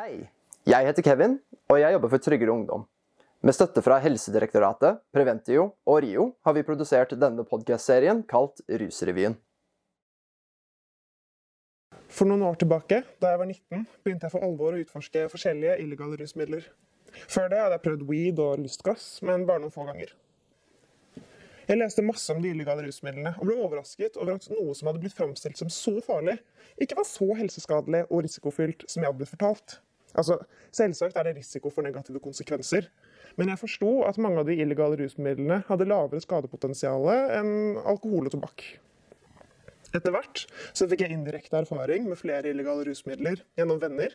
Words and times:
Hei, 0.00 0.22
jeg 0.64 0.86
heter 0.86 1.04
Kevin, 1.04 1.34
og 1.68 1.76
jeg 1.76 1.92
jobber 1.92 2.08
for 2.08 2.22
Tryggere 2.24 2.52
Ungdom. 2.54 2.86
Med 3.44 3.52
støtte 3.52 3.82
fra 3.84 3.98
Helsedirektoratet, 4.00 5.02
Preventio 5.12 5.66
og 5.84 5.98
RIO 6.00 6.22
har 6.46 6.54
vi 6.56 6.62
produsert 6.64 7.12
denne 7.20 7.44
podkastserien 7.44 8.22
kalt 8.30 8.62
Rusrevyen. 8.80 9.34
For 12.08 12.30
noen 12.30 12.46
år 12.48 12.56
tilbake, 12.62 13.02
da 13.20 13.34
jeg 13.34 13.42
var 13.42 13.50
19, 13.50 13.84
begynte 14.06 14.30
jeg 14.30 14.34
for 14.38 14.46
alvor 14.46 14.78
å 14.78 14.80
utforske 14.86 15.26
forskjellige 15.34 15.76
illegale 15.84 16.16
rusmidler. 16.22 16.64
Før 17.26 17.52
det 17.52 17.60
hadde 17.60 17.76
jeg 17.76 17.84
prøvd 17.90 18.08
weed 18.14 18.40
og 18.46 18.64
lystgass, 18.64 19.10
men 19.26 19.44
bare 19.50 19.66
noen 19.66 19.74
få 19.74 19.84
ganger. 19.90 20.16
Jeg 21.68 21.78
leste 21.78 22.02
masse 22.02 22.32
om 22.32 22.40
de 22.40 22.54
illegale 22.54 22.82
rusmidlene 22.88 23.36
og 23.36 23.44
ble 23.46 23.60
overrasket 23.66 24.16
over 24.16 24.40
at 24.40 24.48
noe 24.50 24.72
som 24.74 24.88
hadde 24.88 25.04
blitt 25.04 25.14
framstilt 25.14 25.60
som 25.60 25.68
så 25.68 25.92
farlig, 26.02 26.40
ikke 26.80 26.96
var 26.98 27.06
så 27.06 27.28
helseskadelig 27.36 28.06
og 28.08 28.24
risikofylt 28.24 28.88
som 28.88 29.04
jeg 29.04 29.12
hadde 29.12 29.20
blitt 29.20 29.36
fortalt. 29.36 29.76
Altså, 30.18 30.40
Selvsagt 30.74 31.16
er 31.18 31.26
det 31.26 31.36
risiko 31.36 31.70
for 31.70 31.82
negative 31.82 32.20
konsekvenser, 32.22 32.86
men 33.38 33.50
jeg 33.50 33.58
forsto 33.58 33.90
at 34.06 34.18
mange 34.22 34.42
av 34.42 34.46
de 34.46 34.54
illegale 34.62 34.98
rusmidlene 35.00 35.64
hadde 35.66 35.88
lavere 35.90 36.22
skadepotensial 36.22 37.08
enn 37.10 37.52
alkohol 37.90 38.28
og 38.30 38.34
tobakk. 38.34 38.64
Etter 39.90 40.14
hvert 40.14 40.44
så 40.70 40.86
fikk 40.90 41.02
jeg 41.02 41.16
indirekte 41.16 41.58
erfaring 41.58 42.06
med 42.06 42.18
flere 42.20 42.52
illegale 42.52 42.86
rusmidler 42.86 43.42
gjennom 43.58 43.80
venner. 43.82 44.14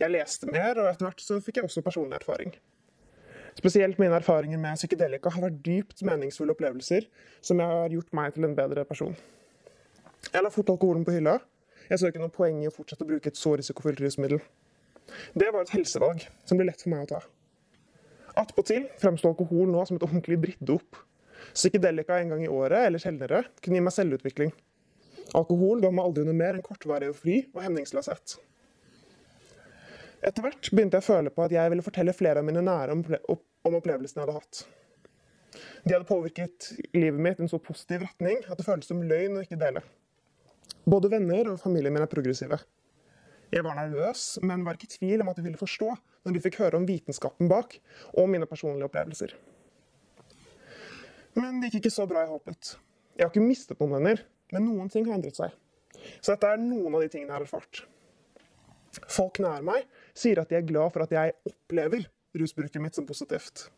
Jeg 0.00 0.14
leste 0.14 0.48
mer, 0.48 0.78
og 0.80 0.88
etter 0.88 1.08
hvert 1.10 1.20
så 1.20 1.40
fikk 1.44 1.60
jeg 1.60 1.68
også 1.68 1.84
personlig 1.84 2.16
erfaring. 2.16 2.54
Spesielt 3.58 4.00
mine 4.00 4.16
erfaringer 4.16 4.56
med 4.56 4.80
psykedelika 4.80 5.34
har 5.34 5.44
vært 5.44 5.60
dypt 5.66 6.00
meningsfulle 6.08 6.56
opplevelser 6.56 7.04
som 7.44 7.60
har 7.60 7.92
gjort 7.92 8.16
meg 8.16 8.32
til 8.32 8.48
en 8.48 8.56
bedre 8.56 8.86
person. 8.88 9.12
Jeg 10.32 10.40
la 10.40 10.52
fort 10.54 10.72
alkoholen 10.72 11.04
på 11.04 11.18
hylla. 11.18 11.36
Jeg 11.90 12.00
så 12.00 12.08
ikke 12.08 12.22
noe 12.22 12.32
poeng 12.32 12.62
i 12.62 12.70
å 12.70 12.72
fortsette 12.72 13.04
å 13.04 13.10
bruke 13.10 13.28
et 13.28 13.36
så 13.36 13.52
risikofylt 13.58 14.00
rusmiddel. 14.00 14.40
Det 15.34 15.48
var 15.52 15.64
et 15.64 15.74
helsevalg 15.74 16.26
som 16.48 16.58
ble 16.58 16.68
lett 16.68 16.82
for 16.84 16.92
meg 16.92 17.06
å 17.06 17.10
ta. 17.14 17.22
Attpåtil 18.42 18.86
fremsto 19.00 19.30
alkohol 19.32 19.70
nå 19.72 19.82
som 19.88 19.98
et 19.98 20.06
ordentlig 20.06 20.38
drittdop. 20.42 21.00
Psykedelika 21.52 22.20
en 22.20 22.32
gang 22.32 22.44
i 22.44 22.52
året 22.52 22.86
eller 22.86 23.02
sjeldnere 23.02 23.42
kunne 23.60 23.78
gi 23.78 23.84
meg 23.84 23.96
selvutvikling. 23.96 24.52
Alkohol 25.36 25.82
ga 25.82 25.90
meg 25.92 26.06
aldri 26.06 26.24
noe 26.26 26.36
mer 26.36 26.56
enn 26.56 26.64
kortvarig 26.64 27.10
eufori 27.12 27.42
og 27.52 27.62
hemningsløshet. 27.64 28.36
Etter 30.22 30.44
hvert 30.44 30.68
begynte 30.70 31.00
jeg 31.00 31.04
å 31.04 31.08
føle 31.08 31.32
på 31.34 31.44
at 31.44 31.54
jeg 31.54 31.72
ville 31.72 31.84
fortelle 31.84 32.14
flere 32.14 32.42
av 32.42 32.46
mine 32.46 32.62
nære 32.62 32.94
om, 32.94 33.02
om 33.66 33.78
opplevelsene 33.78 34.22
jeg 34.22 34.28
hadde 34.28 34.38
hatt. 34.38 34.62
De 35.82 35.94
hadde 35.96 36.08
påvirket 36.08 36.68
livet 36.94 37.18
mitt 37.20 37.40
i 37.40 37.44
en 37.44 37.50
så 37.50 37.58
positiv 37.60 38.04
retning 38.06 38.38
at 38.46 38.54
det 38.58 38.66
føltes 38.66 38.92
som 38.92 39.02
løgn 39.02 39.40
å 39.40 39.42
ikke 39.44 39.58
dele. 39.60 39.82
Både 40.88 41.10
venner 41.10 41.50
og 41.52 41.60
familien 41.62 41.94
min 41.94 42.04
er 42.04 42.10
progressive. 42.10 42.60
Jeg 43.52 43.64
var 43.66 43.76
nervøs, 43.76 44.38
men 44.42 44.64
var 44.64 44.78
ikke 44.78 44.88
i 44.88 44.94
tvil 44.96 45.22
om 45.22 45.28
at 45.28 45.36
de 45.36 45.44
ville 45.44 45.60
forstå 45.60 45.90
når 46.24 46.34
de 46.34 46.40
fikk 46.40 46.60
høre 46.62 46.78
om 46.78 46.86
vitenskapen 46.88 47.50
bak 47.50 47.76
og 48.14 48.30
mine 48.32 48.48
personlige 48.48 48.88
opplevelser. 48.88 49.34
Men 51.36 51.60
det 51.60 51.68
gikk 51.68 51.82
ikke 51.82 51.92
så 51.92 52.06
bra 52.08 52.24
jeg 52.24 52.32
håpet. 52.32 52.76
Jeg 53.16 53.26
har 53.26 53.32
ikke 53.32 53.44
mistet 53.44 53.80
noen 53.80 53.92
venner, 53.98 54.24
men 54.52 54.66
noen 54.68 54.88
ting 54.92 55.04
har 55.08 55.18
endret 55.18 55.36
seg. 55.36 55.52
Så 56.24 56.32
dette 56.32 56.48
er 56.48 56.60
noen 56.60 56.96
av 56.96 57.04
de 57.04 57.10
tingene 57.12 57.28
jeg 57.28 57.38
har 57.38 57.46
erfart. 57.46 57.84
Folk 59.12 59.40
nær 59.44 59.64
meg 59.64 59.86
sier 60.16 60.40
at 60.40 60.50
de 60.52 60.58
er 60.58 60.66
glad 60.68 60.92
for 60.94 61.04
at 61.04 61.12
jeg 61.12 61.36
opplever 61.48 62.08
rusbruket 62.36 62.80
mitt 62.80 62.96
som 62.96 63.08
positivt. 63.08 63.68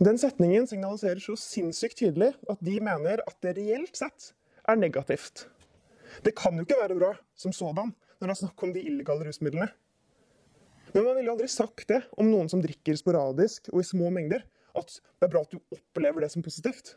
Den 0.00 0.20
setningen 0.20 0.68
signaliserer 0.68 1.20
så 1.20 1.36
sinnssykt 1.40 1.98
tydelig 2.00 2.34
at 2.48 2.60
de 2.64 2.78
mener 2.84 3.24
at 3.24 3.36
det 3.44 3.56
reelt 3.58 3.96
sett 3.96 4.32
er 4.68 4.80
negativt. 4.80 5.46
Det 6.24 6.36
kan 6.38 6.56
jo 6.56 6.64
ikke 6.64 6.80
være 6.80 6.96
bra 6.98 7.14
som 7.36 7.52
sådan 7.56 7.92
når 8.18 8.28
det 8.30 8.34
er 8.34 8.42
snakk 8.42 8.64
om 8.64 8.74
de 8.74 8.84
illegale 8.88 9.26
rusmidlene. 9.28 9.68
Men 10.92 11.04
man 11.04 11.18
ville 11.18 11.32
aldri 11.32 11.48
sagt 11.52 11.88
det 11.90 12.02
om 12.16 12.28
noen 12.30 12.48
som 12.48 12.62
drikker 12.64 12.96
sporadisk 12.96 13.68
og 13.72 13.82
i 13.82 13.88
små 13.88 14.10
mengder. 14.14 14.46
At 14.76 14.94
det 14.96 15.26
er 15.26 15.32
bra 15.32 15.42
at 15.44 15.52
du 15.52 15.58
opplever 15.74 16.24
det 16.24 16.30
som 16.32 16.44
positivt. 16.44 16.94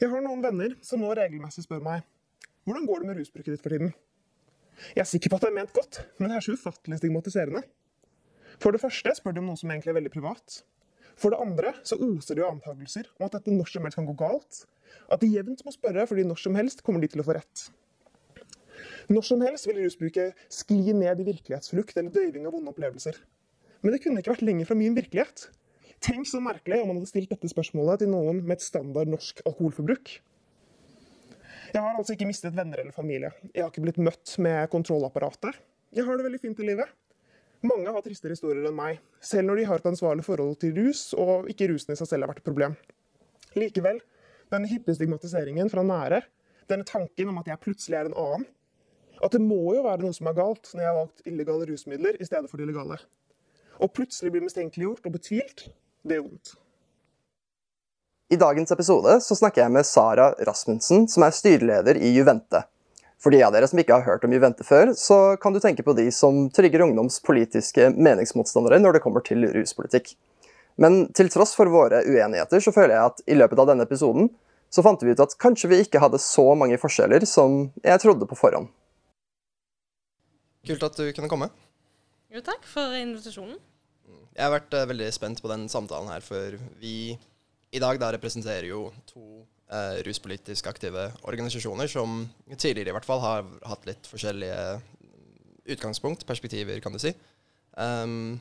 Jeg 0.00 0.08
har 0.08 0.22
noen 0.24 0.42
venner 0.42 0.78
som 0.86 1.02
nå 1.02 1.10
regelmessig 1.14 1.66
spør 1.66 1.82
meg 1.84 2.06
hvordan 2.68 2.86
går 2.86 3.02
det 3.02 3.08
med 3.08 3.18
rusbruket 3.18 3.54
ditt 3.54 3.62
for 3.64 3.72
tiden. 3.72 3.92
Jeg 4.94 5.02
er 5.02 5.08
sikker 5.08 5.32
på 5.32 5.38
at 5.38 5.44
det 5.44 5.48
er 5.50 5.56
ment 5.56 5.72
godt, 5.76 6.00
men 6.20 6.30
det 6.30 6.36
er 6.36 6.44
så 6.44 6.54
ufattelig 6.56 7.00
stigmatiserende. 7.00 7.62
For 8.60 8.74
det 8.74 8.82
første 8.82 9.14
spør 9.16 9.34
de 9.34 9.42
om 9.42 9.48
noe 9.50 9.60
som 9.60 9.72
egentlig 9.72 9.92
er 9.92 9.98
veldig 9.98 10.12
privat. 10.12 10.60
For 11.20 11.32
det 11.32 11.40
andre 11.42 11.72
så 11.86 11.98
oser 12.00 12.38
de 12.38 12.44
av 12.44 12.54
antakelser 12.54 13.08
om 13.18 13.26
at 13.26 13.36
dette 13.36 13.52
når 13.52 13.72
som 13.72 13.86
helst 13.86 13.98
kan 13.98 14.08
gå 14.08 14.16
galt. 14.20 14.62
At 15.12 15.22
de 15.22 15.30
jevnt 15.32 15.64
må 15.66 15.74
spørre, 15.74 16.06
fordi 16.08 16.24
når 16.28 16.40
som 16.42 16.56
helst 16.58 16.84
kommer 16.86 17.02
de 17.02 17.10
til 17.12 17.22
å 17.22 17.26
få 17.26 17.36
rett. 17.36 17.66
Når 19.10 19.26
som 19.26 19.40
helst 19.42 19.66
vil 19.66 19.80
rusbruket 19.82 20.38
skli 20.54 20.92
ned 20.94 21.18
i 21.18 21.26
virkelighetsflukt 21.26 21.96
eller 21.98 22.14
døyving 22.14 22.44
av 22.46 22.54
vonde 22.54 22.70
opplevelser. 22.70 23.16
Men 23.82 23.94
det 23.94 24.02
kunne 24.04 24.22
ikke 24.22 24.36
vært 24.36 24.44
lenger 24.46 24.68
fra 24.68 24.76
min 24.78 24.94
virkelighet. 24.94 25.48
Tenk 26.04 26.28
så 26.30 26.38
merkelig 26.40 26.78
om 26.80 26.92
man 26.92 27.00
hadde 27.00 27.10
stilt 27.10 27.32
dette 27.32 27.50
spørsmålet 27.50 28.04
til 28.04 28.12
noen 28.12 28.44
med 28.44 28.54
et 28.56 28.64
standard 28.64 29.10
norsk 29.10 29.42
alkoholforbruk. 29.44 30.12
Jeg 31.70 31.82
har 31.82 31.98
altså 31.98 32.14
ikke 32.14 32.28
mistet 32.28 32.54
venner 32.54 32.82
eller 32.82 32.94
familie. 32.94 33.32
Jeg 33.50 33.64
har 33.64 33.72
ikke 33.72 33.82
blitt 33.84 33.98
møtt 34.02 34.36
med 34.42 34.70
kontrollapparatet. 34.72 35.58
Jeg 35.94 36.06
har 36.06 36.18
det 36.18 36.26
veldig 36.28 36.40
fint 36.42 36.62
i 36.62 36.68
livet. 36.70 36.94
Mange 37.66 37.92
har 37.92 38.04
tristere 38.04 38.32
historier 38.32 38.64
enn 38.70 38.78
meg, 38.78 39.02
selv 39.20 39.50
når 39.50 39.60
de 39.60 39.66
har 39.68 39.82
et 39.82 39.90
ansvarlig 39.90 40.24
forhold 40.24 40.54
til 40.62 40.72
rus, 40.78 41.02
og 41.18 41.50
ikke 41.52 41.68
rusen 41.68 41.92
i 41.92 41.98
seg 41.98 42.08
selv 42.08 42.24
har 42.24 42.32
vært 42.32 42.40
et 42.40 42.48
problem. 42.48 42.78
Likevel, 43.58 43.98
denne 44.54 44.70
hyppige 44.70 44.96
stigmatiseringen 44.96 45.68
fra 45.68 45.84
nære, 45.84 46.22
denne 46.70 46.86
tanken 46.88 47.34
om 47.34 47.42
at 47.42 47.50
jeg 47.50 47.60
plutselig 47.60 47.98
er 47.98 48.08
en 48.08 48.16
annen, 48.16 48.48
at 49.20 49.34
det 49.36 49.42
må 49.42 49.74
jo 49.76 49.84
være 49.84 50.02
noe 50.04 50.16
som 50.16 50.30
er 50.30 50.38
galt 50.38 50.72
når 50.72 50.82
jeg 50.82 50.90
har 50.90 50.98
valgt 50.98 51.28
illegale 51.28 51.68
rusmidler 51.68 52.16
i 52.20 52.26
stedet 52.26 52.48
for 52.50 52.60
de 52.60 52.68
legale. 52.68 52.98
Og 53.80 53.92
plutselig 53.96 54.32
bli 54.34 54.42
mistenkeliggjort 54.44 55.06
og 55.08 55.14
betvilt, 55.16 55.68
det 56.04 56.18
er 56.18 56.24
vondt. 56.24 56.56
I 58.30 58.38
dagens 58.38 58.70
episode 58.70 59.16
så 59.24 59.34
snakker 59.34 59.64
jeg 59.64 59.74
med 59.74 59.86
Sara 59.88 60.30
Rasmussen, 60.46 61.08
som 61.10 61.24
er 61.26 61.34
styreleder 61.34 61.98
i 61.98 62.12
Juvente. 62.14 62.62
For 63.20 63.34
de 63.34 63.42
av 63.44 63.52
dere 63.52 63.66
som 63.68 63.80
ikke 63.82 63.98
har 63.98 64.06
hørt 64.06 64.22
om 64.24 64.32
Juvente 64.32 64.64
før, 64.64 64.92
så 64.96 65.36
kan 65.42 65.52
du 65.52 65.60
tenke 65.60 65.84
på 65.84 65.96
de 65.98 66.06
som 66.14 66.46
trygger 66.54 66.86
ungdoms 66.86 67.18
politiske 67.26 67.90
meningsmotstandere 67.92 68.78
når 68.80 68.96
det 68.96 69.02
kommer 69.04 69.24
til 69.26 69.44
ruspolitikk. 69.52 70.14
Men 70.80 71.02
til 71.12 71.28
tross 71.32 71.52
for 71.58 71.68
våre 71.68 72.00
uenigheter 72.06 72.62
så 72.64 72.72
føler 72.72 72.94
jeg 72.94 73.10
at 73.10 73.24
i 73.26 73.36
løpet 73.36 73.60
av 73.60 73.68
denne 73.72 73.84
episoden 73.84 74.30
så 74.70 74.84
fant 74.86 75.02
vi 75.02 75.12
ut 75.12 75.20
at 75.20 75.34
kanskje 75.42 75.68
vi 75.72 75.82
ikke 75.84 76.00
hadde 76.00 76.22
så 76.22 76.46
mange 76.56 76.78
forskjeller 76.80 77.26
som 77.28 77.66
jeg 77.82 78.00
trodde 78.00 78.30
på 78.30 78.38
forhånd. 78.38 78.70
Kult 80.66 80.84
at 80.84 80.98
du 80.98 81.08
kunne 81.16 81.30
komme. 81.30 81.48
Jo, 82.30 82.42
takk 82.44 82.66
for 82.68 82.94
invitasjonen. 82.94 83.58
Jeg 84.36 84.44
har 84.44 84.52
vært 84.52 84.74
uh, 84.76 84.86
veldig 84.90 85.08
spent 85.14 85.40
på 85.42 85.50
den 85.50 85.66
samtalen 85.72 86.10
her, 86.12 86.22
for 86.24 86.56
vi 86.80 87.16
i 87.70 87.80
dag 87.82 87.98
da 88.02 88.10
representerer 88.14 88.68
jo 88.68 88.84
to 89.08 89.22
uh, 89.72 89.98
ruspolitisk 90.06 90.68
aktive 90.70 91.08
organisasjoner 91.26 91.90
som 91.90 92.22
tidligere 92.54 92.92
i 92.92 92.96
hvert 92.96 93.08
fall 93.08 93.22
har 93.24 93.48
hatt 93.66 93.88
litt 93.88 94.06
forskjellige 94.10 94.60
utgangspunkt, 95.70 96.26
perspektiver, 96.26 96.78
kan 96.82 96.94
du 96.94 97.00
si. 97.02 97.12
Um, 97.78 98.38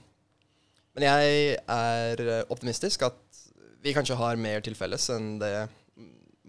men 0.98 1.06
jeg 1.06 1.58
er 1.70 2.24
optimistisk 2.50 3.06
at 3.08 3.44
vi 3.84 3.94
kanskje 3.96 4.18
har 4.20 4.40
mer 4.42 4.64
til 4.66 4.76
felles 4.76 5.06
enn 5.14 5.38
det 5.42 5.54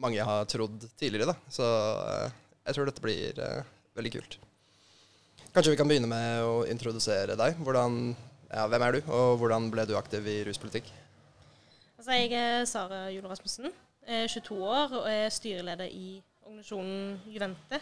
mange 0.01 0.25
har 0.25 0.49
trodd 0.49 0.89
tidligere. 0.99 1.33
da. 1.33 1.53
Så 1.53 1.65
uh, 1.65 2.39
jeg 2.65 2.77
tror 2.77 2.89
dette 2.89 3.05
blir 3.05 3.45
veldig 3.97 4.17
kult. 4.17 4.41
Kanskje 5.51 5.73
vi 5.73 5.79
kan 5.81 5.89
begynne 5.91 6.07
med 6.07 6.45
å 6.47 6.59
introdusere 6.71 7.35
deg. 7.35 7.57
Hvordan, 7.67 7.95
ja, 8.53 8.69
hvem 8.71 8.83
er 8.87 8.95
du, 8.95 8.99
og 9.11 9.41
hvordan 9.41 9.65
ble 9.73 9.83
du 9.89 9.97
aktiv 9.99 10.29
i 10.31 10.37
ruspolitikk? 10.47 10.93
Altså, 11.99 12.13
jeg 12.15 12.31
er 12.39 12.67
Sara 12.71 13.01
Jule 13.11 13.33
Rasmussen, 13.33 13.73
er 14.07 14.29
22 14.31 14.59
år 14.63 14.95
og 15.01 15.09
er 15.11 15.27
styreleder 15.35 15.91
i 15.91 16.21
organisasjonen 16.45 17.33
Juvente. 17.35 17.81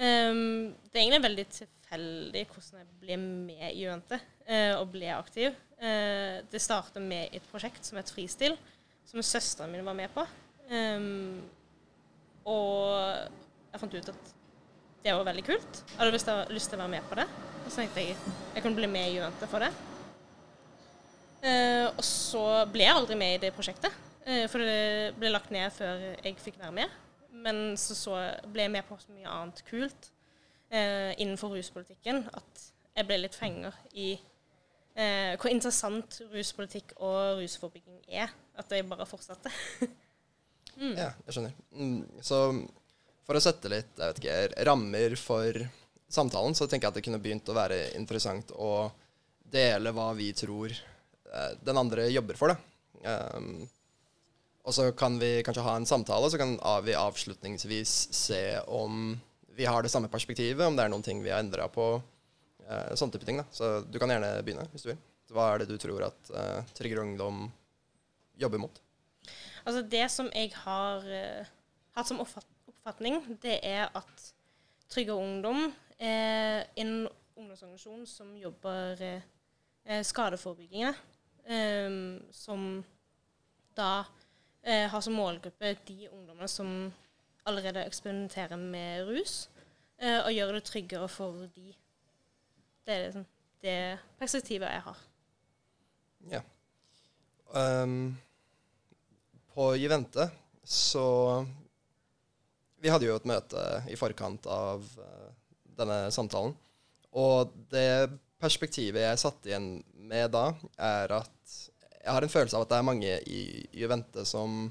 Um, 0.00 0.74
det 0.90 0.98
er 0.98 1.04
egentlig 1.04 1.22
veldig 1.28 1.46
tilfeldig 1.60 2.42
hvordan 2.50 2.82
jeg 2.82 2.90
ble 3.04 3.20
med 3.22 3.64
i 3.68 3.84
Juvente 3.84 4.18
uh, 4.18 4.74
og 4.80 4.90
ble 4.90 5.14
aktiv. 5.14 5.54
Uh, 5.78 6.42
det 6.50 6.64
startet 6.64 7.06
med 7.06 7.38
et 7.38 7.46
prosjekt 7.52 7.86
som 7.86 8.02
het 8.02 8.10
Fristil, 8.10 8.58
som 9.06 9.22
søsteren 9.22 9.70
min 9.70 9.86
var 9.86 9.94
med 9.94 10.10
på. 10.16 10.26
Um, 10.74 11.38
og 12.50 12.98
jeg 13.70 13.84
fant 13.84 13.98
ut 14.00 14.14
at 14.16 14.36
det 15.04 15.14
var 15.16 15.24
veldig 15.24 15.44
kult. 15.46 15.84
Jeg 15.88 15.98
hadde 16.00 16.16
lyst 16.52 16.68
til 16.68 16.76
å 16.76 16.82
være 16.82 16.92
med 16.92 17.06
på 17.08 17.16
det. 17.16 17.26
Og 17.64 17.70
så 17.70 17.82
tenkte 17.82 18.02
jeg 18.04 18.16
jeg 18.54 18.62
kunne 18.64 18.76
bli 18.76 18.88
med 18.90 19.08
i 19.08 19.16
Juvente 19.16 19.48
for 19.48 19.64
det. 19.64 19.70
Eh, 21.40 21.86
og 21.88 22.02
så 22.04 22.42
ble 22.68 22.84
jeg 22.84 22.96
aldri 22.98 23.16
med 23.16 23.36
i 23.36 23.40
det 23.46 23.52
prosjektet, 23.56 23.94
eh, 24.26 24.44
for 24.52 24.60
det 24.60 25.14
ble 25.16 25.30
lagt 25.32 25.52
ned 25.54 25.72
før 25.72 26.02
jeg 26.20 26.36
fikk 26.42 26.58
være 26.60 26.74
med. 26.82 26.98
Men 27.32 27.78
så, 27.80 27.96
så 27.96 28.16
ble 28.52 28.66
jeg 28.66 28.74
med 28.74 28.84
på 28.88 28.98
så 29.00 29.14
mye 29.14 29.30
annet 29.30 29.62
kult 29.68 30.10
eh, 30.68 31.14
innenfor 31.16 31.54
ruspolitikken 31.54 32.26
at 32.36 32.66
jeg 32.96 33.08
ble 33.08 33.22
litt 33.22 33.38
fenger 33.38 33.76
i 33.94 34.12
hvor 35.00 35.48
interessant 35.48 36.16
ruspolitikk 36.28 36.90
og 36.98 37.38
rusforebygging 37.38 38.02
er. 38.20 38.28
At 38.58 38.68
jeg 38.74 38.84
bare 38.90 39.06
fortsatte. 39.08 39.48
mm. 40.80 40.90
Ja, 40.98 41.06
jeg 41.24 41.36
skjønner. 41.36 41.54
Mm, 41.72 42.18
så 42.26 42.40
for 43.30 43.38
å 43.38 43.42
sette 43.44 43.70
litt 43.70 44.00
ikke, 44.02 44.64
rammer 44.66 45.14
for 45.14 45.54
samtalen, 46.10 46.56
så 46.58 46.66
tenker 46.66 46.88
jeg 46.88 46.90
at 46.90 46.96
det 46.98 47.04
kunne 47.06 47.20
begynt 47.22 47.50
å 47.52 47.54
være 47.54 47.92
interessant 47.94 48.50
å 48.58 48.88
dele 49.50 49.92
hva 49.94 50.08
vi 50.18 50.32
tror 50.34 50.72
eh, 50.74 51.52
den 51.62 51.78
andre 51.78 52.08
jobber 52.10 52.38
for. 52.40 52.50
Da. 52.50 53.36
Um, 53.38 53.68
og 54.66 54.74
så 54.74 54.88
kan 54.98 55.20
vi 55.22 55.44
kanskje 55.46 55.62
ha 55.62 55.76
en 55.78 55.86
samtale, 55.86 56.26
så 56.30 56.42
kan 56.42 56.56
vi 56.82 56.98
avslutningsvis 56.98 57.94
se 58.18 58.42
om 58.66 59.14
vi 59.54 59.68
har 59.68 59.86
det 59.86 59.94
samme 59.94 60.10
perspektivet, 60.10 60.66
om 60.66 60.74
det 60.74 60.88
er 60.88 60.90
noen 60.90 61.06
ting 61.06 61.22
vi 61.22 61.30
har 61.30 61.44
endra 61.44 61.70
på. 61.70 61.86
Uh, 62.66 62.90
sånne 62.98 63.14
type 63.14 63.30
ting. 63.30 63.38
da. 63.38 63.46
Så 63.54 63.76
du 63.86 64.02
kan 64.02 64.10
gjerne 64.10 64.34
begynne, 64.42 64.66
hvis 64.74 64.88
du 64.88 64.90
vil. 64.90 65.00
Hva 65.30 65.52
er 65.52 65.62
det 65.62 65.70
du 65.70 65.78
tror 65.78 66.02
at 66.10 66.34
uh, 66.34 66.66
Trygger 66.74 67.04
Ungdom 67.04 67.46
jobber 68.42 68.66
mot? 68.66 68.82
Altså 69.62 69.86
Det 69.86 70.06
som 70.10 70.34
jeg 70.34 70.50
har 70.64 71.06
uh, 71.06 71.58
hatt 71.94 72.10
som 72.10 72.22
oppfatning, 72.22 72.49
det 73.42 73.60
er 73.62 73.88
at 73.94 74.34
Trygge 74.88 75.14
Ungdom 75.14 75.72
er 75.98 76.64
en 76.76 77.08
ungdomsorganisasjon 77.36 78.06
som 78.06 78.36
jobber 78.36 79.02
eh, 79.02 80.02
skadeforebyggende. 80.02 80.94
Eh, 81.44 81.90
som 82.30 82.84
da 83.76 84.04
eh, 84.62 84.88
har 84.90 85.00
som 85.00 85.14
målgruppe 85.14 85.76
de 85.86 86.08
ungdommene 86.12 86.48
som 86.48 86.92
allerede 87.44 87.84
eksperimenterer 87.86 88.56
med 88.56 89.08
rus, 89.08 89.50
eh, 89.98 90.20
og 90.24 90.32
gjør 90.32 90.52
det 90.52 90.64
tryggere 90.64 91.08
for 91.08 91.46
de. 91.54 91.74
Det 92.86 92.94
er 92.94 93.04
liksom 93.04 93.26
det 93.62 93.98
perspektivet 94.18 94.68
jeg 94.70 94.82
har. 94.82 94.98
Ja. 96.30 96.40
Um, 97.50 98.18
på 99.54 99.74
Givente, 99.74 100.30
så 100.64 101.46
Vi 102.80 102.90
hadde 102.90 103.08
jo 103.08 103.16
et 103.18 103.28
møte 103.28 103.62
i 103.92 103.98
forkant 103.98 104.46
av 104.50 104.84
uh, 104.98 105.30
denne 105.78 106.02
samtalen. 106.14 106.54
Og 107.16 107.52
det 107.72 108.10
perspektivet 108.40 109.04
jeg 109.04 109.20
satt 109.20 109.48
igjen 109.48 109.72
med 110.10 110.32
da, 110.32 110.50
er 110.80 111.12
at 111.20 111.56
jeg 112.00 112.14
har 112.16 112.24
en 112.24 112.32
følelse 112.32 112.56
av 112.56 112.64
at 112.64 112.70
det 112.70 112.78
er 112.78 112.86
mange 112.88 113.16
i 113.28 113.40
Juvente 113.76 114.24
som 114.28 114.70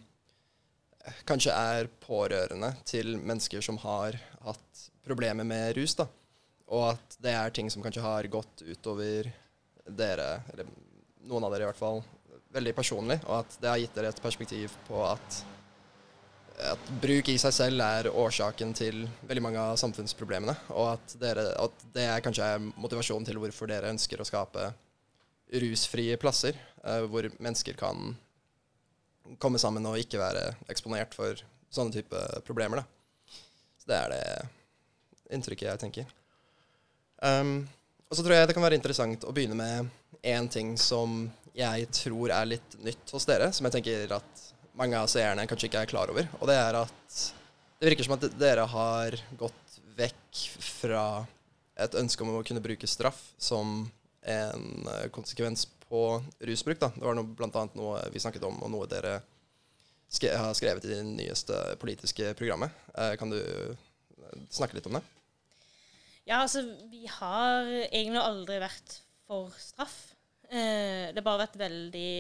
kanskje 1.30 1.54
er 1.54 1.90
pårørende 2.02 2.72
til 2.88 3.16
mennesker 3.18 3.64
som 3.66 3.78
har 3.84 4.18
hatt 4.46 4.88
problemer 5.06 5.46
med 5.48 5.78
rus. 5.78 5.96
da. 5.96 6.08
Og 6.70 6.92
at 6.94 7.18
det 7.22 7.34
er 7.34 7.54
ting 7.54 7.70
som 7.70 7.84
kanskje 7.86 8.04
har 8.04 8.28
gått 8.30 8.64
utover 8.66 9.30
dere, 9.86 10.30
eller 10.54 10.70
noen 11.30 11.46
av 11.46 11.54
dere 11.54 11.66
i 11.66 11.70
hvert 11.70 11.80
fall, 11.82 12.04
veldig 12.54 12.74
personlig. 12.78 13.20
Og 13.28 13.40
at 13.42 13.58
det 13.62 13.72
har 13.72 13.82
gitt 13.82 13.96
dere 13.98 14.12
et 14.14 14.22
perspektiv 14.22 14.76
på 14.88 15.02
at 15.06 15.42
at 16.60 16.92
bruk 17.02 17.30
i 17.32 17.38
seg 17.40 17.54
selv 17.56 17.84
er 17.84 18.10
årsaken 18.12 18.74
til 18.78 19.04
veldig 19.28 19.44
mange 19.44 19.62
av 19.62 19.78
samfunnsproblemene. 19.80 20.56
Og 20.76 20.94
at, 20.96 21.16
dere, 21.22 21.46
at 21.56 21.86
det 21.96 22.06
er 22.10 22.24
kanskje 22.26 22.48
er 22.56 22.64
motivasjonen 22.76 23.28
til 23.28 23.40
hvorfor 23.42 23.70
dere 23.72 23.92
ønsker 23.94 24.20
å 24.20 24.28
skape 24.28 24.70
rusfrie 25.64 26.18
plasser, 26.22 26.58
uh, 26.84 27.06
hvor 27.10 27.30
mennesker 27.40 27.78
kan 27.80 28.14
komme 29.42 29.62
sammen 29.62 29.86
og 29.86 30.00
ikke 30.02 30.22
være 30.22 30.46
eksponert 30.72 31.16
for 31.18 31.40
sånne 31.74 31.96
type 31.96 32.22
problemer. 32.48 32.82
Da. 32.82 33.36
Så 33.80 33.92
det 33.92 34.00
er 34.00 34.14
det 34.14 35.36
inntrykket 35.38 35.70
jeg 35.72 35.84
tenker. 35.84 36.16
Um, 37.22 37.68
og 38.10 38.18
så 38.18 38.24
tror 38.24 38.36
jeg 38.36 38.50
det 38.50 38.56
kan 38.58 38.66
være 38.66 38.80
interessant 38.80 39.26
å 39.28 39.34
begynne 39.36 39.58
med 39.58 39.90
én 40.26 40.48
ting 40.52 40.74
som 40.82 41.28
jeg 41.56 41.90
tror 41.94 42.32
er 42.34 42.48
litt 42.56 42.78
nytt 42.82 43.12
hos 43.14 43.28
dere, 43.30 43.52
som 43.54 43.68
jeg 43.68 43.78
tenker 43.78 44.16
at 44.18 44.46
mange 44.80 45.00
av 45.00 45.10
seerne 45.12 45.48
kanskje 45.50 45.70
ikke 45.70 45.84
er 45.84 45.92
klar 45.92 46.12
over. 46.12 46.28
Og 46.40 46.48
det 46.50 46.56
er 46.56 46.78
at 46.80 47.18
det 47.80 47.92
virker 47.92 48.08
som 48.08 48.16
at 48.16 48.28
dere 48.40 48.66
har 48.72 49.18
gått 49.40 49.80
vekk 50.00 50.44
fra 50.64 51.04
et 51.80 51.96
ønske 52.00 52.24
om 52.24 52.34
å 52.36 52.44
kunne 52.48 52.64
bruke 52.64 52.88
straff 52.88 53.20
som 53.40 53.84
en 54.28 54.88
eh, 54.88 55.08
konsekvens 55.16 55.66
på 55.88 56.04
rusbruk. 56.48 56.80
Da. 56.82 56.92
Det 56.96 57.06
var 57.06 57.16
noe, 57.18 57.36
blant 57.40 57.56
annet 57.60 57.78
noe 57.80 58.02
vi 58.14 58.22
snakket 58.24 58.46
om, 58.48 58.60
og 58.64 58.72
noe 58.72 58.88
dere 58.92 59.20
har 60.10 60.58
skrevet 60.58 60.88
i 60.88 60.92
det 60.92 61.04
nyeste 61.06 61.56
politiske 61.82 62.34
programmet. 62.40 62.76
Eh, 62.96 63.16
kan 63.20 63.32
du 63.32 63.40
snakke 64.52 64.78
litt 64.78 64.88
om 64.90 65.00
det? 65.00 65.04
Ja, 66.30 66.44
altså 66.44 66.64
vi 66.92 67.08
har 67.10 67.68
egentlig 67.90 68.22
aldri 68.22 68.60
vært 68.62 69.00
for 69.28 69.54
straff. 69.62 69.98
Eh, 70.50 71.10
det 71.10 71.20
har 71.20 71.26
bare 71.26 71.46
vært 71.46 71.60
veldig 71.62 72.12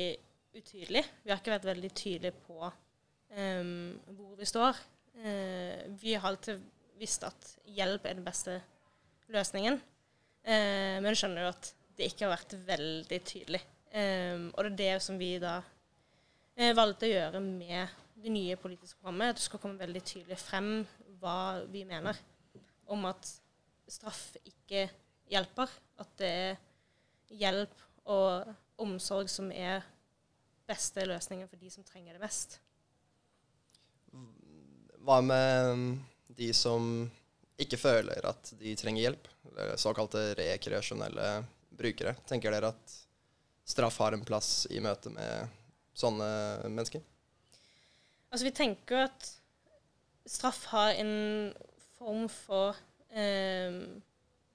utydelig. 0.59 1.03
Vi 1.23 1.31
har 1.31 1.41
ikke 1.41 1.55
vært 1.55 1.69
veldig 1.69 1.91
tydelige 1.97 2.35
på 2.45 2.59
um, 2.67 3.71
hvor 4.17 4.35
vi 4.39 4.47
står. 4.49 4.79
Uh, 5.19 5.87
vi 6.01 6.15
har 6.15 6.29
alltid 6.29 6.61
visst 6.99 7.25
at 7.27 7.53
hjelp 7.77 8.05
er 8.05 8.19
den 8.19 8.27
beste 8.27 8.59
løsningen, 9.31 9.79
uh, 9.79 10.97
men 11.03 11.17
skjønner 11.17 11.47
jo 11.47 11.51
at 11.53 11.73
det 11.99 12.09
ikke 12.09 12.27
har 12.27 12.37
vært 12.37 12.55
veldig 12.67 13.21
tydelig. 13.27 13.63
Um, 13.89 14.49
og 14.53 14.63
det 14.63 14.71
er 14.71 14.79
det 14.83 15.03
som 15.03 15.17
vi 15.19 15.33
da 15.41 15.57
uh, 15.63 16.71
valgte 16.77 17.07
å 17.07 17.13
gjøre 17.13 17.43
med 17.43 17.97
det 18.19 18.33
nye 18.33 18.57
politiske 18.59 18.99
programmet, 18.99 19.31
at 19.31 19.39
det 19.39 19.45
skal 19.47 19.61
komme 19.63 19.79
veldig 19.79 20.01
tydelig 20.03 20.39
frem 20.41 20.73
hva 21.19 21.61
vi 21.71 21.85
mener 21.87 22.17
om 22.91 23.05
at 23.07 23.27
straff 23.89 24.33
ikke 24.43 24.87
hjelper. 25.31 25.71
At 25.99 26.11
det 26.19 26.29
er 26.29 26.59
hjelp 27.39 27.85
og 28.09 28.49
omsorg 28.81 29.29
som 29.31 29.51
er 29.51 29.83
beste 30.69 31.05
løsningen 31.09 31.49
for 31.49 31.61
de 31.61 31.71
som 31.73 31.85
trenger 31.87 32.15
det 32.15 32.23
mest. 32.23 32.59
Hva 34.99 35.19
med 35.25 35.97
de 36.37 36.49
som 36.53 37.09
ikke 37.59 37.79
føler 37.79 38.25
at 38.29 38.53
de 38.59 38.75
trenger 38.79 39.07
hjelp, 39.07 39.29
såkalte 39.81 40.29
rekreasjonelle 40.39 41.29
brukere? 41.79 42.15
Tenker 42.29 42.53
dere 42.53 42.71
at 42.73 42.97
straff 43.69 43.99
har 44.01 44.15
en 44.15 44.25
plass 44.25 44.67
i 44.71 44.81
møte 44.83 45.11
med 45.13 45.57
sånne 45.97 46.29
mennesker? 46.69 47.03
Altså, 48.29 48.45
vi 48.45 48.55
tenker 48.55 49.07
at 49.07 49.31
straff 50.29 50.65
har 50.73 50.93
en 51.01 51.49
form 51.97 52.27
for 52.31 52.77
eh, 53.09 53.79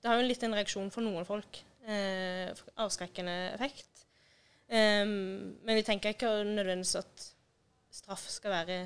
Det 0.00 0.10
har 0.10 0.20
jo 0.20 0.28
litt 0.28 0.44
en 0.46 0.54
reaksjon 0.54 0.92
for 0.94 1.04
noen 1.04 1.26
folk. 1.28 1.60
Eh, 1.84 2.52
avskrekkende 2.80 3.34
effekt. 3.54 3.93
Um, 4.64 5.58
men 5.64 5.76
vi 5.76 5.82
tenker 5.84 6.14
ikke 6.14 6.30
nødvendigvis 6.44 6.94
at 6.96 7.24
straff 7.92 8.28
skal 8.32 8.50
være 8.50 8.78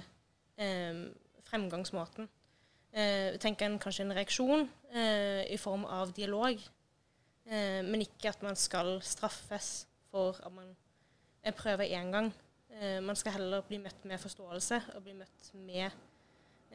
um, 0.58 1.04
fremgangsmåten. 1.46 2.28
Uh, 2.92 3.32
vi 3.32 3.38
tenker 3.38 3.66
en, 3.66 3.78
kanskje 3.78 4.04
en 4.04 4.16
reaksjon 4.16 4.66
uh, 4.66 5.42
i 5.46 5.56
form 5.56 5.84
av 5.84 6.12
dialog, 6.16 6.58
uh, 7.46 7.80
men 7.86 8.02
ikke 8.02 8.32
at 8.32 8.42
man 8.42 8.56
skal 8.56 8.98
straffes 9.06 9.86
for 10.10 10.40
at 10.44 10.52
man 10.52 10.74
prøver 11.56 11.84
én 11.84 12.12
gang. 12.12 12.34
man 13.02 13.16
skal 13.16 13.32
heller 13.32 13.60
bli 13.60 13.78
møtt 13.78 14.04
med 14.04 14.18
forståelse 14.18 14.76
og 14.94 15.02
bli 15.02 15.12
møtt 15.12 15.48
med, 15.54 15.90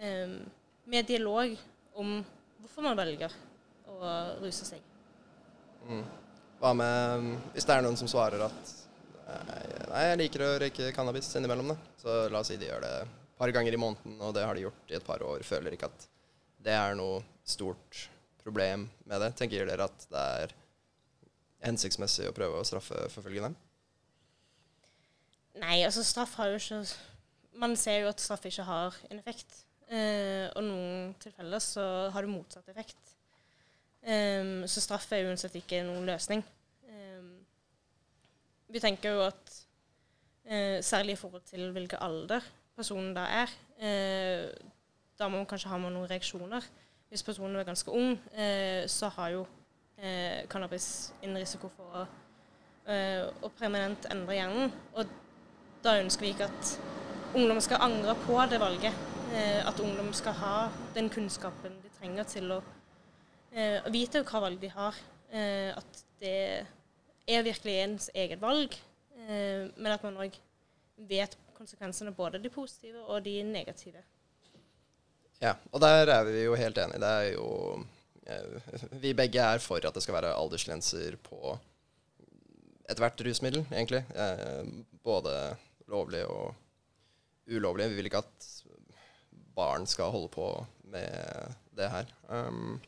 um, 0.01 0.49
med 0.85 1.03
dialog 1.03 1.57
om 1.95 2.25
hvorfor 2.59 2.81
man 2.81 2.97
velger 2.97 3.31
å 3.87 4.09
ruse 4.41 4.65
seg. 4.65 4.81
Mm. 5.87 6.03
Hva 6.59 6.73
med 6.73 7.29
hvis 7.53 7.69
det 7.69 7.75
er 7.75 7.85
noen 7.85 7.99
som 7.99 8.09
svarer 8.09 8.43
at 8.49 8.73
Nei, 9.93 10.05
jeg 10.07 10.19
liker 10.23 10.43
å 10.45 10.53
røyke 10.63 10.89
cannabis 10.95 11.29
innimellom, 11.37 11.73
da. 11.73 11.91
Så 12.01 12.15
la 12.33 12.41
oss 12.41 12.49
si 12.51 12.57
de 12.61 12.69
gjør 12.69 12.83
det 12.85 12.93
et 13.03 13.11
par 13.39 13.53
ganger 13.55 13.75
i 13.75 13.79
måneden, 13.81 14.17
og 14.21 14.33
det 14.35 14.45
har 14.47 14.57
de 14.57 14.65
gjort 14.65 14.91
i 14.93 14.97
et 14.97 15.05
par 15.05 15.23
år. 15.25 15.43
Føler 15.45 15.75
ikke 15.75 15.89
at 15.91 16.07
det 16.63 16.75
er 16.77 16.97
noe 16.97 17.21
stort 17.45 18.07
problem 18.43 18.87
med 19.09 19.23
det. 19.23 19.33
Tenker 19.39 19.67
dere 19.67 19.87
at 19.89 20.07
det 20.11 20.23
er 20.43 20.55
hensiktsmessig 21.63 22.27
å 22.29 22.35
prøve 22.35 22.59
å 22.59 22.67
straffeforfølge 22.67 23.45
dem? 23.45 23.57
Nei, 25.61 25.83
altså 25.85 26.03
straff 26.05 26.33
har 26.39 26.49
jo 26.49 26.57
ikke 26.57 26.79
Man 27.61 27.75
ser 27.77 27.99
jo 28.01 28.07
at 28.09 28.21
straff 28.23 28.47
ikke 28.49 28.65
har 28.65 28.95
en 29.11 29.19
effekt. 29.21 29.59
Eh, 29.85 30.47
og 30.57 30.63
noen 30.65 31.11
tilfeller 31.21 31.61
så 31.61 31.83
har 32.09 32.25
det 32.25 32.33
motsatt 32.33 32.71
effekt. 32.73 33.13
Um, 34.03 34.65
så 34.67 34.81
straff 34.83 35.05
er 35.15 35.29
uansett 35.29 35.53
ikke 35.55 35.83
noen 35.85 36.09
løsning 36.09 36.41
vi 38.73 38.81
tenker 38.81 39.13
jo 39.13 39.25
at 39.27 39.57
eh, 40.45 40.79
særlig 40.81 41.13
i 41.13 41.21
forhold 41.21 41.43
til 41.45 41.71
hvilken 41.71 42.01
alder 42.01 42.41
personen 42.75 43.13
da 43.13 43.27
er, 43.29 43.51
eh, 43.77 44.49
da 45.19 45.27
må 45.29 45.37
man 45.37 45.49
kanskje 45.49 45.69
ha 45.69 45.77
med 45.77 45.93
noen 45.93 46.09
reaksjoner. 46.09 46.65
Hvis 47.09 47.23
personen 47.23 47.59
er 47.59 47.67
ganske 47.67 47.91
ung, 47.93 48.17
eh, 48.33 48.87
så 48.89 49.11
har 49.13 49.29
jo 49.35 49.45
eh, 49.97 50.47
cannabis 50.49 51.13
en 51.23 51.37
risiko 51.37 51.69
for 51.69 51.99
å, 52.01 52.05
eh, 52.89 53.29
å 53.45 53.51
permanent 53.59 54.09
endre 54.09 54.39
hjernen. 54.39 54.73
Og 54.97 55.05
da 55.85 55.99
ønsker 56.01 56.25
vi 56.25 56.33
ikke 56.33 56.49
at 56.49 56.73
ungdom 57.37 57.61
skal 57.61 57.85
angre 57.85 58.17
på 58.25 58.39
det 58.49 58.59
valget. 58.59 59.01
Eh, 59.33 59.61
at 59.67 59.79
ungdom 59.79 60.09
skal 60.17 60.33
ha 60.41 60.55
den 60.95 61.09
kunnskapen 61.13 61.77
de 61.83 61.93
trenger 61.99 62.25
til 62.29 62.57
å 62.57 62.63
vite 63.93 64.23
hva 64.25 64.39
valg 64.41 64.57
de 64.61 64.69
har. 64.73 64.95
at 65.33 65.99
det 66.21 66.65
er 67.27 67.45
virkelig 67.45 67.75
ens 67.83 68.09
eget 68.13 68.41
valg, 68.41 68.75
eh, 69.27 69.69
men 69.75 69.91
at 69.93 70.03
man 70.03 70.19
òg 70.25 70.37
vet 71.09 71.37
konsekvensene, 71.57 72.13
både 72.15 72.41
de 72.43 72.51
positive 72.51 73.03
og 73.07 73.23
de 73.25 73.37
negative. 73.47 74.03
Ja, 75.41 75.55
og 75.71 75.81
der 75.83 76.07
er 76.11 76.23
vi 76.27 76.43
jo 76.45 76.55
helt 76.55 76.77
enige. 76.77 77.01
Det 77.03 77.11
er 77.11 77.29
jo 77.33 77.47
eh, 78.27 78.89
vi 79.03 79.13
begge 79.17 79.43
er 79.43 79.63
for 79.63 79.83
at 79.83 79.95
det 79.95 80.03
skal 80.03 80.17
være 80.19 80.35
aldersgrenser 80.35 81.17
på 81.23 81.57
ethvert 82.89 83.23
rusmiddel, 83.25 83.65
egentlig. 83.71 84.03
Eh, 84.15 84.63
både 85.03 85.55
lovlig 85.91 86.25
og 86.27 86.53
ulovlig. 87.47 87.89
Vi 87.91 87.99
vil 87.99 88.11
ikke 88.11 88.23
at 88.23 88.49
barn 89.55 89.87
skal 89.87 90.11
holde 90.13 90.31
på 90.33 90.47
med 90.93 91.53
det 91.77 91.89
her. 91.89 92.09
Um, 92.29 92.79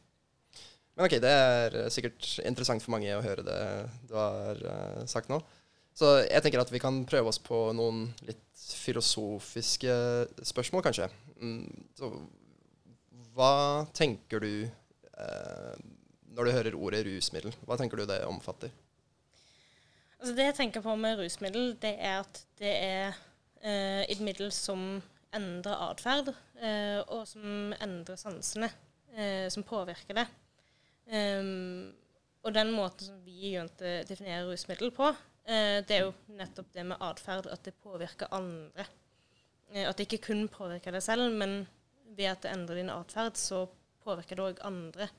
men 0.95 1.09
OK, 1.09 1.17
det 1.19 1.31
er 1.31 1.75
sikkert 1.91 2.23
interessant 2.47 2.83
for 2.83 2.93
mange 2.95 3.11
å 3.11 3.23
høre 3.23 3.43
det 3.43 3.59
du 4.07 4.13
har 4.15 4.61
uh, 4.63 5.01
sagt 5.11 5.27
nå. 5.31 5.41
Så 5.95 6.07
jeg 6.23 6.43
tenker 6.43 6.61
at 6.63 6.71
vi 6.71 6.79
kan 6.79 7.01
prøve 7.07 7.31
oss 7.31 7.39
på 7.39 7.57
noen 7.75 8.05
litt 8.27 8.63
filosofiske 8.79 9.91
spørsmål, 10.47 10.83
kanskje. 10.85 11.09
Mm, 11.39 11.67
så 11.99 12.11
hva 13.35 13.83
tenker 13.95 14.43
du 14.43 14.67
uh, 15.19 15.75
når 16.31 16.47
du 16.47 16.53
hører 16.55 16.79
ordet 16.79 17.03
rusmiddel? 17.09 17.55
Hva 17.67 17.79
tenker 17.79 17.99
du 17.99 18.07
det 18.07 18.21
omfatter? 18.27 18.71
Altså 20.15 20.31
det 20.37 20.47
jeg 20.47 20.57
tenker 20.61 20.83
på 20.83 20.95
med 20.99 21.19
rusmiddel, 21.19 21.73
det 21.83 21.91
er 21.99 22.21
at 22.21 22.41
det 22.59 22.71
er 22.71 23.11
uh, 23.11 24.03
et 24.07 24.23
middel 24.23 24.47
som 24.55 25.03
endrer 25.35 25.89
atferd, 25.89 26.29
og 27.11 27.25
som 27.27 27.73
endrer 27.83 28.15
sansene, 28.15 28.69
som 29.51 29.65
påvirker 29.67 30.15
det. 30.15 30.23
Um, 31.05 31.93
og 32.45 32.53
den 32.53 32.71
måten 32.74 33.09
som 33.09 33.17
vi 33.25 33.51
i 33.51 33.55
definerer 34.09 34.47
rusmiddel 34.50 34.91
på, 34.93 35.12
uh, 35.12 35.79
det 35.85 35.97
er 35.97 36.05
jo 36.05 36.13
nettopp 36.38 36.71
det 36.74 36.85
med 36.85 37.01
atferd, 37.01 37.50
at 37.51 37.65
det 37.65 37.75
påvirker 37.83 38.33
andre. 38.33 38.88
Uh, 39.69 39.85
at 39.85 39.97
det 39.97 40.07
ikke 40.07 40.25
kun 40.31 40.47
påvirker 40.50 40.95
deg 40.95 41.03
selv, 41.05 41.29
men 41.33 41.65
ved 42.15 42.31
at 42.31 42.43
det 42.45 42.53
endrer 42.53 42.81
din 42.81 42.93
atferd, 42.93 43.38
så 43.38 43.65
påvirker 44.05 44.38
det 44.38 44.50
òg 44.50 44.65
andre 44.65 45.09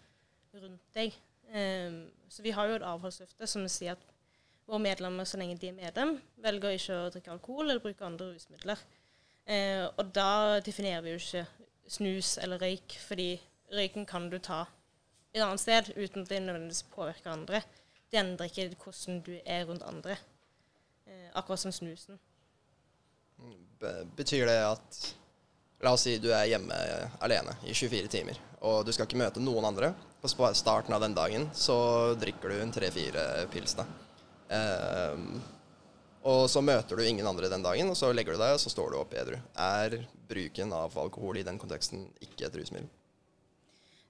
rundt 0.57 0.95
deg. 0.97 1.15
Um, 1.55 2.07
så 2.29 2.43
vi 2.43 2.55
har 2.55 2.67
jo 2.67 2.79
et 2.79 2.87
avholdsløfte 2.87 3.47
som 3.47 3.67
sier 3.71 3.95
at 3.95 4.15
våre 4.67 4.83
medlemmer, 4.83 5.27
så 5.27 5.39
lenge 5.39 5.59
de 5.63 5.71
er 5.71 5.77
medlem, 5.77 6.17
velger 6.43 6.75
ikke 6.75 6.95
å 6.99 7.11
drikke 7.15 7.35
alkohol 7.37 7.69
eller 7.69 7.83
bruke 7.83 8.07
andre 8.07 8.33
rusmidler. 8.33 8.81
Uh, 9.47 9.87
og 9.95 10.11
da 10.15 10.59
definerer 10.67 11.05
vi 11.05 11.15
jo 11.15 11.21
ikke 11.23 11.45
snus 11.87 12.35
eller 12.43 12.59
røyk, 12.59 12.97
fordi 12.99 13.37
røyken 13.75 14.07
kan 14.09 14.27
du 14.31 14.41
ta 14.43 14.65
et 15.37 15.45
annet 15.45 15.61
sted 15.61 15.93
uten 15.97 16.25
at 16.25 16.31
det 16.33 16.41
nødvendigvis 16.43 16.87
påvirker 16.95 17.33
andre. 17.33 17.61
Det 18.11 18.21
endrer 18.21 18.49
ikke 18.49 18.71
hvordan 18.81 19.21
du 19.27 19.35
er 19.45 19.67
rundt 19.69 19.85
andre. 19.85 20.17
Eh, 21.07 21.29
akkurat 21.35 21.61
som 21.61 21.75
snusen. 21.75 22.19
Betyr 24.17 24.47
det 24.49 24.61
at 24.65 25.15
La 25.85 25.93
oss 25.93 26.07
si 26.07 26.15
du 26.17 26.31
er 26.33 26.47
hjemme 26.49 26.77
alene 27.21 27.53
i 27.69 27.75
24 27.77 28.09
timer, 28.09 28.39
og 28.65 28.87
du 28.87 28.95
skal 28.97 29.05
ikke 29.05 29.19
møte 29.21 29.43
noen 29.45 29.67
andre. 29.69 29.91
På 30.23 30.31
starten 30.57 30.95
av 30.97 31.03
den 31.05 31.15
dagen 31.15 31.51
så 31.53 31.77
drikker 32.17 32.49
du 32.49 32.63
en 32.63 32.73
tre-fire 32.73 33.45
pils. 33.53 33.77
da. 33.77 33.85
Eh, 34.57 35.21
og 36.27 36.49
så 36.51 36.63
møter 36.65 36.97
du 36.97 37.05
ingen 37.05 37.29
andre 37.29 37.51
den 37.53 37.63
dagen, 37.63 37.93
og 37.93 37.97
så 38.01 38.09
legger 38.17 38.35
du 38.35 38.41
deg, 38.41 38.57
og 38.57 38.63
så 38.63 38.73
står 38.73 38.91
du 38.91 38.99
opp 38.99 39.13
edru. 39.15 39.37
Er 39.53 40.01
bruken 40.27 40.73
av 40.73 40.97
alkohol 40.99 41.37
i 41.39 41.45
den 41.47 41.61
konteksten 41.61 42.09
ikke 42.25 42.49
et 42.49 42.57
rusmiddel? 42.57 42.89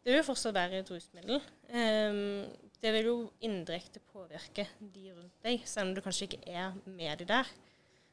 Det 0.07 0.15
vil 0.15 0.23
fortsatt 0.23 0.55
være 0.55 0.79
et 0.79 0.91
rusmiddel. 0.91 1.41
Um, 1.67 2.45
det 2.79 2.91
vil 2.95 3.09
jo 3.09 3.15
indirekte 3.43 3.99
påvirke 4.13 4.69
de 4.79 5.09
rundt 5.11 5.41
deg, 5.43 5.65
selv 5.67 5.89
om 5.89 5.97
du 5.97 6.01
kanskje 6.05 6.29
ikke 6.29 6.45
er 6.47 6.77
med 6.87 7.19
de 7.19 7.25
der. 7.27 7.49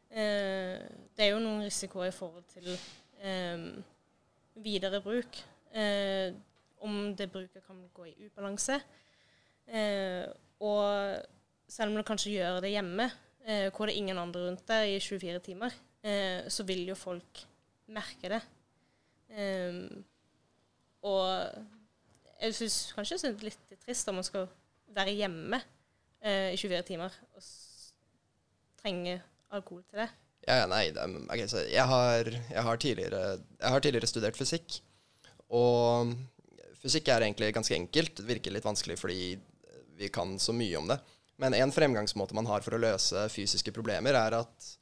Uh, 0.10 0.80
det 1.14 1.22
er 1.28 1.30
jo 1.36 1.44
noen 1.44 1.62
risikoer 1.62 2.10
i 2.10 2.16
forhold 2.16 2.48
til 2.50 2.72
um, 3.22 3.68
videre 4.66 5.02
bruk. 5.06 5.38
Om 6.84 6.98
det 7.18 7.30
bruket 7.32 7.62
kan 7.66 7.78
gå 7.94 8.08
i 8.10 8.26
ubalanse. 8.28 8.76
Og 10.62 10.82
selv 11.68 11.90
om 11.90 11.96
du 11.98 12.04
kanskje 12.06 12.36
gjør 12.36 12.60
det 12.62 12.74
hjemme, 12.74 13.08
hvor 13.74 13.90
det 13.90 13.96
er 13.96 14.02
ingen 14.02 14.22
andre 14.22 14.44
rundt 14.44 14.66
deg 14.70 14.92
i 14.92 15.00
24 15.02 15.40
timer, 15.48 15.78
så 16.54 16.66
vil 16.68 16.84
jo 16.92 16.98
folk 17.00 17.42
merke 17.90 18.36
det. 18.36 18.42
Og 21.02 21.26
jeg 22.42 22.58
syns 22.58 22.78
kanskje 22.96 23.20
det 23.22 23.32
er 23.32 23.48
litt 23.50 23.78
trist 23.86 24.10
om 24.12 24.20
man 24.20 24.28
skal 24.28 24.50
være 24.94 25.16
hjemme 25.18 25.60
eh, 26.24 26.54
i 26.54 26.60
24 26.60 26.82
timer 26.88 27.16
og 27.34 27.48
trenge 28.82 29.20
alkohol 29.54 29.84
til 29.88 30.04
det. 30.04 30.10
Ja, 30.44 30.66
nei, 30.68 30.90
det, 30.92 31.04
okay, 31.32 31.48
jeg, 31.48 31.86
har, 31.88 32.28
jeg, 32.28 32.64
har 32.66 32.84
jeg, 32.84 33.70
har, 33.72 33.84
tidligere, 33.86 34.10
studert 34.10 34.38
fysikk. 34.38 34.82
Og 35.56 36.12
fysikk 36.82 37.14
er 37.14 37.24
egentlig 37.24 37.54
ganske 37.56 37.78
enkelt. 37.78 38.18
Det 38.20 38.28
virker 38.28 38.52
litt 38.52 38.68
vanskelig 38.68 38.98
fordi 39.00 39.38
vi 39.96 40.10
kan 40.12 40.36
så 40.42 40.56
mye 40.56 40.80
om 40.82 40.90
det. 40.92 41.00
Men 41.40 41.56
en 41.58 41.72
fremgangsmåte 41.74 42.36
man 42.36 42.50
har 42.50 42.64
for 42.66 42.76
å 42.76 42.82
løse 42.82 43.28
fysiske 43.32 43.72
problemer, 43.76 44.18
er 44.18 44.36
at 44.42 44.74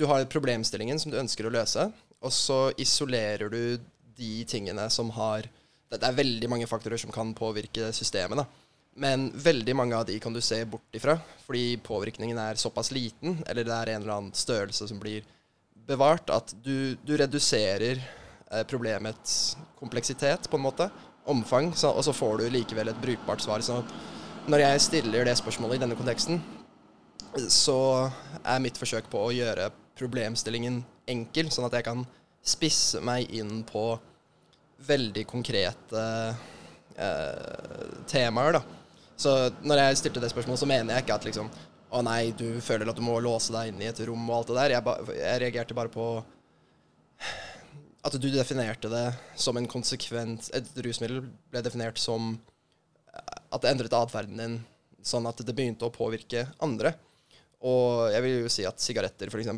du 0.00 0.06
har 0.08 0.24
problemstillingen 0.32 0.98
som 0.98 1.12
du 1.12 1.20
ønsker 1.20 1.46
å 1.46 1.52
løse, 1.52 1.90
og 2.22 2.32
så 2.32 2.60
isolerer 2.80 3.52
du 3.52 3.76
de 4.16 4.32
tingene 4.48 4.88
som 4.92 5.12
har 5.16 5.48
det 6.00 6.08
er 6.08 6.16
veldig 6.16 6.48
mange 6.50 6.68
faktorer 6.70 7.00
som 7.00 7.12
kan 7.12 7.34
påvirke 7.36 7.90
systemet. 7.92 8.42
da. 8.42 8.46
Men 8.94 9.30
veldig 9.34 9.76
mange 9.76 9.96
av 9.96 10.06
de 10.06 10.18
kan 10.20 10.32
du 10.32 10.40
se 10.44 10.64
bort 10.68 10.96
ifra, 10.96 11.16
fordi 11.46 11.76
påvirkningen 11.84 12.38
er 12.38 12.60
såpass 12.60 12.90
liten, 12.92 13.38
eller 13.48 13.64
det 13.64 13.72
er 13.76 13.92
en 13.92 14.02
eller 14.02 14.16
annen 14.16 14.34
størrelse 14.36 14.88
som 14.88 15.00
blir 15.00 15.24
bevart, 15.88 16.28
at 16.30 16.52
du, 16.64 16.94
du 17.04 17.16
reduserer 17.16 17.96
eh, 17.96 18.64
problemets 18.68 19.56
kompleksitet, 19.80 20.48
på 20.50 20.60
en 20.60 20.66
måte, 20.66 20.90
omfang, 21.24 21.72
så, 21.74 21.92
og 21.94 22.04
så 22.04 22.12
får 22.12 22.42
du 22.42 22.50
likevel 22.52 22.90
et 22.90 23.00
brukbart 23.00 23.40
svar. 23.40 23.64
Så 23.64 23.80
når 24.50 24.66
jeg 24.66 24.84
stiller 24.88 25.24
det 25.24 25.38
spørsmålet 25.38 25.78
i 25.78 25.84
denne 25.84 25.96
konteksten, 25.96 26.42
så 27.48 28.10
er 28.44 28.60
mitt 28.60 28.76
forsøk 28.76 29.08
på 29.08 29.24
å 29.24 29.32
gjøre 29.32 29.70
problemstillingen 29.96 30.82
enkel, 31.08 31.48
sånn 31.52 31.68
at 31.68 31.78
jeg 31.78 31.86
kan 31.86 32.04
spisse 32.44 33.00
meg 33.00 33.30
inn 33.32 33.62
på 33.64 33.94
veldig 34.86 35.24
konkrete 35.30 36.04
eh, 36.96 37.96
temaer, 38.10 38.58
da. 38.58 38.62
Så 39.16 39.34
når 39.62 39.82
jeg 39.82 40.00
stilte 40.00 40.22
det 40.22 40.32
spørsmålet, 40.32 40.62
så 40.62 40.68
mener 40.68 40.96
jeg 40.96 41.06
ikke 41.06 41.18
at 41.20 41.28
liksom 41.28 41.52
Å 41.92 42.00
nei, 42.00 42.32
du 42.32 42.56
føler 42.64 42.88
at 42.88 42.96
du 42.96 43.04
må 43.04 43.18
låse 43.20 43.52
deg 43.52 43.68
inn 43.68 43.82
i 43.84 43.88
et 43.90 43.98
rom 44.08 44.22
og 44.30 44.38
alt 44.38 44.48
det 44.48 44.54
der. 44.56 44.72
Jeg, 44.78 44.84
ba, 44.86 44.94
jeg 45.12 45.40
reagerte 45.42 45.76
bare 45.76 45.92
på 45.92 46.06
at 48.02 48.16
du 48.16 48.30
definerte 48.32 48.88
det 48.88 49.04
som 49.38 49.58
en 49.60 49.68
konsekvens 49.70 50.48
Et 50.56 50.70
rusmiddel 50.86 51.20
ble 51.52 51.62
definert 51.62 52.00
som 52.00 52.32
at 53.12 53.60
det 53.60 53.74
endret 53.74 53.92
atferden 53.92 54.40
din 54.40 54.56
sånn 55.04 55.28
at 55.28 55.42
det 55.44 55.52
begynte 55.52 55.84
å 55.84 55.92
påvirke 55.92 56.46
andre. 56.64 56.94
Og 57.68 58.08
jeg 58.14 58.24
vil 58.24 58.36
jo 58.46 58.50
si 58.50 58.64
at 58.66 58.80
sigaretter, 58.82 59.28
f.eks. 59.28 59.50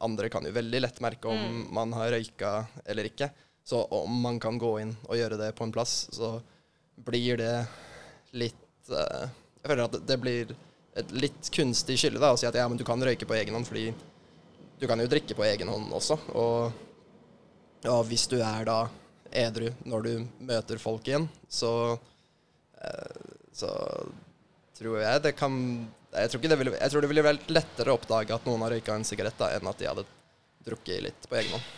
Andre 0.00 0.30
kan 0.32 0.46
jo 0.46 0.54
veldig 0.54 0.80
lett 0.80 1.02
merke 1.04 1.30
om 1.30 1.38
mm. 1.38 1.60
man 1.76 1.92
har 1.98 2.14
røyka 2.14 2.52
eller 2.88 3.10
ikke. 3.10 3.28
Så 3.70 3.84
om 3.84 4.20
man 4.20 4.40
kan 4.42 4.56
gå 4.58 4.70
inn 4.82 4.96
og 5.06 5.14
gjøre 5.14 5.36
det 5.38 5.52
på 5.54 5.62
en 5.62 5.70
plass, 5.70 6.08
så 6.10 6.32
blir 7.06 7.36
det 7.38 7.52
litt 8.34 8.90
uh, 8.90 9.28
Jeg 9.60 9.68
føler 9.68 9.82
at 9.84 9.98
det 10.08 10.16
blir 10.18 10.54
et 10.98 11.12
litt 11.14 11.50
kunstig 11.54 11.94
skille 12.02 12.18
da, 12.18 12.32
å 12.34 12.40
si 12.40 12.48
at 12.48 12.56
ja, 12.58 12.64
men 12.66 12.80
du 12.80 12.82
kan 12.88 12.98
røyke 12.98 13.28
på 13.30 13.36
egen 13.36 13.54
hånd, 13.54 13.68
fordi 13.68 13.92
du 14.80 14.88
kan 14.90 14.98
jo 14.98 15.06
drikke 15.12 15.36
på 15.38 15.46
egen 15.46 15.70
hånd 15.70 15.94
også. 15.94 16.16
Og, 16.34 16.80
og 17.92 18.00
hvis 18.08 18.26
du 18.32 18.40
er 18.40 18.66
da 18.66 18.80
edru 19.44 19.68
når 19.86 20.08
du 20.08 20.12
møter 20.50 20.82
folk 20.82 21.06
igjen, 21.06 21.28
så, 21.46 21.74
uh, 21.94 23.20
så 23.54 23.70
tror 24.80 24.98
jeg 25.04 25.22
det 25.28 25.36
kan 25.38 25.60
jeg 26.16 26.32
tror, 26.32 26.42
det 26.42 26.58
ville, 26.58 26.74
jeg 26.74 26.90
tror 26.90 27.06
det 27.06 27.12
ville 27.12 27.28
vært 27.28 27.54
lettere 27.54 27.94
å 27.94 28.00
oppdage 28.00 28.34
at 28.34 28.50
noen 28.50 28.66
har 28.66 28.74
røyka 28.74 28.98
en 28.98 29.06
sigarett, 29.06 29.38
da, 29.38 29.52
enn 29.54 29.70
at 29.70 29.78
de 29.78 29.92
hadde 29.92 30.08
drukket 30.66 31.06
litt 31.06 31.30
på 31.30 31.38
egen 31.38 31.54
hånd. 31.54 31.70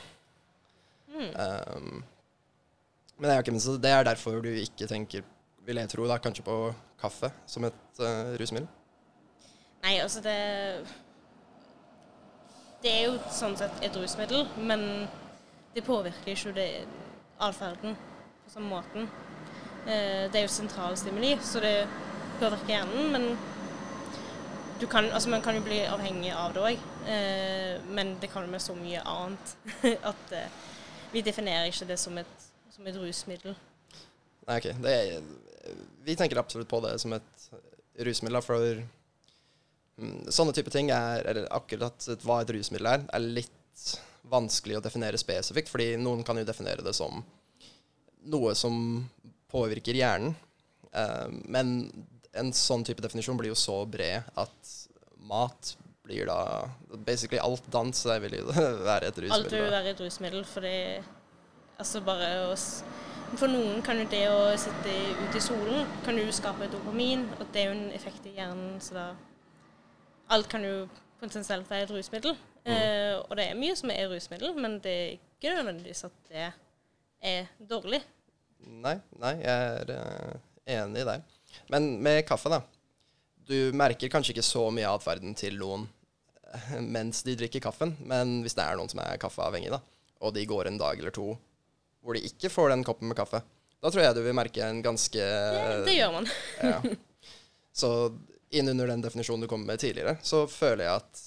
Um, 1.12 2.04
men 3.18 3.30
er, 3.30 3.38
ikke, 3.38 3.52
det 3.82 3.90
er 3.90 4.04
derfor 4.04 4.40
du 4.40 4.48
ikke 4.48 4.88
tenker, 4.90 5.22
vil 5.66 5.76
jeg 5.76 5.90
tro, 5.92 6.06
da, 6.08 6.18
kanskje 6.18 6.44
på 6.46 6.56
kaffe 7.00 7.30
som 7.46 7.66
et 7.68 8.00
uh, 8.00 8.32
rusmiddel? 8.40 8.68
Nei, 9.82 9.98
altså 9.98 10.22
det 10.22 10.36
Det 12.82 12.90
er 12.90 13.04
jo 13.06 13.18
sånn 13.30 13.54
sett 13.58 13.84
et 13.86 13.94
rusmiddel, 13.94 14.46
men 14.58 15.06
det 15.74 15.84
påvirker 15.86 16.32
ikke 16.32 16.54
det 16.56 16.70
atferden 17.38 17.94
på 18.42 18.50
samme 18.50 18.72
måten. 18.72 19.06
Uh, 19.86 20.26
det 20.32 20.40
er 20.40 20.46
jo 20.46 20.56
sentralstimuli, 20.56 21.36
så 21.42 21.62
det 21.62 21.76
påvirker 22.40 22.74
hjernen, 22.74 23.12
men 23.14 24.88
kan, 24.90 25.12
altså 25.14 25.30
man 25.30 25.42
kan 25.42 25.54
jo 25.54 25.62
bli 25.62 25.78
avhengig 25.86 26.32
av 26.34 26.56
det 26.56 26.66
òg. 26.72 26.84
Uh, 27.06 27.94
men 27.94 28.16
det 28.18 28.32
kan 28.32 28.42
jo 28.42 28.50
være 28.50 28.66
så 28.66 28.74
mye 28.74 29.02
annet 29.06 29.56
at 30.10 30.36
vi 31.12 31.22
definerer 31.24 31.70
ikke 31.70 31.88
det 31.88 31.98
som 32.00 32.16
et, 32.20 32.46
som 32.72 32.86
et 32.88 32.98
rusmiddel. 32.98 33.56
Nei, 34.48 34.58
ok. 34.58 34.68
Er, 34.88 35.20
vi 36.02 36.16
tenker 36.18 36.40
absolutt 36.40 36.70
på 36.70 36.80
det 36.84 36.96
som 37.02 37.14
et 37.16 37.48
rusmiddel, 38.06 38.40
for 38.44 38.80
mm, 40.00 40.30
sånne 40.32 40.54
type 40.56 40.72
ting 40.74 40.90
er, 40.94 41.26
eller 41.28 41.50
akkurat 41.54 42.08
hva 42.24 42.40
et 42.42 42.54
rusmiddel 42.56 42.90
er, 42.94 43.04
er 43.12 43.28
litt 43.40 43.86
vanskelig 44.32 44.78
å 44.78 44.84
definere 44.84 45.20
spesifikt, 45.20 45.70
fordi 45.72 45.94
noen 46.00 46.24
kan 46.26 46.38
jo 46.38 46.46
definere 46.48 46.84
det 46.84 46.94
som 46.96 47.22
noe 48.32 48.54
som 48.54 49.04
påvirker 49.52 49.98
hjernen. 49.98 50.34
Eh, 50.92 51.28
men 51.50 51.90
en 52.32 52.52
sånn 52.56 52.84
type 52.86 53.02
definisjon 53.04 53.38
blir 53.38 53.52
jo 53.52 53.58
så 53.58 53.82
bred 53.88 54.28
at 54.40 54.74
mat 55.28 55.74
blir 56.12 56.28
da 56.28 56.68
Basically 57.06 57.40
alt 57.40 57.64
dans 57.72 58.04
vil 58.22 58.38
jo 58.38 58.46
være 58.88 59.08
et 59.08 59.18
Alt 59.18 59.18
vil 59.18 59.30
rusmiddel. 59.32 59.70
være 59.72 59.90
et 59.94 60.00
rusmiddel, 60.00 60.44
fordi 60.44 60.76
altså 61.80 62.00
bare 62.04 62.28
å 62.52 62.56
For 63.38 63.48
noen 63.48 63.80
kan 63.82 63.96
jo 63.96 64.04
det 64.12 64.26
å 64.28 64.40
sitte 64.60 64.92
ute 65.22 65.38
i 65.38 65.40
solen 65.40 65.86
kan 66.04 66.18
jo 66.20 66.28
skape 66.36 66.68
dopamin, 66.68 67.22
og 67.40 67.46
det 67.52 67.62
er 67.62 67.70
jo 67.70 67.76
en 67.78 67.92
effekt 67.96 68.26
i 68.28 68.34
hjernen, 68.36 68.76
så 68.84 68.94
da 68.98 69.06
Alt 70.32 70.48
kan 70.52 70.64
jo 70.64 70.86
potensielt 71.20 71.68
være 71.70 71.86
et 71.86 71.90
rusmiddel. 71.92 72.36
Eh, 72.64 73.16
og 73.24 73.32
det 73.36 73.48
er 73.50 73.56
mye 73.58 73.74
som 73.76 73.90
er 73.90 74.08
rusmiddel, 74.10 74.52
men 74.56 74.78
det 74.84 74.92
er 74.92 75.10
ikke 75.16 75.54
nødvendigvis 75.56 76.04
at 76.08 76.14
det 76.28 76.44
er 77.32 77.48
dårlig. 77.68 78.02
Nei, 78.84 78.94
nei, 79.18 79.32
jeg 79.42 79.72
er 79.80 79.92
eh, 79.96 80.36
enig 80.76 81.02
i 81.02 81.08
deg. 81.08 81.24
Men 81.72 81.88
med 82.04 82.22
kaffe, 82.28 82.52
da. 82.52 82.60
Du 83.48 83.72
merker 83.76 84.12
kanskje 84.12 84.36
ikke 84.36 84.46
så 84.46 84.68
mye 84.72 84.86
av 84.88 85.00
atferden 85.00 85.34
til 85.36 85.56
noen 85.60 85.88
mens 86.80 87.22
de 87.26 87.36
drikker 87.38 87.62
kaffen, 87.64 87.94
men 88.08 88.40
hvis 88.44 88.56
det 88.58 88.64
er 88.64 88.78
noen 88.78 88.90
som 88.92 89.00
er 89.04 89.20
kaffeavhengig, 89.20 89.72
da, 89.72 89.80
og 90.22 90.34
de 90.36 90.44
går 90.48 90.70
en 90.70 90.78
dag 90.80 91.00
eller 91.00 91.14
to 91.14 91.32
hvor 92.02 92.16
de 92.18 92.24
ikke 92.26 92.50
får 92.50 92.72
den 92.72 92.82
koppen 92.82 93.06
med 93.10 93.16
kaffe, 93.18 93.38
da 93.82 93.90
tror 93.90 94.02
jeg 94.02 94.14
du 94.16 94.22
vil 94.24 94.34
merke 94.34 94.62
en 94.62 94.80
ganske 94.82 95.22
Det, 95.22 95.82
det 95.86 95.96
gjør 95.96 96.16
man. 96.16 96.28
ja. 96.62 96.78
Så 97.74 97.90
innunder 98.52 98.90
den 98.90 99.02
definisjonen 99.02 99.46
du 99.46 99.50
kom 99.50 99.64
med 99.66 99.80
tidligere, 99.82 100.16
så 100.22 100.44
føler 100.50 100.84
jeg 100.86 101.02
at 101.02 101.22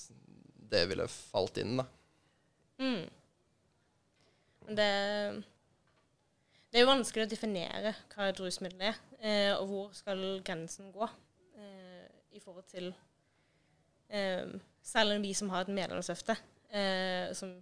det 0.75 0.83
ville 0.91 1.07
falt 1.11 1.57
inn, 1.61 1.79
da. 1.79 1.85
Mm. 2.83 3.03
Det, 4.65 4.89
det 6.71 6.79
er 6.79 6.83
jo 6.83 6.91
vanskelig 6.91 7.25
å 7.25 7.31
definere 7.31 7.95
hva 8.13 8.29
et 8.29 8.39
rusmiddel 8.41 8.87
er, 8.89 9.01
eh, 9.19 9.51
og 9.55 9.67
hvor 9.69 9.91
skal 9.95 10.23
grensen 10.45 10.91
gå 10.95 11.07
eh, 11.07 12.07
i 12.35 12.41
forhold 12.43 12.67
til 12.71 12.89
eh, 14.09 14.55
Særlig 14.85 15.17
vi 15.23 15.33
som 15.37 15.49
har 15.53 15.65
et 15.65 15.73
medlemsløfte, 15.73 16.35
eh, 16.69 17.31
som 17.37 17.55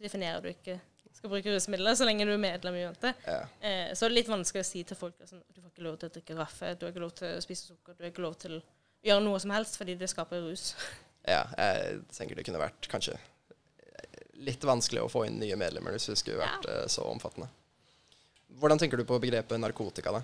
definerer 0.00 0.40
du 0.42 0.48
ikke 0.50 0.78
skal 1.14 1.30
bruke 1.30 1.52
rusmidler 1.54 1.96
så 1.96 2.06
lenge 2.08 2.26
du 2.26 2.32
er 2.34 2.40
medlem. 2.40 2.78
Ja. 2.80 3.40
Eh, 3.60 3.92
så 3.94 4.06
er 4.06 4.12
det 4.12 4.18
litt 4.18 4.30
vanskelig 4.32 4.64
å 4.64 4.68
si 4.68 4.82
til 4.86 4.98
folk 4.98 5.18
sånn, 5.28 5.44
du 5.52 5.60
får 5.60 5.70
ikke 5.70 5.84
lov 5.86 5.98
til 6.00 6.10
å 6.10 6.14
drikke 6.16 6.38
raffe, 6.38 6.72
du 6.74 6.86
har 6.86 6.94
ikke 6.94 7.04
lov 7.04 7.14
til 7.20 7.36
å 7.36 7.44
spise 7.44 7.68
sukker, 7.70 7.96
du 7.96 8.04
har 8.04 8.10
ikke 8.12 8.24
lov 8.24 8.38
til 8.40 8.58
å 8.58 8.62
gjøre 9.04 9.24
noe 9.26 9.42
som 9.44 9.52
helst 9.54 9.78
fordi 9.80 9.98
det 10.00 10.10
skaper 10.12 10.44
rus. 10.48 10.72
Ja, 11.24 11.46
jeg 11.56 12.02
tenker 12.12 12.36
det 12.36 12.42
kunne 12.44 12.58
vært 12.60 12.84
kanskje 12.92 13.14
litt 14.44 14.64
vanskelig 14.68 15.06
å 15.06 15.08
få 15.08 15.22
inn 15.24 15.38
nye 15.40 15.56
medlemmer 15.56 15.94
hvis 15.96 16.10
det 16.10 16.18
skulle 16.20 16.42
vært 16.42 16.66
ja. 16.68 16.82
så 16.92 17.06
omfattende. 17.08 17.48
Hvordan 18.60 18.82
tenker 18.82 19.00
du 19.00 19.06
på 19.08 19.16
begrepet 19.22 19.56
narkotika, 19.56 20.12
da? 20.18 20.20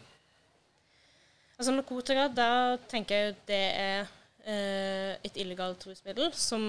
Altså 1.57 1.73
Narkotika, 1.73 2.27
da 2.33 2.51
tenker 2.91 3.17
jeg 3.17 3.39
det 3.49 3.63
er 3.81 4.03
eh, 4.03 4.13
et 4.47 5.37
illegalt 5.37 5.85
rusmiddel 5.87 6.31
som 6.33 6.63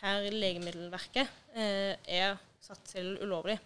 per 0.00 0.28
Legemiddelverket 0.32 1.30
eh, 1.56 1.96
er 2.04 2.36
satt 2.62 2.82
til 2.90 3.14
ulovlig. 3.22 3.56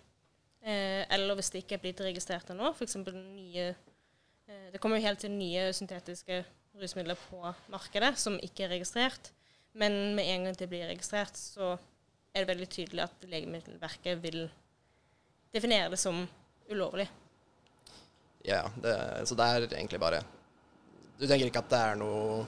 Eh, 0.61 1.03
eller 1.13 1.39
hvis 1.39 1.51
det 1.53 1.65
ikke 1.65 1.79
er 1.79 1.85
blitt 1.85 2.03
registrert 2.05 2.51
ennå, 2.53 2.73
f.eks. 2.75 2.99
nye 3.01 3.71
eh, 3.71 4.67
Det 4.73 4.81
kommer 4.81 5.01
jo 5.01 5.09
helt 5.09 5.23
til 5.25 5.33
nye 5.33 5.71
syntetiske 5.77 6.43
rusmidler 6.81 7.19
på 7.29 7.41
markedet 7.73 8.13
som 8.21 8.39
ikke 8.45 8.67
er 8.67 8.75
registrert. 8.77 9.33
Men 9.73 10.15
med 10.17 10.27
en 10.27 10.49
gang 10.49 10.59
det 10.59 10.69
blir 10.71 10.89
registrert, 10.91 11.37
så 11.39 11.77
er 12.35 12.43
det 12.43 12.51
veldig 12.53 12.69
tydelig 12.71 13.07
at 13.07 13.27
Legemiddelverket 13.31 14.23
vil 14.23 14.45
definere 15.55 15.91
det 15.91 15.99
som 15.99 16.23
ulovlig. 16.71 17.09
Ja, 18.47 18.65
det, 18.83 18.95
så 19.29 19.37
det 19.37 19.47
er 19.47 19.67
egentlig 19.69 19.99
bare 20.01 20.23
Du 21.19 21.27
tenker 21.29 21.51
ikke 21.51 21.61
at 21.61 21.73
det 21.73 21.81
er 21.91 21.99
noe 22.01 22.47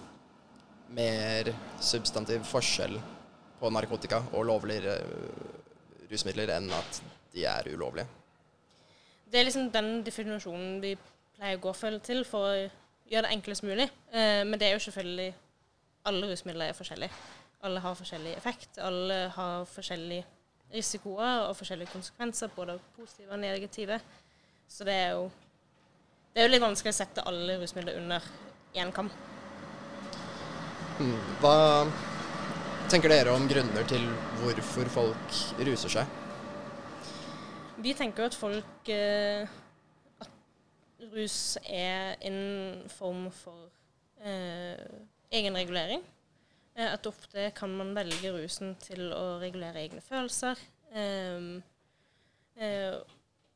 mer 0.95 1.53
substantiv 1.81 2.45
forskjell 2.49 2.99
på 3.61 3.71
narkotika 3.73 4.23
og 4.33 4.47
lovlige 4.49 4.97
eh, 4.99 6.09
rusmidler 6.11 6.53
enn 6.57 6.69
at 6.77 7.01
de 7.33 7.47
er 7.49 7.71
ulovlige? 7.73 8.07
Det 9.33 9.41
er 9.41 9.47
liksom 9.49 9.71
den 9.73 10.03
definisjonen 10.05 10.81
vi 10.83 10.97
pleier 11.37 11.57
å 11.57 11.63
gå 11.63 11.99
til 12.05 12.25
for 12.29 12.51
å 12.51 12.57
gjøre 13.09 13.29
det 13.29 13.33
enklest 13.37 13.65
mulig. 13.65 13.89
Eh, 14.13 14.43
men 14.45 14.59
det 14.59 14.69
er 14.69 14.77
jo 14.77 14.85
selvfølgelig 14.89 15.33
Alle 16.05 16.27
rusmidler 16.27 16.67
er 16.67 16.75
forskjellige. 16.75 17.15
Alle 17.63 17.81
har 17.81 17.95
forskjellig 17.95 18.33
effekt. 18.35 18.79
Alle 18.79 19.29
har 19.37 19.65
forskjellige 19.71 20.25
risikoer 20.73 21.45
og 21.47 21.55
forskjellige 21.57 21.93
konsekvenser, 21.93 22.51
både 22.57 22.75
positive 22.97 23.31
og 23.31 23.39
negative. 23.39 24.01
Så 24.69 24.85
det 24.85 24.95
er 24.95 25.11
jo 25.11 25.31
Det 26.35 26.41
er 26.41 26.49
jo 26.49 26.51
litt 26.51 26.63
vanskelig 26.63 26.91
å 26.91 26.97
sette 26.97 27.23
alle 27.29 27.59
rusmidler 27.61 28.01
under 28.01 28.23
én 28.75 28.91
kam. 28.93 29.11
Hva 31.41 31.87
tenker 32.93 33.09
dere 33.09 33.33
om 33.33 33.47
grunner 33.49 33.87
til 33.89 34.05
hvorfor 34.43 34.91
folk 34.93 35.37
ruser 35.65 35.95
seg? 35.95 36.19
Vi 37.83 37.95
tenker 37.99 38.29
at 38.29 38.37
folk 38.37 38.91
eh, 38.93 39.49
At 40.21 41.07
rus 41.15 41.57
er 41.65 42.19
en 42.21 42.83
form 42.93 43.31
for 43.35 43.71
eh, 44.21 44.77
egenregulering. 45.33 46.05
Eh, 46.77 46.93
at 46.93 47.09
ofte 47.09 47.51
kan 47.57 47.73
man 47.79 47.95
velge 47.97 48.35
rusen 48.37 48.77
til 48.83 49.09
å 49.17 49.39
regulere 49.41 49.83
egne 49.87 50.05
følelser. 50.05 50.61
Eh, 50.93 51.49
eh, 52.61 53.01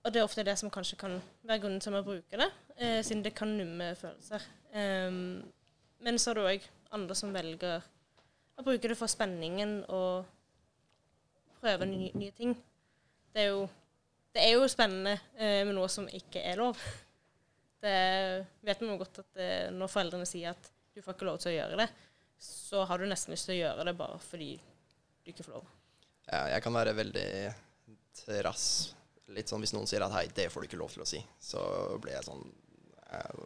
og 0.07 0.15
det 0.15 0.23
er 0.23 0.25
ofte 0.25 0.47
det 0.47 0.57
som 0.59 0.73
kanskje 0.73 0.99
kan 1.05 1.21
være 1.45 1.61
grunnen 1.67 1.81
til 1.83 1.91
at 1.93 1.99
man 1.99 2.07
bruker 2.07 2.41
det, 2.41 2.51
eh, 2.79 3.03
siden 3.05 3.25
det 3.25 3.35
kan 3.35 3.53
numme 3.59 3.93
følelser. 3.99 4.43
Um, 4.77 5.45
men 6.01 6.19
så 6.19 6.31
er 6.31 6.35
det 6.35 6.45
òg 6.47 6.67
andre 6.97 7.17
som 7.19 7.35
velger 7.35 7.85
å 8.57 8.65
bruke 8.65 8.89
det 8.89 8.97
for 8.99 9.11
spenningen 9.13 9.79
og 9.93 10.25
prøve 11.61 11.89
nye, 11.89 12.13
nye 12.17 12.35
ting. 12.37 12.55
Det 13.33 13.45
er 13.45 13.53
jo 13.53 13.67
det 14.37 14.43
er 14.45 14.59
jo 14.59 14.67
spennende 14.69 15.15
eh, 15.41 15.63
med 15.65 15.73
noe 15.79 15.89
som 15.89 16.05
ikke 16.13 16.43
er 16.45 16.59
lov. 16.61 16.81
Det 17.81 17.93
vet 18.69 18.83
vi 18.83 18.89
jo 18.91 18.99
godt 19.01 19.23
at 19.23 19.31
det, 19.39 19.49
når 19.73 19.89
foreldrene 19.89 20.29
sier 20.29 20.53
at 20.53 20.69
du 20.93 21.01
får 21.01 21.17
ikke 21.17 21.29
lov 21.29 21.39
til 21.41 21.55
å 21.55 21.55
gjøre 21.55 21.79
det, 21.81 21.87
så 22.45 22.83
har 22.89 23.01
du 23.01 23.09
nesten 23.09 23.33
lyst 23.33 23.49
til 23.49 23.57
å 23.57 23.61
gjøre 23.63 23.87
det 23.89 23.95
bare 23.97 24.19
fordi 24.21 24.51
du 25.25 25.33
ikke 25.33 25.47
får 25.47 25.57
lov. 25.57 25.71
Ja, 26.27 26.43
jeg 26.53 26.65
kan 26.67 26.77
være 26.77 26.93
veldig 26.99 27.31
trass. 28.19 28.67
Litt 29.33 29.49
sånn 29.49 29.65
hvis 29.65 29.73
noen 29.73 29.89
sier 29.89 30.05
at 30.05 30.13
hei, 30.19 30.27
det 30.37 30.51
får 30.53 30.63
du 30.65 30.69
ikke 30.69 30.83
lov 30.83 30.93
til 30.93 31.07
å 31.07 31.09
si, 31.09 31.23
så 31.41 31.63
blir 32.03 32.19
jeg 32.19 32.29
sånn 32.29 32.45
eh, 33.09 33.41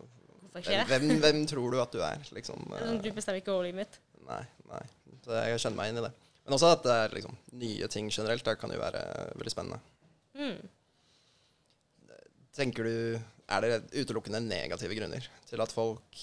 Hvorfor 0.50 0.74
ikke 0.74 0.86
hvem, 0.90 1.06
det? 1.06 1.18
hvem, 1.18 1.20
hvem 1.22 1.46
tror 1.50 1.70
du 1.70 1.78
at 1.82 1.92
du 1.94 2.00
er, 2.02 2.24
liksom? 2.34 2.64
Sånn, 2.80 2.98
Du 3.04 3.10
bestemmer 3.14 3.42
ikke 3.42 3.54
over 3.54 3.68
livet 3.68 3.84
mitt. 3.84 4.00
Nei, 4.26 4.42
nei. 4.70 4.82
Så 5.24 5.36
jeg 5.36 5.62
kjenner 5.62 5.78
meg 5.78 5.92
inn 5.92 6.00
i 6.00 6.04
det. 6.06 6.12
Men 6.44 6.56
også 6.56 6.72
at 6.74 6.84
det 6.86 6.96
er 6.96 7.14
liksom 7.14 7.36
nye 7.60 7.88
ting 7.92 8.10
generelt. 8.10 8.44
Det 8.46 8.56
kan 8.58 8.72
jo 8.74 8.80
være 8.80 9.02
veldig 9.38 9.52
spennende. 9.52 9.80
Mm. 10.40 10.58
Tenker 12.56 12.86
du 12.86 12.94
Er 13.50 13.64
det 13.64 13.76
utelukkende 13.98 14.40
negative 14.42 14.94
grunner 14.94 15.24
til 15.48 15.62
at 15.62 15.74
folk 15.74 16.22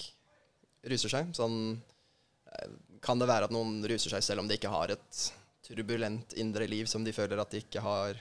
ruser 0.88 1.12
seg? 1.12 1.34
Sånn 1.36 1.58
eh, 1.76 2.70
Kan 3.04 3.20
det 3.20 3.28
være 3.30 3.48
at 3.50 3.56
noen 3.56 3.82
ruser 3.88 4.16
seg 4.16 4.24
selv 4.26 4.44
om 4.44 4.50
de 4.50 4.56
ikke 4.60 4.72
har 4.72 4.96
et 4.96 5.26
turbulent 5.68 6.36
indre 6.40 6.68
liv 6.72 6.88
som 6.88 7.04
de 7.04 7.16
føler 7.16 7.40
at 7.40 7.52
de 7.52 7.60
ikke 7.64 7.84
har 7.84 8.20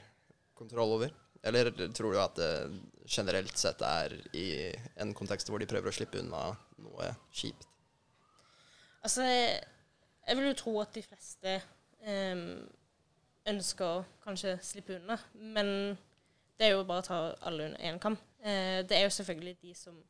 kontroll 0.58 0.96
over? 0.98 1.14
Eller 1.46 1.70
tror 1.94 2.12
du 2.12 2.20
at 2.20 2.38
det 2.38 2.50
generelt 3.06 3.58
sett 3.58 3.82
er 3.86 4.14
i 4.34 4.46
en 4.98 5.14
kontekst 5.14 5.50
hvor 5.50 5.62
de 5.62 5.68
prøver 5.70 5.92
å 5.92 5.94
slippe 5.94 6.18
unna 6.20 6.48
noe 6.82 7.12
kjipt? 7.30 7.68
Altså, 9.06 9.22
jeg 9.22 10.38
vil 10.38 10.48
jo 10.48 10.58
tro 10.58 10.72
at 10.82 10.96
de 10.96 11.04
fleste 11.06 11.52
em, 12.02 12.42
ønsker 13.46 13.86
å 13.86 14.04
kanskje 14.24 14.56
slippe 14.66 14.96
unna, 14.98 15.18
men 15.38 15.68
det 16.58 16.66
er 16.66 16.74
jo 16.74 16.86
bare 16.88 17.04
å 17.04 17.06
ta 17.06 17.18
alle 17.46 17.68
under 17.70 17.84
én 17.86 18.00
kam. 18.02 18.16
Eh, 18.42 18.80
det 18.88 18.98
er 18.98 19.06
jo 19.06 19.14
selvfølgelig 19.14 19.54
de 19.62 19.74
som, 19.78 20.00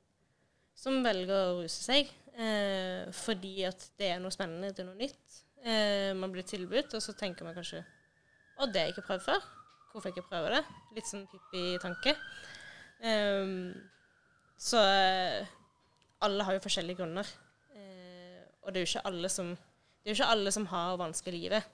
som 0.79 1.03
velger 1.05 1.35
å 1.37 1.59
ruse 1.61 1.83
seg, 1.83 2.09
eh, 2.38 3.05
fordi 3.27 3.59
at 3.68 3.88
det 4.01 4.14
er 4.14 4.22
noe 4.22 4.33
spennende, 4.33 4.72
det 4.72 4.85
er 4.85 4.88
noe 4.88 5.01
nytt. 5.03 5.42
Eh, 5.66 6.12
man 6.16 6.33
blir 6.33 6.46
tilbudt, 6.46 6.96
og 6.96 7.05
så 7.05 7.16
tenker 7.18 7.44
man 7.44 7.57
kanskje 7.57 7.83
Å, 8.57 8.64
det 8.72 8.81
har 8.81 8.87
jeg 8.88 8.94
ikke 8.94 9.09
prøvd 9.11 9.25
før. 9.27 9.49
Hvorfor 9.96 10.12
ikke 10.12 10.26
prøve 10.28 10.50
det? 10.52 10.59
Litt 10.92 11.06
sånn 11.09 11.22
Pippi-tanke. 11.30 12.12
Um, 13.00 13.70
så 14.61 14.82
eh, 14.85 15.46
alle 16.20 16.44
har 16.44 16.52
jo 16.52 16.61
forskjellige 16.61 16.98
grunner. 16.98 17.30
Uh, 17.72 18.42
og 18.61 18.74
det 18.74 18.82
er 18.82 18.85
jo 18.85 18.90
ikke 18.90 19.02
alle 19.09 19.30
som 19.32 19.54
det 19.56 20.11
er 20.11 20.12
jo 20.12 20.18
ikke 20.18 20.35
alle 20.35 20.50
som 20.52 20.66
har 20.68 20.98
vanskelig 21.00 21.38
i 21.38 21.42
livet. 21.46 21.70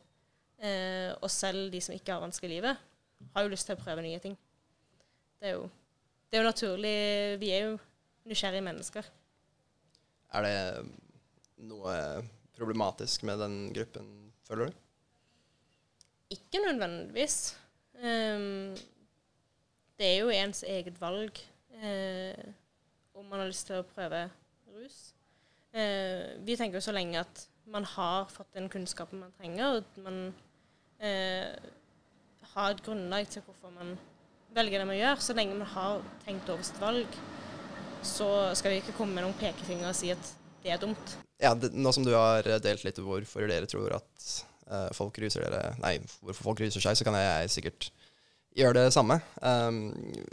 Uh, 0.63 1.11
og 1.19 1.27
selv 1.35 1.67
de 1.75 1.81
som 1.83 1.97
ikke 1.97 2.15
har 2.15 2.23
vanskelig 2.23 2.55
i 2.55 2.61
livet, 2.61 2.85
har 3.35 3.43
jo 3.43 3.51
lyst 3.51 3.67
til 3.67 3.75
å 3.75 3.81
prøve 3.83 4.05
nye 4.07 4.21
ting. 4.23 4.37
Det 5.43 5.51
er 5.51 5.57
jo, 5.57 5.65
det 6.31 6.39
er 6.39 6.45
jo 6.45 6.47
naturlig. 6.47 6.93
Vi 7.43 7.51
er 7.57 7.67
jo 7.67 7.73
nysgjerrige 8.31 8.65
mennesker. 8.69 9.09
Er 10.39 10.47
det 10.47 10.55
noe 11.67 11.97
problematisk 12.55 13.27
med 13.27 13.43
den 13.43 13.59
gruppen, 13.75 14.07
føler 14.47 14.71
du? 14.71 14.79
Ikke 16.39 16.63
nødvendigvis. 16.63 17.41
Ehm, 18.03 18.75
det 19.99 20.09
er 20.09 20.21
jo 20.25 20.35
ens 20.35 20.65
eget 20.67 20.99
valg. 21.01 21.39
Eh, 21.83 22.47
om 23.15 23.27
man 23.29 23.43
har 23.43 23.51
lyst 23.51 23.69
til 23.69 23.79
å 23.79 23.87
prøve 23.87 24.25
rus. 24.75 24.99
Eh, 25.73 26.35
vi 26.45 26.57
tenker 26.59 26.81
jo 26.81 26.85
så 26.85 26.95
lenge 26.95 27.23
at 27.23 27.47
man 27.73 27.87
har 27.87 28.27
fått 28.33 28.51
den 28.57 28.69
kunnskapen 28.73 29.23
man 29.23 29.35
trenger, 29.39 29.69
og 29.69 29.85
at 29.85 30.01
man 30.03 30.19
eh, 30.99 31.55
har 32.53 32.75
et 32.75 32.83
grunnlag 32.85 33.31
til 33.31 33.45
hvorfor 33.47 33.73
man 33.75 33.95
velger 34.57 34.83
det 34.83 34.89
man 34.91 34.99
gjør. 34.99 35.23
Så 35.23 35.37
lenge 35.39 35.57
man 35.57 35.71
har 35.75 36.03
tenkt 36.27 36.51
over 36.53 36.67
sitt 36.67 36.81
valg, 36.83 37.19
så 38.03 38.29
skal 38.59 38.75
vi 38.75 38.83
ikke 38.83 38.97
komme 38.99 39.15
med 39.17 39.29
noen 39.29 39.39
pekefinger 39.39 39.93
og 39.93 39.97
si 39.97 40.11
at 40.13 40.33
det 40.63 40.75
er 40.75 40.83
dumt. 40.83 41.19
Ja, 41.43 41.55
det, 41.59 41.73
Nå 41.75 41.91
som 41.95 42.05
du 42.07 42.13
har 42.15 42.47
delt 42.63 42.85
litt 42.87 42.99
hvorfor 43.03 43.47
dere 43.51 43.71
tror 43.71 43.97
at 43.99 44.33
folk 44.97 45.19
ruser 45.23 45.45
dere 45.45 45.75
Nei, 45.83 45.97
hvorfor 46.23 46.51
folk 46.51 46.63
ruser 46.65 46.83
seg, 46.85 46.97
så 46.99 47.07
kan 47.07 47.17
jeg 47.19 47.53
sikkert 47.53 47.91
gjøre 48.57 48.83
det 48.83 48.95
samme. 48.95 49.19
Um, 49.41 49.93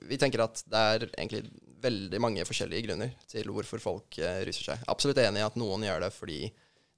vi 0.10 0.19
tenker 0.19 0.43
at 0.43 0.62
det 0.67 0.80
er 0.80 1.06
egentlig 1.10 1.45
veldig 1.80 2.19
mange 2.19 2.43
forskjellige 2.47 2.89
grunner 2.89 3.13
til 3.32 3.47
hvorfor 3.54 3.82
folk 3.84 4.19
uh, 4.19 4.41
ruser 4.47 4.71
seg. 4.71 4.84
Absolutt 4.91 5.21
enig 5.23 5.43
i 5.43 5.47
at 5.47 5.60
noen 5.60 5.86
gjør 5.88 6.04
det 6.04 6.12
fordi 6.15 6.41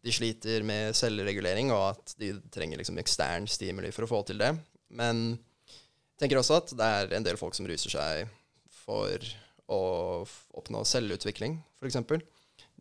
de 0.02 0.14
sliter 0.14 0.66
med 0.66 0.96
selvregulering, 0.98 1.70
og 1.76 1.92
at 1.92 2.16
de 2.18 2.34
trenger 2.54 2.82
liksom 2.82 2.98
ekstern 2.98 3.46
stimuli 3.50 3.92
for 3.94 4.08
å 4.08 4.10
få 4.10 4.24
til 4.26 4.42
det. 4.42 4.50
Men 4.98 5.36
jeg 5.36 6.24
tenker 6.24 6.42
også 6.42 6.58
at 6.58 6.74
det 6.78 6.88
er 6.98 7.16
en 7.18 7.28
del 7.28 7.38
folk 7.38 7.54
som 7.58 7.70
ruser 7.70 7.94
seg 7.94 8.32
for 8.82 9.30
å 9.72 9.82
oppnå 10.58 10.82
selvutvikling, 10.90 11.60
f.eks. 11.80 12.02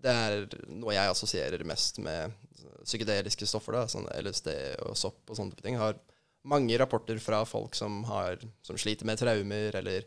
Det 0.00 0.12
er 0.12 0.46
noe 0.72 0.94
jeg 0.96 1.12
assosierer 1.12 1.66
mest 1.68 2.00
med 2.02 2.32
psykedeliske 2.84 3.48
stoffer, 3.48 3.76
da, 3.76 3.84
sånn 3.90 4.08
LSD 4.16 4.48
og 4.86 4.96
sopp 4.96 5.30
og 5.30 5.36
sånne 5.36 5.58
ting. 5.58 5.76
Jeg 5.76 5.82
har 5.82 6.00
mange 6.48 6.78
rapporter 6.80 7.20
fra 7.20 7.42
folk 7.44 7.76
som, 7.76 8.00
har, 8.08 8.40
som 8.64 8.78
sliter 8.80 9.08
med 9.08 9.20
traumer, 9.20 9.76
eller 9.82 10.06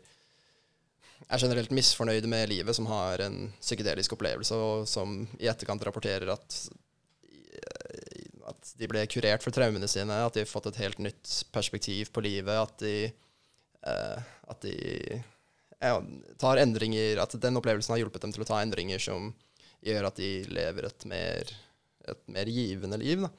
er 1.24 1.40
generelt 1.40 1.70
misfornøyde 1.72 2.28
med 2.28 2.50
livet, 2.50 2.74
som 2.76 2.88
har 2.90 3.22
en 3.22 3.52
psykedelisk 3.60 4.16
opplevelse, 4.16 4.58
og 4.58 4.88
som 4.90 5.22
i 5.38 5.48
etterkant 5.50 5.86
rapporterer 5.86 6.34
at 6.34 6.58
at 8.48 8.72
de 8.78 8.88
ble 8.90 9.04
kurert 9.10 9.44
for 9.44 9.54
traumene 9.54 9.88
sine, 9.90 10.16
at 10.26 10.36
de 10.36 10.44
har 10.44 10.50
fått 10.50 10.70
et 10.70 10.80
helt 10.82 11.00
nytt 11.02 11.30
perspektiv 11.54 12.10
på 12.14 12.24
livet, 12.24 12.52
at 12.52 12.76
de, 12.82 12.96
uh, 13.88 14.18
at 14.52 14.64
de 14.64 14.74
ja, 15.80 15.98
tar 16.40 16.60
endringer 16.62 17.18
At 17.20 17.34
den 17.40 17.58
opplevelsen 17.58 17.92
har 17.92 18.00
hjulpet 18.00 18.22
dem 18.24 18.32
til 18.32 18.44
å 18.44 18.48
ta 18.48 18.60
endringer 18.62 19.02
som 19.02 19.32
gjør 19.84 20.08
at 20.08 20.20
de 20.20 20.30
lever 20.50 20.88
et 20.88 21.08
mer, 21.10 21.50
et 22.10 22.22
mer 22.36 22.50
givende 22.50 23.00
liv. 23.00 23.24
Da. 23.26 23.30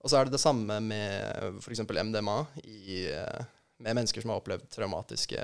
Og 0.00 0.10
så 0.10 0.18
er 0.18 0.26
det 0.26 0.36
det 0.36 0.42
samme 0.42 0.78
med 0.84 1.60
f.eks. 1.60 1.82
MDMA 1.84 2.36
i, 2.64 3.06
uh, 3.12 3.40
med 3.80 3.98
mennesker 3.98 4.24
som 4.24 4.32
har 4.32 4.42
opplevd 4.42 4.68
traumatiske 4.72 5.40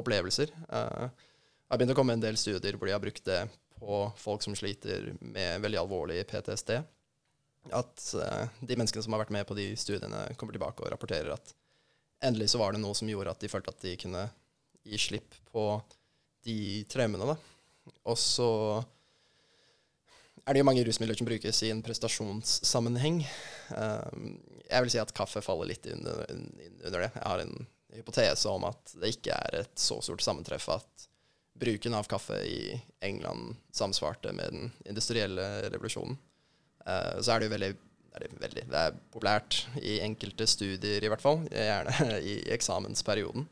opplevelser. 0.00 0.52
Det 0.70 1.70
har 1.70 1.78
begynt 1.78 1.92
å 1.94 1.98
komme 1.98 2.14
en 2.16 2.22
del 2.22 2.38
studier 2.40 2.78
hvor 2.78 2.88
de 2.88 2.94
har 2.94 3.02
brukt 3.02 3.24
det 3.26 3.44
på 3.80 4.00
folk 4.20 4.42
som 4.44 4.54
sliter 4.58 5.12
med 5.20 5.62
veldig 5.62 5.80
alvorlig 5.80 6.22
PTSD 6.30 6.78
at 7.68 8.04
uh, 8.16 8.48
de 8.60 8.76
menneskene 8.76 9.04
som 9.04 9.14
har 9.14 9.24
vært 9.24 9.34
med 9.34 9.46
på 9.48 9.56
de 9.58 9.70
studiene, 9.78 10.24
kommer 10.40 10.56
tilbake 10.56 10.84
og 10.84 10.92
rapporterer 10.92 11.34
at 11.34 11.52
endelig 12.24 12.50
så 12.52 12.60
var 12.60 12.74
det 12.74 12.82
noe 12.82 12.96
som 12.96 13.08
gjorde 13.10 13.34
at 13.34 13.42
de 13.42 13.50
følte 13.52 13.72
at 13.72 13.84
de 13.84 13.96
kunne 14.00 14.24
gi 14.86 15.00
slipp 15.00 15.36
på 15.52 15.64
de 16.46 16.84
traumene. 16.90 17.34
Da. 17.34 17.36
Og 18.08 18.16
så 18.18 18.48
er 20.46 20.54
det 20.54 20.62
jo 20.62 20.66
mange 20.68 20.84
rusmidler 20.86 21.18
som 21.18 21.28
brukes 21.28 21.62
i 21.66 21.72
en 21.72 21.82
prestasjonssammenheng. 21.84 23.20
Um, 23.74 24.32
jeg 24.64 24.84
vil 24.84 24.92
si 24.94 25.02
at 25.02 25.12
kaffe 25.16 25.42
faller 25.44 25.70
litt 25.70 25.86
under, 25.92 26.24
under, 26.30 26.98
det. 27.02 27.10
Jeg 27.14 27.26
har 27.26 27.44
en 27.44 27.54
hypotese 27.96 28.50
om 28.50 28.66
at 28.68 28.94
det 29.02 29.14
ikke 29.16 29.36
er 29.36 29.60
et 29.64 29.78
så 29.78 29.98
stort 30.04 30.24
sammentreff 30.24 30.68
at 30.72 31.06
bruken 31.60 31.94
av 31.98 32.08
kaffe 32.08 32.38
i 32.46 32.72
England 33.04 33.58
samsvarte 33.74 34.32
med 34.32 34.54
den 34.54 34.74
industrielle 34.88 35.46
revolusjonen. 35.68 36.18
Uh, 36.86 37.20
så 37.20 37.34
er 37.34 37.40
det 37.40 37.50
jo 37.50 37.54
veldig, 37.56 37.70
er 38.16 38.24
det, 38.24 38.34
veldig, 38.40 38.66
det 38.72 38.84
er 38.84 39.00
populært 39.12 39.62
i 39.82 39.98
enkelte 40.04 40.48
studier, 40.48 41.04
i 41.04 41.12
hvert 41.12 41.24
fall. 41.24 41.44
Gjerne 41.52 42.14
i 42.32 42.38
eksamensperioden. 42.56 43.48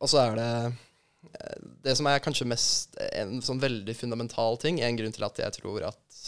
Og 0.00 0.08
så 0.08 0.22
er 0.22 0.38
det 0.38 0.46
eh, 0.50 0.78
det 1.84 1.96
som 1.96 2.08
er 2.08 2.22
kanskje 2.24 2.48
mest 2.48 2.96
en 3.12 3.40
sånn 3.44 3.60
veldig 3.60 3.94
fundamental 3.96 4.56
ting, 4.60 4.80
en 4.80 4.96
grunn 4.96 5.12
til 5.14 5.26
at 5.26 5.40
jeg 5.42 5.56
tror 5.58 5.84
at 5.90 6.22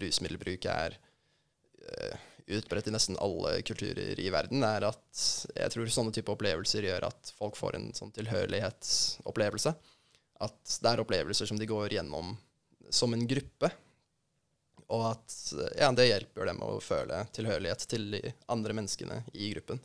rusmiddelbruk 0.00 0.68
er 0.72 0.96
uh, 0.96 2.16
utbredt 2.56 2.88
i 2.88 2.94
nesten 2.94 3.18
alle 3.20 3.58
kulturer 3.66 4.20
i 4.20 4.30
verden, 4.32 4.64
er 4.64 4.88
at 4.88 5.24
jeg 5.52 5.74
tror 5.74 5.92
sånne 5.92 6.14
type 6.16 6.32
opplevelser 6.32 6.86
gjør 6.88 7.10
at 7.10 7.32
folk 7.36 7.58
får 7.60 7.76
en 7.76 7.90
sånn 7.96 8.14
tilhørighetsopplevelse. 8.16 9.74
At 10.44 10.78
det 10.80 10.92
er 10.92 11.02
opplevelser 11.02 11.50
som 11.50 11.60
de 11.60 11.68
går 11.68 11.98
gjennom 11.98 12.36
som 12.94 13.12
en 13.12 13.26
gruppe, 13.28 13.68
og 14.88 15.02
at 15.10 15.34
ja, 15.76 15.90
det 15.92 16.08
hjelper 16.08 16.48
dem 16.48 16.62
å 16.64 16.78
føle 16.80 17.20
tilhørighet 17.36 17.84
til 17.90 18.06
de 18.14 18.22
andre 18.48 18.76
menneskene 18.78 19.20
i 19.36 19.50
gruppen. 19.52 19.82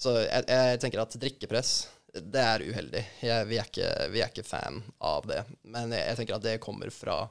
Så 0.00 0.14
jeg, 0.22 0.46
jeg 0.48 0.80
tenker 0.80 1.02
at 1.02 1.16
drikkepress, 1.20 1.74
det 2.14 2.42
er 2.42 2.62
uheldig. 2.62 3.00
Jeg, 3.24 3.46
vi, 3.50 3.56
er 3.58 3.70
ikke, 3.70 3.88
vi, 4.12 4.20
er 4.22 4.30
ikke, 4.30 4.46
fan 4.46 4.82
av 5.02 5.26
det. 5.26 5.40
Men 5.66 5.94
jeg, 5.94 6.04
jeg, 6.06 6.18
tenker 6.20 6.36
at 6.36 6.46
det 6.46 6.60
kommer 6.62 6.92
fra 6.94 7.24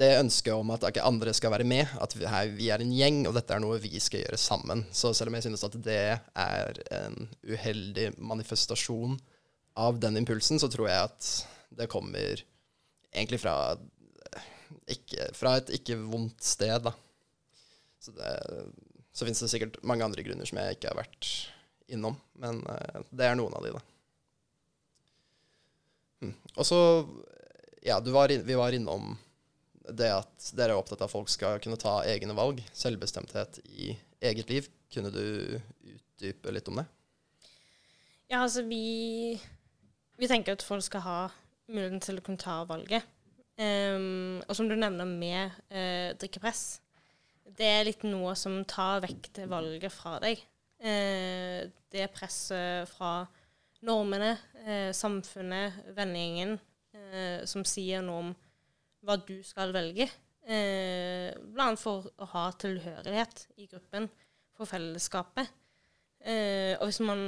det 0.00 0.12
ønsket 0.20 0.54
om 0.54 0.70
at 0.72 0.84
okay, 0.86 1.02
andre 1.02 1.32
skal 1.34 1.52
være 1.52 1.66
med, 1.66 1.90
at 2.00 2.14
vi, 2.16 2.26
her, 2.30 2.50
vi 2.54 2.70
er 2.72 2.82
en 2.82 2.92
gjeng, 2.94 3.24
og 3.28 3.34
dette 3.36 3.54
er 3.54 3.62
noe 3.62 3.80
vi 3.82 4.00
skal 4.02 4.24
gjøre 4.24 4.38
sammen. 4.40 4.84
Så 4.94 5.12
selv 5.16 5.32
om 5.32 5.38
jeg 5.38 5.48
synes 5.48 5.66
at 5.66 5.76
det 5.84 6.00
er 6.18 6.80
en 7.00 7.28
uheldig 7.46 8.12
manifestasjon 8.18 9.18
av 9.80 10.00
den 10.02 10.18
impulsen, 10.20 10.62
så 10.62 10.70
tror 10.70 10.88
jeg 10.90 11.10
at 11.10 11.30
det 11.80 11.90
kommer 11.90 12.42
egentlig 13.10 13.40
fra 13.42 13.54
ikke, 14.90 15.30
fra 15.36 15.56
et 15.58 15.70
ikke 15.78 15.98
vondt 16.02 16.42
sted, 16.46 16.86
da. 16.86 16.94
Så, 18.00 18.14
det, 18.16 18.34
så 19.12 19.26
fins 19.28 19.42
det 19.42 19.50
sikkert 19.52 19.80
mange 19.86 20.06
andre 20.06 20.24
grunner 20.24 20.48
som 20.48 20.58
jeg 20.62 20.78
ikke 20.78 20.90
har 20.90 21.02
vært 21.02 21.30
innom, 21.94 22.16
men 22.40 22.62
uh, 22.66 23.00
det 23.10 23.28
er 23.28 23.38
noen 23.38 23.56
av 23.56 23.66
de, 23.66 23.74
da. 23.76 23.82
Mm. 26.20 26.36
Og 26.56 26.66
så, 26.68 26.78
ja, 27.86 27.98
var 28.12 28.32
in, 28.32 28.44
vi 28.46 28.58
var 28.58 28.76
innom 28.76 29.14
det 29.90 30.10
at 30.12 30.50
dere 30.56 30.74
er 30.74 30.80
opptatt 30.80 31.00
av 31.00 31.08
at 31.08 31.14
folk 31.14 31.30
skal 31.32 31.60
kunne 31.62 31.80
ta 31.80 32.00
egne 32.08 32.36
valg, 32.36 32.60
selvbestemthet 32.76 33.62
i 33.72 33.94
eget 34.20 34.50
liv. 34.52 34.68
Kunne 34.92 35.12
du 35.14 35.24
utdype 35.86 36.52
litt 36.52 36.68
om 36.70 36.80
det? 36.80 36.86
Ja, 38.30 38.42
altså 38.42 38.62
vi, 38.66 39.34
vi 40.18 40.28
tenker 40.30 40.54
at 40.54 40.66
folk 40.66 40.84
skal 40.86 41.02
ha 41.06 41.20
muligheten 41.70 42.02
til 42.04 42.20
å 42.20 42.24
kunne 42.26 42.42
ta 42.42 42.60
valget. 42.68 43.06
Um, 43.60 44.40
og 44.46 44.54
som 44.56 44.70
du 44.70 44.76
nevner 44.78 45.08
med 45.08 45.56
uh, 45.72 46.12
drikkepress, 46.20 46.80
det 47.58 47.66
er 47.66 47.88
litt 47.88 48.04
noe 48.06 48.32
som 48.38 48.60
tar 48.68 49.02
vekk 49.04 49.30
det 49.36 49.48
valget 49.50 49.92
fra 49.92 50.18
deg. 50.22 50.40
Uh, 50.80 51.68
det 51.92 52.06
presset 52.14 52.88
fra 52.88 53.26
normene, 53.84 54.34
uh, 54.64 54.90
samfunnet, 54.96 55.84
vennegjengen, 55.96 56.58
som 57.48 57.62
sier 57.66 58.02
noe 58.04 58.18
om 58.20 58.30
hva 59.06 59.14
du 59.22 59.40
skal 59.46 59.70
velge. 59.74 60.04
blant 60.44 61.54
Bl.a. 61.54 61.68
for 61.78 62.06
å 62.18 62.26
ha 62.32 62.42
tilhørighet 62.60 63.44
i 63.62 63.66
gruppen, 63.70 64.08
for 64.54 64.68
fellesskapet. 64.68 65.48
og 66.76 66.84
hvis 66.84 67.00
man 67.06 67.22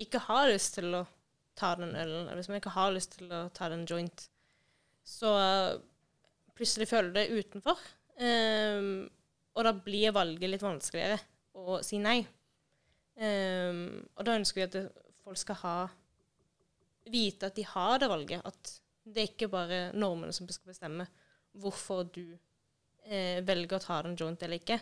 ikke 0.00 0.20
har 0.28 0.48
lyst 0.52 0.76
til 0.78 0.94
å 0.94 1.02
ta 1.58 1.74
den 1.80 1.96
ølen, 1.96 2.28
eller 2.28 2.40
hvis 2.40 2.48
man 2.52 2.60
ikke 2.60 2.76
har 2.76 2.94
lyst 2.94 3.18
til 3.18 3.32
å 3.32 3.42
ta 3.52 3.68
den 3.72 3.84
joint, 3.88 4.28
så 5.04 5.34
plutselig 6.58 6.88
føler 6.90 7.12
du 7.12 7.18
deg 7.20 7.36
utenfor. 7.38 7.80
Eh, 8.18 8.82
og 9.54 9.66
da 9.66 9.74
blir 9.74 10.14
valget 10.14 10.52
litt 10.52 10.64
vanskeligere 10.64 11.18
å 11.58 11.80
si 11.86 12.00
nei. 12.02 12.20
Um, 13.18 13.80
og 14.14 14.26
da 14.26 14.36
ønsker 14.38 14.60
vi 14.60 14.66
at 14.68 15.06
folk 15.24 15.40
skal 15.40 15.58
ha 15.64 15.78
vite 17.10 17.48
at 17.48 17.56
de 17.56 17.64
har 17.66 17.98
det 18.02 18.10
valget. 18.10 18.44
At 18.46 18.74
det 19.08 19.22
er 19.22 19.32
ikke 19.32 19.50
bare 19.52 19.80
normene 19.96 20.34
som 20.36 20.48
skal 20.50 20.74
bestemme 20.74 21.06
hvorfor 21.58 22.04
du 22.12 22.36
eh, 23.08 23.40
velger 23.46 23.78
å 23.78 23.82
ta 23.82 24.02
den 24.04 24.16
joint 24.18 24.42
eller 24.44 24.60
ikke. 24.60 24.78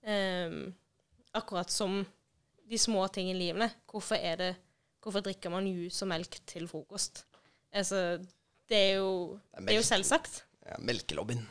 Um, 0.00 0.72
akkurat 1.36 1.70
som 1.70 2.00
de 2.70 2.78
små 2.80 3.04
tingene 3.12 3.36
i 3.36 3.46
livene. 3.46 3.70
Hvorfor, 3.90 4.16
er 4.16 4.40
det, 4.40 4.50
hvorfor 5.02 5.24
drikker 5.26 5.52
man 5.52 5.68
juice 5.68 6.02
og 6.04 6.10
melk 6.12 6.40
til 6.48 6.68
frokost? 6.70 7.24
Altså, 7.70 8.18
det 8.70 8.78
er 8.78 8.94
jo, 8.98 9.38
det 9.58 9.74
er 9.74 9.80
jo 9.80 9.86
selvsagt. 9.86 10.44
Ja, 10.66 10.78
melkelobbyen. 10.86 11.42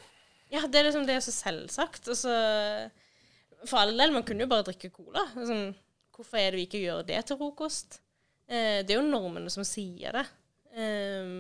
Ja, 0.50 0.64
det 0.66 0.80
er 0.80 0.88
liksom 0.88 1.06
det 1.06 1.18
er 1.18 1.24
så 1.24 1.34
selvsagt. 1.36 2.08
Altså, 2.10 2.34
For 3.68 3.82
all 3.82 3.94
del, 3.94 4.14
man 4.16 4.26
kunne 4.26 4.46
jo 4.46 4.52
bare 4.52 4.66
drikke 4.70 4.92
cola. 4.96 5.26
Sånn, 5.36 5.70
hvorfor 6.20 6.40
er 6.40 6.52
det 6.52 6.60
vi 6.60 6.68
ikke 6.68 6.84
gjør 6.84 7.06
det 7.08 7.22
til 7.30 7.40
frokost? 7.40 8.02
Eh, 8.50 8.84
det 8.84 8.92
er 8.92 9.00
jo 9.00 9.08
normene 9.08 9.52
som 9.54 9.64
sier 9.68 10.20
det. 10.20 10.26
Eh, 10.76 11.32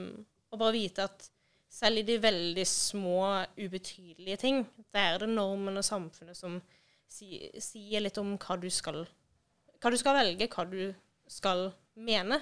og 0.49 0.61
bare 0.61 0.77
vite 0.77 1.05
at 1.05 1.27
selv 1.69 2.01
i 2.01 2.05
de 2.07 2.17
veldig 2.21 2.65
små, 2.67 3.43
ubetydelige 3.59 4.39
ting, 4.41 4.63
der 4.93 5.13
er 5.13 5.23
det 5.23 5.29
normen 5.29 5.77
og 5.77 5.85
samfunnet 5.85 6.37
som 6.37 6.57
si, 7.09 7.37
sier 7.61 8.01
litt 8.01 8.17
om 8.21 8.33
hva 8.41 8.57
du 8.59 8.69
skal 8.73 9.03
hva 9.79 9.91
du 9.93 9.97
skal 9.99 10.17
velge, 10.17 10.49
hva 10.51 10.65
du 10.67 10.81
skal 11.29 11.69
mene. 11.99 12.39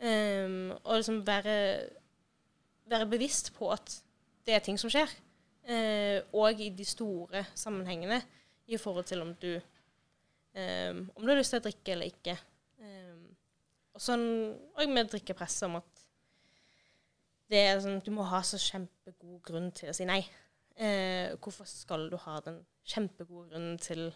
Um, 0.00 0.72
og 0.82 0.98
liksom 0.98 1.20
være, 1.26 1.56
være 2.90 3.08
bevisst 3.10 3.52
på 3.56 3.68
at 3.72 3.98
det 4.46 4.56
er 4.56 4.64
ting 4.64 4.80
som 4.80 4.92
skjer. 4.92 5.10
Uh, 5.64 6.24
og 6.36 6.60
i 6.60 6.70
de 6.76 6.86
store 6.88 7.44
sammenhengene 7.56 8.22
i 8.66 8.80
forhold 8.80 9.04
til 9.08 9.22
om 9.24 9.34
du 9.40 9.52
um, 10.54 11.02
om 11.14 11.24
du 11.24 11.32
har 11.32 11.40
lyst 11.40 11.54
til 11.54 11.62
å 11.62 11.66
drikke 11.66 11.94
eller 11.94 12.12
ikke. 12.12 12.36
Um, 12.82 13.26
og, 13.94 14.02
sånn, 14.02 14.26
òg 14.80 14.92
med 14.92 15.10
drikkepresset 15.12 15.68
om 15.68 15.80
at 15.80 16.04
det 17.52 17.60
er 17.60 17.82
sånn, 17.84 18.00
du 18.02 18.10
må 18.14 18.24
ha 18.26 18.40
så 18.46 18.58
kjempegod 18.60 19.42
grunn 19.44 19.68
til 19.76 19.92
å 19.92 19.96
si 19.96 20.06
nei. 20.08 20.22
Uh, 20.74 21.34
hvorfor 21.38 21.68
skal 21.70 22.08
du 22.10 22.16
ha 22.24 22.38
den 22.46 22.62
kjempegode 22.88 23.52
grunnen 23.52 23.76
til 23.82 24.08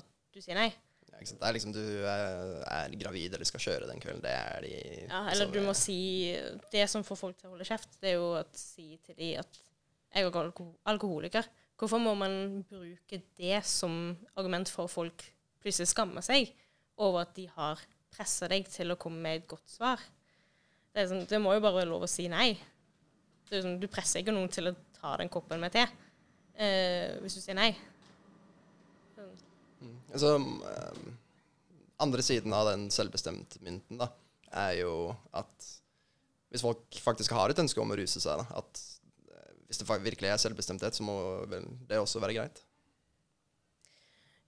at 0.00 0.08
du 0.34 0.40
sier 0.42 0.58
nei? 0.58 0.70
Ja? 1.12 1.20
Det 1.20 1.44
er 1.44 1.54
liksom 1.54 1.74
du 1.76 1.82
er, 2.08 2.62
er 2.66 2.94
gravid 2.96 3.34
eller 3.36 3.46
skal 3.46 3.62
kjøre 3.62 3.88
den 3.90 4.00
kvelden. 4.02 4.22
Det 4.24 4.32
er 4.32 4.64
de 4.64 4.76
Ja, 5.04 5.26
eller 5.30 5.50
du 5.52 5.60
må 5.64 5.74
si 5.76 6.32
Det 6.72 6.86
som 6.90 7.04
får 7.04 7.18
folk 7.20 7.36
til 7.38 7.50
å 7.50 7.52
holde 7.52 7.66
kjeft, 7.68 7.98
det 8.00 8.14
er 8.14 8.16
jo 8.16 8.30
å 8.38 8.44
si 8.56 8.96
til 9.04 9.18
de 9.18 9.34
at 9.42 9.60
jeg 10.12 10.26
er 10.26 10.38
alko 10.42 10.66
alkoholiker. 10.88 11.46
Hvorfor 11.82 11.98
må 11.98 12.12
man 12.14 12.62
bruke 12.70 13.18
det 13.34 13.56
som 13.66 14.12
argument 14.38 14.70
for 14.70 14.86
at 14.86 14.92
folk 14.92 15.24
plutselig 15.58 15.88
skammer 15.90 16.22
seg 16.22 16.52
over 17.02 17.24
at 17.24 17.32
de 17.34 17.48
har 17.50 17.80
pressa 18.12 18.46
deg 18.46 18.68
til 18.70 18.94
å 18.94 18.98
komme 19.00 19.18
med 19.24 19.40
et 19.40 19.48
godt 19.50 19.66
svar? 19.72 19.98
Det, 20.94 21.08
sånn, 21.10 21.24
det 21.26 21.40
må 21.42 21.56
jo 21.56 21.64
bare 21.64 21.80
være 21.80 21.90
lov 21.90 22.04
å 22.06 22.10
si 22.10 22.28
nei. 22.30 22.52
Sånn, 23.50 23.80
du 23.82 23.88
presser 23.90 24.22
ikke 24.22 24.36
noen 24.36 24.52
til 24.52 24.70
å 24.70 24.76
ta 24.94 25.16
den 25.18 25.32
koppen 25.32 25.58
med 25.58 25.74
te 25.74 25.82
eh, 25.82 27.18
hvis 27.18 27.40
du 27.40 27.42
sier 27.42 27.58
nei. 27.58 27.72
Altså, 30.12 30.36
um, 30.38 31.12
andre 32.06 32.22
siden 32.22 32.54
av 32.54 32.70
den 32.70 32.86
selvbestemtmynten 32.94 33.98
da, 33.98 34.12
er 34.54 34.84
jo 34.84 34.94
at 35.34 35.70
hvis 36.52 36.62
folk 36.62 37.02
faktisk 37.02 37.34
har 37.34 37.50
et 37.50 37.58
ønske 37.58 37.82
om 37.82 37.90
å 37.90 37.98
ruse 37.98 38.22
seg, 38.22 38.38
da, 38.38 38.62
at 38.62 38.86
hvis 39.72 39.80
det 39.80 40.04
virkelig 40.04 40.28
er 40.28 40.36
selvbestemthet, 40.36 40.94
så 40.94 41.04
må 41.06 41.16
vel 41.48 41.64
det 41.88 41.98
også 41.98 42.20
være 42.20 42.34
greit. 42.36 42.58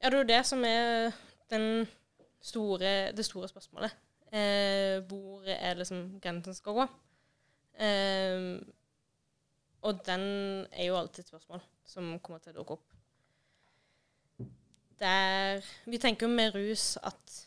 Ja, 0.02 0.10
det 0.10 0.18
er 0.18 0.20
jo 0.20 0.28
det 0.28 0.40
som 0.44 0.64
er 0.68 1.14
store, 2.44 3.12
det 3.16 3.24
store 3.24 3.48
spørsmålet. 3.48 3.94
Eh, 4.28 5.00
hvor 5.08 5.46
er 5.48 5.78
det 5.78 5.86
som 5.88 6.18
grensen 6.20 6.54
skal 6.54 6.76
gå? 6.76 6.84
Eh, 7.80 8.60
og 9.80 10.02
den 10.04 10.20
er 10.72 10.90
jo 10.90 10.98
alltid 10.98 11.24
et 11.24 11.30
spørsmål 11.32 11.62
som 11.88 12.18
kommer 12.18 12.42
til 12.44 12.52
å 12.52 12.58
dukke 12.58 12.76
opp. 12.76 12.90
Der 15.00 15.64
Vi 15.86 15.98
tenker 15.98 16.26
jo 16.26 16.34
med 16.34 16.52
rus 16.54 16.98
at 17.02 17.38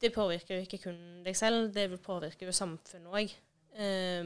det 0.00 0.10
påvirker 0.14 0.56
jo 0.56 0.66
ikke 0.66 0.82
kun 0.88 1.22
deg 1.22 1.36
selv, 1.36 1.70
det 1.74 1.86
vil 1.90 2.02
påvirke 2.02 2.48
jo 2.48 2.52
samfunnet 2.52 3.14
òg. 3.14 3.36
Eh, 3.78 4.24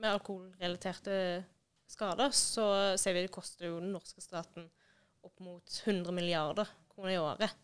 med 0.00 0.10
alkoholrelaterte 0.10 1.44
skader 1.90 2.34
så 2.34 2.66
ser 2.98 3.16
vi 3.16 3.24
det 3.26 3.34
koster 3.34 3.68
jo 3.68 3.78
den 3.80 3.94
norske 3.94 4.22
staten 4.24 4.66
opp 5.26 5.40
mot 5.42 5.78
100 5.84 6.14
milliarder 6.14 6.68
kroner 6.92 7.14
i 7.14 7.18
året 7.20 7.56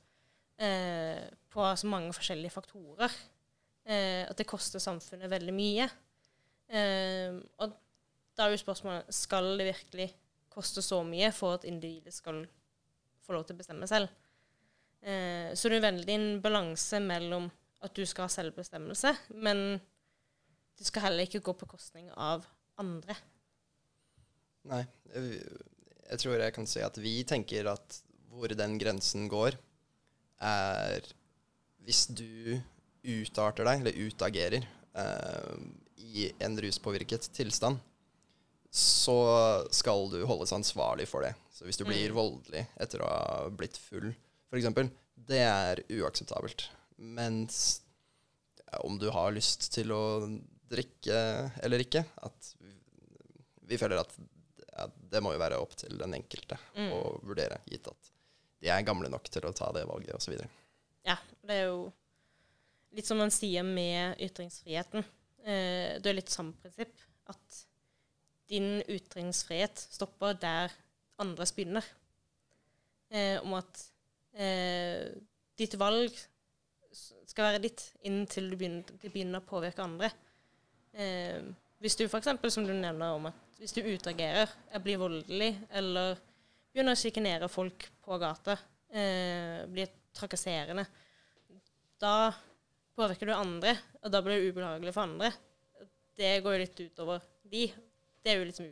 eh, 0.63 1.23
på 1.53 1.67
så 1.77 1.91
mange 1.91 2.13
forskjellige 2.17 2.55
faktorer. 2.55 3.13
Eh, 3.85 4.23
at 4.29 4.39
det 4.39 4.49
koster 4.49 4.83
samfunnet 4.83 5.31
veldig 5.31 5.55
mye. 5.55 5.89
Eh, 6.73 7.39
og 7.63 7.79
da 8.37 8.47
er 8.47 8.55
jo 8.55 8.63
spørsmålet 8.63 9.15
skal 9.15 9.53
det 9.61 9.71
virkelig 9.73 10.09
koste 10.53 10.85
så 10.85 11.01
mye 11.07 11.31
for 11.35 11.59
at 11.59 11.67
individet 11.69 12.15
skal 12.15 12.43
få 13.23 13.37
lov 13.37 13.47
til 13.47 13.57
å 13.57 13.63
bestemme 13.63 13.89
selv. 13.91 14.11
Eh, 15.03 15.51
så 15.59 15.71
det 15.71 15.81
er 15.81 15.89
veldig 15.89 16.15
en 16.15 16.29
balanse 16.45 17.01
mellom 17.03 17.49
at 17.83 17.95
du 17.97 18.05
skal 18.07 18.29
ha 18.29 18.33
selvbestemmelse, 18.33 19.11
men 19.43 19.81
det 20.79 20.87
skal 20.87 21.09
heller 21.09 21.27
ikke 21.27 21.43
gå 21.43 21.55
på 21.59 21.69
kostning 21.75 22.11
av 22.15 22.47
andre. 22.81 23.17
Nei, 24.71 24.83
jeg, 25.15 25.41
jeg 26.13 26.23
tror 26.23 26.43
jeg 26.45 26.55
kan 26.55 26.69
si 26.71 26.83
at 26.85 26.99
vi 27.03 27.17
tenker 27.29 27.71
at 27.73 27.99
hvor 28.33 28.53
den 28.57 28.79
grensen 28.81 29.27
går, 29.31 29.57
er 30.43 31.05
hvis 31.83 32.07
du 32.15 32.61
utarter 33.03 33.67
deg, 33.67 33.83
eller 33.83 34.09
utagerer, 34.09 34.67
eh, 34.95 35.57
i 36.03 36.29
en 36.43 36.59
ruspåvirket 36.61 37.29
tilstand, 37.35 37.81
så 38.73 39.17
skal 39.75 40.07
du 40.13 40.23
holdes 40.29 40.55
ansvarlig 40.57 41.07
for 41.11 41.27
det. 41.27 41.35
Så 41.53 41.67
hvis 41.67 41.79
du 41.81 41.85
blir 41.85 42.15
voldelig 42.17 42.65
etter 42.81 43.03
å 43.05 43.11
ha 43.11 43.49
blitt 43.53 43.77
full, 43.77 44.13
f.eks., 44.49 44.93
det 45.29 45.43
er 45.45 45.83
uakseptabelt. 45.93 46.67
Mens 46.97 47.83
om 48.83 48.97
du 48.99 49.11
har 49.13 49.35
lyst 49.35 49.69
til 49.75 49.93
å 49.93 50.03
drikke 50.73 51.19
eller 51.63 51.85
ikke, 51.85 52.05
at 52.25 52.55
vi, 52.63 52.73
vi 53.69 53.79
føler 53.81 54.01
at 54.01 54.15
ja, 54.73 54.89
det 55.13 55.21
må 55.25 55.35
jo 55.35 55.41
være 55.43 55.61
opp 55.61 55.75
til 55.77 55.99
den 56.01 56.17
enkelte 56.17 56.57
å 56.93 57.01
vurdere, 57.23 57.61
gitt 57.69 57.91
at 57.91 58.13
de 58.63 58.71
er 58.71 58.87
gamle 58.87 59.11
nok 59.11 59.27
til 59.33 59.45
å 59.49 59.55
ta 59.57 59.69
det 59.75 59.83
valget 59.89 60.15
osv. 60.17 60.39
Ja, 61.07 61.17
det 61.43 61.57
er 61.57 61.67
jo 61.67 61.91
litt 62.95 63.09
som 63.09 63.19
man 63.19 63.33
sier 63.35 63.67
med 63.67 64.21
ytringsfriheten. 64.23 65.05
Eh, 65.43 65.99
det 65.99 66.09
er 66.09 66.19
litt 66.19 66.33
samme 66.33 66.55
prinsipp. 66.63 66.95
At 67.33 67.63
din 68.53 68.83
ytringsfrihet 68.87 69.83
stopper 69.83 70.37
der 70.39 70.75
andres 71.23 71.55
begynner. 71.57 71.87
Eh, 73.11 73.41
om 73.43 73.57
at 73.59 73.83
eh, 74.39 75.11
ditt 75.59 75.75
valg 75.81 76.15
skal 76.93 77.49
være 77.49 77.63
ditt 77.65 77.85
inntil 78.07 78.51
du 78.53 78.59
begynner, 78.61 78.87
du 78.87 79.09
begynner 79.09 79.43
å 79.43 79.49
påvirke 79.49 79.85
andre. 79.85 80.13
Eh, 80.93 81.41
hvis 81.83 81.99
du 81.99 82.05
f.eks., 82.07 82.31
som 82.53 82.67
du 82.69 82.75
nevner 82.77 83.17
om 83.17 83.31
at 83.33 83.52
hvis 83.63 83.77
du 83.77 83.85
utagerer, 83.87 84.51
eh, 84.71 84.81
blir 84.83 84.99
voldelig, 84.99 85.53
eller 85.71 86.17
begynner 86.75 86.97
å 86.97 86.99
sjikanere 86.99 87.49
folk 87.49 87.85
på 88.03 88.19
gata, 88.19 88.57
eh, 88.91 89.63
blir 89.71 89.87
trakasserende, 90.13 90.85
da 92.01 92.33
påvirker 92.97 93.27
du 93.31 93.33
andre, 93.33 93.77
og 94.03 94.11
da 94.11 94.21
blir 94.21 94.41
det 94.41 94.51
ubehagelig 94.51 94.93
for 94.93 95.03
andre. 95.03 95.31
Det 96.19 96.43
går 96.43 96.57
jo 96.57 96.63
litt 96.65 96.81
utover 96.81 97.23
de. 97.49 97.69
Det 98.23 98.33
er 98.33 98.39
jo 98.39 98.49
liksom 98.51 98.67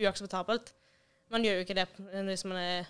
uakseptabelt. 0.00 0.72
Man 1.30 1.42
gjør 1.42 1.58
jo 1.58 1.64
ikke 1.66 1.74
det 1.74 1.88
hvis 2.24 2.44
man, 2.44 2.56
er, 2.56 2.86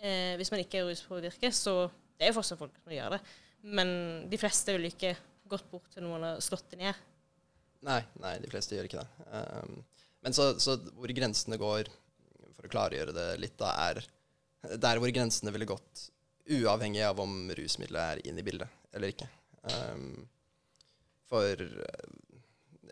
eh, 0.00 0.36
hvis 0.36 0.50
man 0.50 0.60
ikke 0.60 0.82
er 0.82 0.90
ruspåvirket, 0.90 1.54
så 1.54 1.88
det 2.18 2.26
er 2.26 2.32
jo 2.32 2.40
fortsatt 2.40 2.58
folk 2.58 2.74
som 2.82 2.92
gjør 2.92 3.16
det. 3.16 3.20
Men 3.62 4.28
de 4.28 4.38
fleste 4.38 4.74
vil 4.74 4.90
ikke 4.90 5.16
gått 5.48 5.70
bort 5.70 5.88
til 5.94 6.02
noen 6.02 6.34
og 6.34 6.42
slått 6.42 6.68
dem 6.74 6.80
ned. 6.80 6.94
Nei, 7.86 8.00
nei, 8.22 8.36
de 8.42 8.50
fleste 8.50 8.76
gjør 8.76 8.88
ikke 8.88 9.02
det. 9.02 9.28
Um, 9.34 9.80
men 10.22 10.36
så, 10.36 10.52
så 10.62 10.76
hvor 10.94 11.10
grensene 11.16 11.58
går, 11.58 11.90
for 12.54 12.68
å 12.68 12.72
klargjøre 12.72 13.14
det 13.16 13.28
litt, 13.42 13.56
da, 13.58 13.72
er 13.90 14.02
der 14.78 15.00
hvor 15.02 15.10
grensene 15.10 15.50
ville 15.54 15.66
gått 15.66 16.08
uavhengig 16.52 17.02
av 17.06 17.18
om 17.22 17.50
rusmiddelet 17.54 18.02
er 18.02 18.22
inne 18.30 18.42
i 18.42 18.46
bildet 18.46 18.94
eller 18.94 19.14
ikke. 19.14 19.26
Um, 19.66 20.22
for 21.30 21.58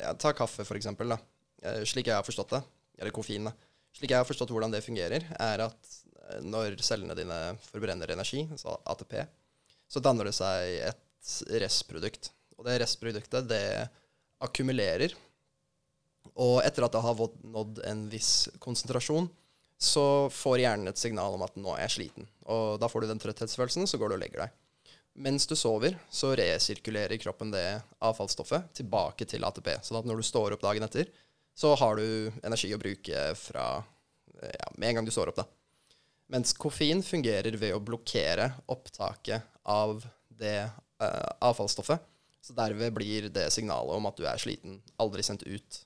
ja, 0.00 0.14
Ta 0.18 0.32
kaffe, 0.32 0.64
for 0.64 0.78
eksempel. 0.78 1.12
Da. 1.12 1.18
Eh, 1.62 1.82
Slik 1.88 2.08
jeg 2.08 2.16
har 2.16 2.26
forstått 2.26 2.54
det, 2.56 2.62
eller 2.98 3.14
koffein, 3.14 3.50
da. 3.50 3.54
Slik 3.96 4.14
jeg 4.14 4.22
har 4.22 4.28
forstått 4.28 4.52
hvordan 4.54 4.72
det 4.72 4.84
fungerer, 4.84 5.26
er 5.36 5.64
at 5.66 5.94
eh, 6.30 6.40
når 6.46 6.78
cellene 6.86 7.16
dine 7.18 7.38
forbrenner 7.66 8.14
energi, 8.14 8.46
altså 8.48 8.78
ATP, 8.94 9.18
så 9.90 10.02
danner 10.02 10.30
det 10.30 10.36
seg 10.38 10.76
et 10.88 11.34
restprodukt. 11.60 12.30
Og 12.56 12.64
det 12.68 12.78
restproduktet, 12.82 13.48
det 13.50 13.64
akkumulerer. 14.44 15.14
Og 16.40 16.60
etter 16.64 16.86
at 16.86 16.94
det 16.94 17.02
har 17.04 17.20
nådd 17.54 17.82
en 17.88 18.06
viss 18.12 18.48
konsentrasjon, 18.62 19.28
så 19.80 20.28
får 20.32 20.60
hjernen 20.60 20.90
et 20.90 21.00
signal 21.00 21.34
om 21.36 21.44
at 21.44 21.56
nå 21.56 21.72
er 21.74 21.86
jeg 21.86 21.94
sliten. 21.96 22.28
Og 22.52 22.76
da 22.80 22.88
får 22.90 23.04
du 23.04 23.10
den 23.10 23.22
trøtthetsfølelsen, 23.22 23.88
så 23.88 24.00
går 24.00 24.12
du 24.12 24.16
og 24.18 24.22
legger 24.22 24.44
deg. 24.44 24.58
Mens 25.20 25.46
du 25.48 25.56
sover, 25.58 25.96
så 26.12 26.34
resirkulerer 26.38 27.18
kroppen 27.20 27.50
det 27.52 27.80
avfallsstoffet 28.04 28.70
tilbake 28.76 29.26
til 29.28 29.44
ATP. 29.44 29.72
Sånn 29.84 29.98
at 30.00 30.08
når 30.08 30.20
du 30.20 30.26
står 30.28 30.54
opp 30.54 30.64
dagen 30.64 30.84
etter, 30.86 31.08
så 31.56 31.72
har 31.80 31.98
du 31.98 32.30
energi 32.46 32.70
å 32.72 32.80
bruke 32.80 33.24
fra 33.36 33.64
ja, 34.40 34.68
med 34.76 34.90
en 34.90 35.00
gang 35.00 35.08
du 35.08 35.12
står 35.12 35.32
opp, 35.32 35.40
da. 35.42 35.48
Mens 36.30 36.54
koffein 36.54 37.02
fungerer 37.02 37.56
ved 37.58 37.74
å 37.74 37.82
blokkere 37.82 38.52
opptaket 38.70 39.48
av 39.66 40.04
det 40.40 40.62
uh, 41.02 41.30
avfallsstoffet. 41.42 42.04
Så 42.40 42.56
derved 42.56 42.94
blir 42.96 43.28
det 43.32 43.50
signalet 43.52 43.96
om 43.96 44.08
at 44.08 44.16
du 44.16 44.24
er 44.28 44.40
sliten, 44.40 44.80
aldri 45.00 45.24
sendt 45.26 45.44
ut. 45.44 45.80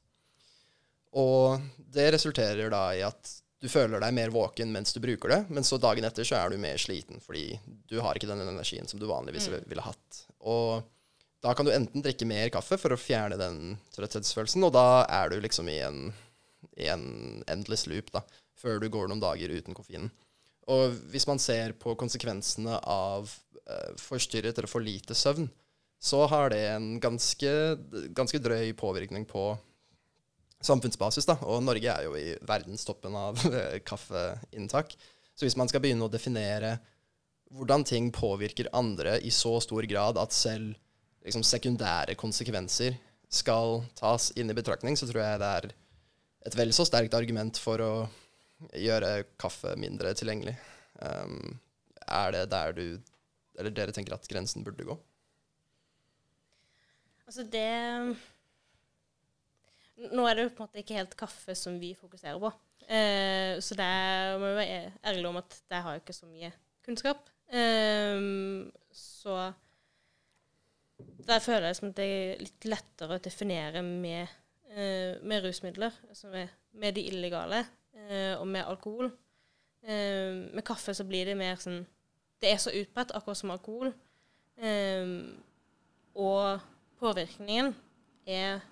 Og 1.19 1.63
det 1.95 2.13
resulterer 2.15 2.71
da 2.73 2.87
i 2.95 3.03
at 3.07 3.33
du 3.65 3.71
føler 3.73 4.03
deg 4.03 4.13
mer 4.13 4.33
våken 4.35 4.73
mens 4.75 4.93
du 4.93 5.01
bruker 5.01 5.31
det, 5.31 5.41
men 5.49 5.65
så 5.65 5.79
dagen 5.81 6.05
etter 6.05 6.27
så 6.27 6.37
er 6.37 6.53
du 6.53 6.61
mer 6.61 6.77
sliten 6.81 7.23
fordi 7.23 7.47
du 7.89 7.97
har 8.05 8.19
ikke 8.19 8.29
den 8.29 8.43
energien 8.45 8.91
som 8.91 9.01
du 9.01 9.07
vanligvis 9.09 9.49
ville 9.65 9.85
hatt. 9.87 10.19
Og 10.45 10.83
da 11.45 11.55
kan 11.57 11.67
du 11.67 11.73
enten 11.73 12.05
drikke 12.05 12.29
mer 12.29 12.51
kaffe 12.53 12.77
for 12.81 12.95
å 12.95 13.01
fjerne 13.01 13.39
den 13.41 13.77
trøtthetsfølelsen, 13.97 14.65
og 14.65 14.75
da 14.77 15.05
er 15.13 15.33
du 15.33 15.39
liksom 15.45 15.69
i 15.73 15.79
en, 15.85 16.07
i 16.81 16.89
en 16.93 17.43
endless 17.53 17.87
loop, 17.91 18.13
da, 18.15 18.25
før 18.57 18.81
du 18.81 18.89
går 18.93 19.11
noen 19.11 19.23
dager 19.23 19.53
uten 19.53 19.77
koffeinen. 19.77 20.13
Og 20.73 20.95
hvis 21.13 21.29
man 21.29 21.41
ser 21.43 21.75
på 21.77 21.93
konsekvensene 22.01 22.79
av 22.89 23.29
eh, 23.29 23.91
forstyrret 24.01 24.57
eller 24.57 24.71
for 24.71 24.85
lite 24.85 25.17
søvn, 25.17 25.51
så 26.05 26.27
har 26.29 26.51
det 26.53 26.61
en 26.69 26.89
ganske, 27.01 27.51
ganske 28.13 28.41
drøy 28.45 28.75
påvirkning 28.77 29.25
på 29.25 29.55
samfunnsbasis. 30.65 31.25
da, 31.29 31.39
Og 31.49 31.63
Norge 31.65 31.93
er 31.93 32.05
jo 32.05 32.17
i 32.19 32.35
verdenstoppen 32.45 33.17
av 33.17 33.41
kaffeinntak. 33.89 34.93
Så 35.35 35.47
hvis 35.47 35.57
man 35.57 35.71
skal 35.71 35.81
begynne 35.85 36.05
å 36.05 36.13
definere 36.13 36.77
hvordan 37.55 37.87
ting 37.89 38.11
påvirker 38.13 38.69
andre 38.77 39.17
i 39.25 39.31
så 39.33 39.57
stor 39.65 39.87
grad 39.89 40.19
at 40.21 40.35
selv 40.35 40.75
liksom, 41.25 41.45
sekundære 41.47 42.17
konsekvenser 42.21 42.99
skal 43.33 43.81
tas 43.97 44.31
inn 44.37 44.51
i 44.53 44.57
betraktning, 44.57 44.99
så 44.99 45.09
tror 45.09 45.23
jeg 45.23 45.41
det 45.41 45.51
er 45.57 45.71
et 46.45 46.59
vel 46.59 46.75
så 46.77 46.85
sterkt 46.85 47.17
argument 47.17 47.59
for 47.61 47.81
å 47.81 47.93
gjøre 48.77 49.25
kaffe 49.41 49.73
mindre 49.81 50.13
tilgjengelig. 50.19 50.55
Um, 51.01 51.57
er 52.05 52.37
det 52.37 52.45
der 52.53 52.77
du 52.77 52.87
Eller 53.59 53.71
dere 53.71 53.93
tenker 53.95 54.15
at 54.15 54.27
grensen 54.27 54.65
burde 54.67 54.85
gå? 54.87 54.95
Altså, 57.25 57.43
det 57.49 58.17
Nå 60.13 60.25
er 60.27 60.35
det 60.35 60.45
jo 60.45 60.55
på 60.57 60.65
en 60.65 60.69
måte 60.69 60.83
ikke 60.83 60.99
helt 60.99 61.15
kaffe 61.17 61.55
som 61.55 61.77
vi 61.79 61.93
fokuserer 61.95 62.39
på. 62.43 62.51
Eh, 62.91 63.61
så 63.63 63.77
det 63.79 63.91
må 64.43 64.51
jo 64.51 64.57
være 64.59 64.93
ærlig 65.07 65.29
om 65.29 65.39
at 65.39 65.55
der 65.71 65.85
har 65.85 65.95
jeg 65.95 66.03
ikke 66.03 66.17
så 66.17 66.27
mye 66.27 66.51
kunnskap. 66.85 67.29
Eh, 67.47 68.19
så 68.91 69.53
der 71.29 71.39
føler 71.39 71.67
jeg 71.71 71.79
som 71.79 71.89
at 71.93 71.97
det 71.99 72.09
er 72.09 72.43
litt 72.43 72.67
lettere 72.69 73.17
å 73.17 73.23
definere 73.23 73.83
med, 73.87 74.35
eh, 74.75 75.23
med 75.23 75.47
rusmidler, 75.47 75.95
altså 76.09 76.29
med, 76.33 76.53
med 76.73 76.99
de 76.99 77.07
illegale, 77.09 77.65
eh, 77.95 78.35
og 78.35 78.47
med 78.47 78.67
alkohol. 78.67 79.11
Eh, 79.85 80.51
med 80.55 80.65
kaffe 80.67 80.95
så 80.95 81.05
blir 81.05 81.27
det 81.29 81.37
mer 81.37 81.61
sånn 81.61 81.85
Det 82.43 82.51
er 82.51 82.59
så 82.61 82.73
utbredt, 82.75 83.13
akkurat 83.15 83.39
som 83.39 83.53
alkohol. 83.55 83.93
Eh, 84.59 85.07
og 86.21 86.61
påvirkningen 87.05 87.75
er 88.25 88.63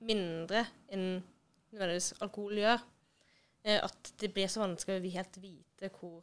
mindre 0.00 0.64
enn 0.92 1.20
nødvendigvis 1.72 2.14
alkohol 2.24 2.60
gjør. 2.62 2.84
Eh, 3.66 3.80
at 3.82 4.12
det 4.20 4.32
blir 4.32 4.48
så 4.50 4.62
vanskelig 4.62 5.00
å 5.00 5.14
helt 5.18 5.40
vite 5.42 5.90
hvor, 5.98 6.22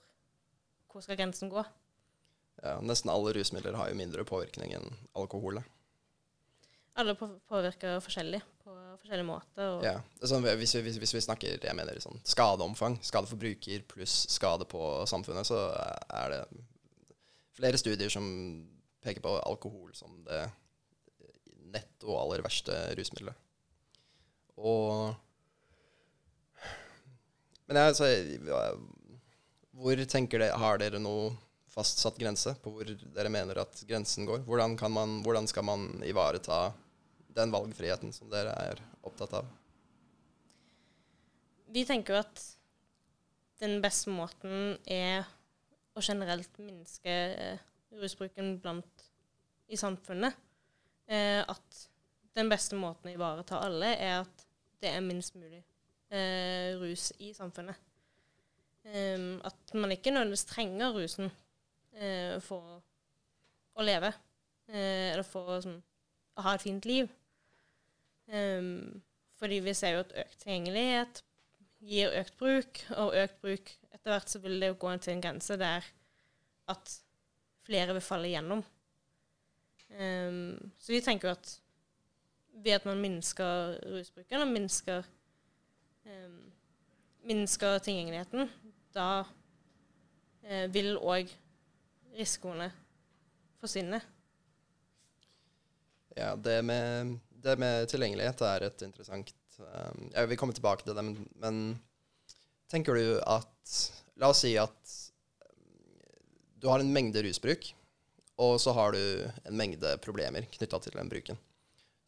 hvor 0.89 1.05
skal 1.05 1.19
grensen 1.19 1.51
gå. 1.51 1.63
Ja, 2.63 2.79
nesten 2.81 3.11
alle 3.11 3.35
rusmidler 3.35 3.75
har 3.77 3.91
jo 3.91 3.99
mindre 3.99 4.25
påvirkning 4.27 4.73
enn 4.77 4.87
alkohol. 5.13 5.59
Alle 6.95 7.13
påvirker 7.19 7.99
forskjellig 7.99 8.39
på 8.63 8.73
forskjellige 9.01 9.27
måter. 9.27 9.81
ja, 9.83 9.97
sånn, 10.23 10.45
hvis, 10.47 10.77
vi, 10.77 10.85
hvis, 10.87 10.99
hvis, 11.03 11.13
vi, 11.17 11.23
snakker 11.27 11.59
jeg 11.67 11.77
mener, 11.77 11.99
sånn, 12.01 12.21
skadeomfang, 12.25 12.95
skade 13.03 13.27
for 13.27 13.41
bruker 13.41 13.83
pluss 13.91 14.21
skade 14.31 14.65
på 14.71 14.81
samfunnet, 15.11 15.45
så 15.45 15.67
er 16.07 16.31
det 16.31 16.39
flere 17.59 17.81
studier 17.81 18.09
som 18.11 18.25
peker 19.03 19.21
på 19.21 19.35
alkohol 19.43 19.91
som 19.93 20.23
det 20.25 20.45
netto 21.75 22.15
aller 22.17 22.43
verste 22.45 22.77
rusmiddelet. 22.97 23.37
Og 24.55 25.13
Men 27.67 27.79
jeg, 27.81 27.91
altså, 27.91 28.07
hvor 29.75 29.99
tenker 30.07 30.39
dere 30.39 30.59
Har 30.61 30.77
dere 30.79 31.01
noe 31.01 31.33
fastsatt 31.75 32.15
grense 32.21 32.53
på 32.63 32.71
hvor 32.71 32.87
dere 32.87 33.31
mener 33.33 33.59
at 33.59 33.81
grensen 33.87 34.27
går? 34.29 34.45
Hvordan, 34.47 34.77
man, 34.95 35.19
hvordan 35.25 35.49
skal 35.51 35.65
man 35.67 35.87
ivareta 36.07 36.69
den 37.35 37.51
valgfriheten 37.51 38.13
som 38.15 38.29
dere 38.31 38.53
er 38.69 38.79
opptatt 39.03 39.41
av? 39.41 39.49
Vi 41.75 41.83
tenker 41.83 42.15
jo 42.15 42.21
at 42.21 42.43
den 43.59 43.81
beste 43.83 44.13
måten 44.13 44.77
er 44.87 45.25
å 45.95 46.03
generelt 46.03 46.55
minske 46.63 47.11
eh, 47.11 47.59
rusbruken 47.99 48.55
blant 48.63 49.05
i 49.67 49.79
samfunnet. 49.79 50.35
Eh, 51.07 51.41
at 51.41 51.81
den 52.35 52.49
beste 52.51 52.77
måten 52.79 53.11
å 53.11 53.15
ivareta 53.15 53.61
alle, 53.63 53.93
er 53.95 54.21
at 54.23 54.45
det 54.81 54.91
er 54.91 55.03
minst 55.05 55.35
mulig 55.37 55.61
eh, 56.11 56.75
rus 56.81 57.11
i 57.19 57.31
samfunnet. 57.35 57.77
Um, 58.85 59.39
at 59.41 59.71
man 59.73 59.95
ikke 59.95 60.11
nødvendigvis 60.13 60.45
trenger 60.45 60.93
rusen 60.93 61.31
eh, 61.97 62.35
for 62.45 62.83
å 63.73 63.85
leve, 63.85 64.11
uh, 64.69 65.07
eller 65.09 65.25
for 65.25 65.55
sånn, 65.63 65.79
å 66.37 66.45
ha 66.45 66.53
et 66.53 66.61
fint 66.61 66.85
liv. 66.85 67.09
Um, 68.29 69.01
fordi 69.41 69.57
vi 69.65 69.73
ser 69.77 69.95
jo 69.95 70.03
at 70.03 70.13
økt 70.21 70.37
tilgjengelighet 70.43 71.23
gir 71.85 72.13
økt 72.21 72.37
bruk, 72.37 72.83
og 72.93 73.17
økt 73.23 73.41
bruk 73.41 73.73
etter 73.89 74.13
hvert 74.13 74.31
så 74.31 74.41
vil 74.43 74.61
det 74.61 74.69
jo 74.69 74.79
gå 74.85 74.93
til 75.01 75.15
en 75.15 75.25
grense 75.25 75.57
der 75.61 75.89
at 76.71 76.95
flere 77.65 77.97
vil 77.97 78.05
falle 78.05 78.29
igjennom. 78.29 78.61
Um, 79.93 80.71
så 80.79 80.91
vi 80.91 81.01
tenker 81.05 81.29
jo 81.29 81.35
at 81.37 81.51
ved 82.65 82.79
at 82.79 82.85
man 82.87 83.01
minsker 83.03 83.75
rusbruken 83.93 84.41
og 84.41 84.51
minsker 84.51 85.05
um, 86.07 86.41
minsker 87.25 87.79
tilgjengeligheten, 87.83 88.49
da 88.95 89.09
uh, 89.25 90.65
vil 90.73 90.95
òg 90.97 91.31
risikoene 92.15 92.69
forsvinne. 93.61 94.01
Ja, 96.15 96.35
det 96.39 96.61
med, 96.63 97.17
det 97.43 97.57
med, 97.59 97.89
tilgjengelighet 97.91 98.43
er 98.47 98.69
et 98.69 98.83
interessant 98.85 99.33
um, 99.59 100.05
Jeg 100.13 100.29
vil 100.29 100.39
komme 100.39 100.55
tilbake 100.55 100.85
til 100.85 100.95
det, 100.95 101.03
men, 101.03 101.25
men, 101.43 101.57
tenker 102.71 102.95
du 102.95 103.17
at 103.19 103.73
La 104.15 104.29
oss 104.31 104.45
si 104.45 104.53
at 104.55 104.93
du 106.55 106.69
har 106.71 106.79
en 106.79 106.93
mengde 106.95 107.19
rusbruk, 107.25 107.67
og 108.41 108.57
så 108.59 108.73
har 108.75 108.95
du 108.95 109.01
en 109.47 109.57
mengde 109.57 109.95
problemer 110.03 110.47
knytta 110.57 110.79
til 110.83 110.97
den 110.97 111.11
bruken. 111.11 111.39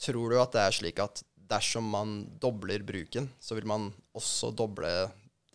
Tror 0.01 0.33
du 0.33 0.39
at 0.41 0.53
det 0.53 0.63
er 0.63 0.75
slik 0.75 0.99
at 1.01 1.23
dersom 1.47 1.87
man 1.89 2.17
dobler 2.41 2.83
bruken, 2.85 3.29
så 3.39 3.55
vil 3.55 3.67
man 3.69 3.89
også 4.17 4.51
doble 4.51 4.89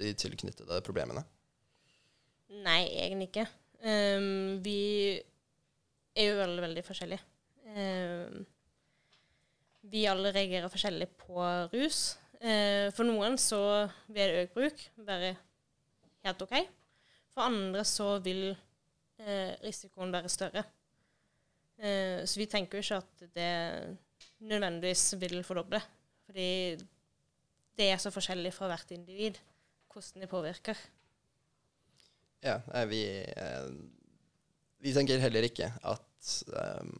de 0.00 0.12
tilknyttede 0.18 0.80
problemene? 0.86 1.24
Nei, 2.62 2.86
egentlig 3.04 3.28
ikke. 3.30 3.46
Um, 3.82 4.58
vi 4.64 5.20
er 6.14 6.28
jo 6.28 6.40
veldig, 6.40 6.64
veldig 6.66 6.84
forskjellige. 6.86 7.22
Um, 7.72 8.42
vi 9.92 10.04
alle 10.08 10.32
reagerer 10.34 10.72
forskjellig 10.72 11.08
på 11.20 11.46
rus. 11.72 12.02
Uh, 12.42 12.88
for 12.96 13.06
noen 13.08 13.38
så 13.40 13.62
vil 14.12 14.42
økt 14.42 14.56
bruk 14.56 14.84
være 15.06 15.34
helt 16.26 16.44
OK. 16.44 16.54
For 17.32 17.48
andre 17.48 17.84
så 17.88 18.14
vil 18.24 18.52
risikoen 19.62 20.14
være 20.14 20.30
større. 20.32 20.64
Uh, 21.82 22.22
så 22.28 22.40
vi 22.40 22.48
tenker 22.50 22.78
jo 22.78 22.84
ikke 22.84 23.02
at 23.02 23.28
det 23.36 23.52
nødvendigvis 24.42 25.14
vil 25.20 25.42
fordoble. 25.46 25.80
Fordi 26.26 26.76
det 27.78 27.88
er 27.88 28.00
så 28.00 28.12
forskjellig 28.14 28.52
fra 28.54 28.68
hvert 28.70 28.92
individ 28.94 29.38
hvordan 29.92 30.24
det 30.24 30.30
påvirker. 30.30 30.78
Ja, 32.42 32.58
vi, 32.90 33.02
eh, 33.22 33.66
vi 34.82 34.92
tenker 34.94 35.20
heller 35.22 35.46
ikke 35.46 35.68
at 35.86 36.30
um, 36.80 36.94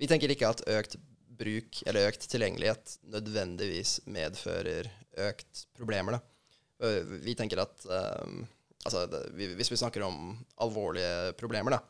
Vi 0.00 0.08
tenker 0.10 0.32
ikke 0.32 0.48
at 0.48 0.62
økt 0.66 0.96
bruk 1.38 1.82
eller 1.86 2.08
økt 2.08 2.24
tilgjengelighet 2.30 2.96
nødvendigvis 3.12 4.00
medfører 4.10 4.88
økt 5.28 5.66
problemer. 5.76 6.16
Da. 6.16 6.88
Vi 7.22 7.36
tenker 7.38 7.62
at 7.62 7.84
um, 7.86 8.40
altså, 8.84 9.06
det, 9.10 9.48
hvis 9.58 9.72
vi 9.72 9.80
snakker 9.80 10.04
om 10.06 10.36
alvorlige 10.64 11.32
problemer, 11.40 11.76
da, 11.76 11.80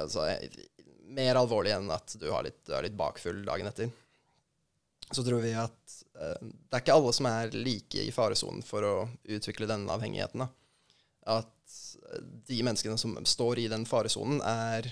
altså, 0.00 0.28
mer 1.12 1.40
alvorlig 1.40 1.74
enn 1.76 1.90
at 1.92 2.16
du, 2.18 2.28
litt, 2.44 2.60
du 2.66 2.74
er 2.76 2.86
litt 2.86 2.98
bakfull 2.98 3.42
dagen 3.46 3.68
etter, 3.70 3.92
så 5.12 5.24
tror 5.24 5.42
vi 5.44 5.52
at 5.58 5.96
uh, 6.16 6.38
det 6.40 6.76
er 6.76 6.82
ikke 6.84 6.96
alle 6.96 7.12
som 7.12 7.28
er 7.28 7.56
like 7.56 8.00
i 8.00 8.12
faresonen 8.14 8.62
for 8.64 8.86
å 8.86 8.94
utvikle 9.28 9.68
denne 9.68 9.92
avhengigheten. 9.92 10.44
Da. 10.44 10.48
At 11.38 11.74
eh, 12.08 12.22
de 12.48 12.62
menneskene 12.64 12.96
som 12.98 13.18
står 13.28 13.60
i 13.62 13.68
den 13.70 13.84
faresonen, 13.86 14.40
er 14.40 14.88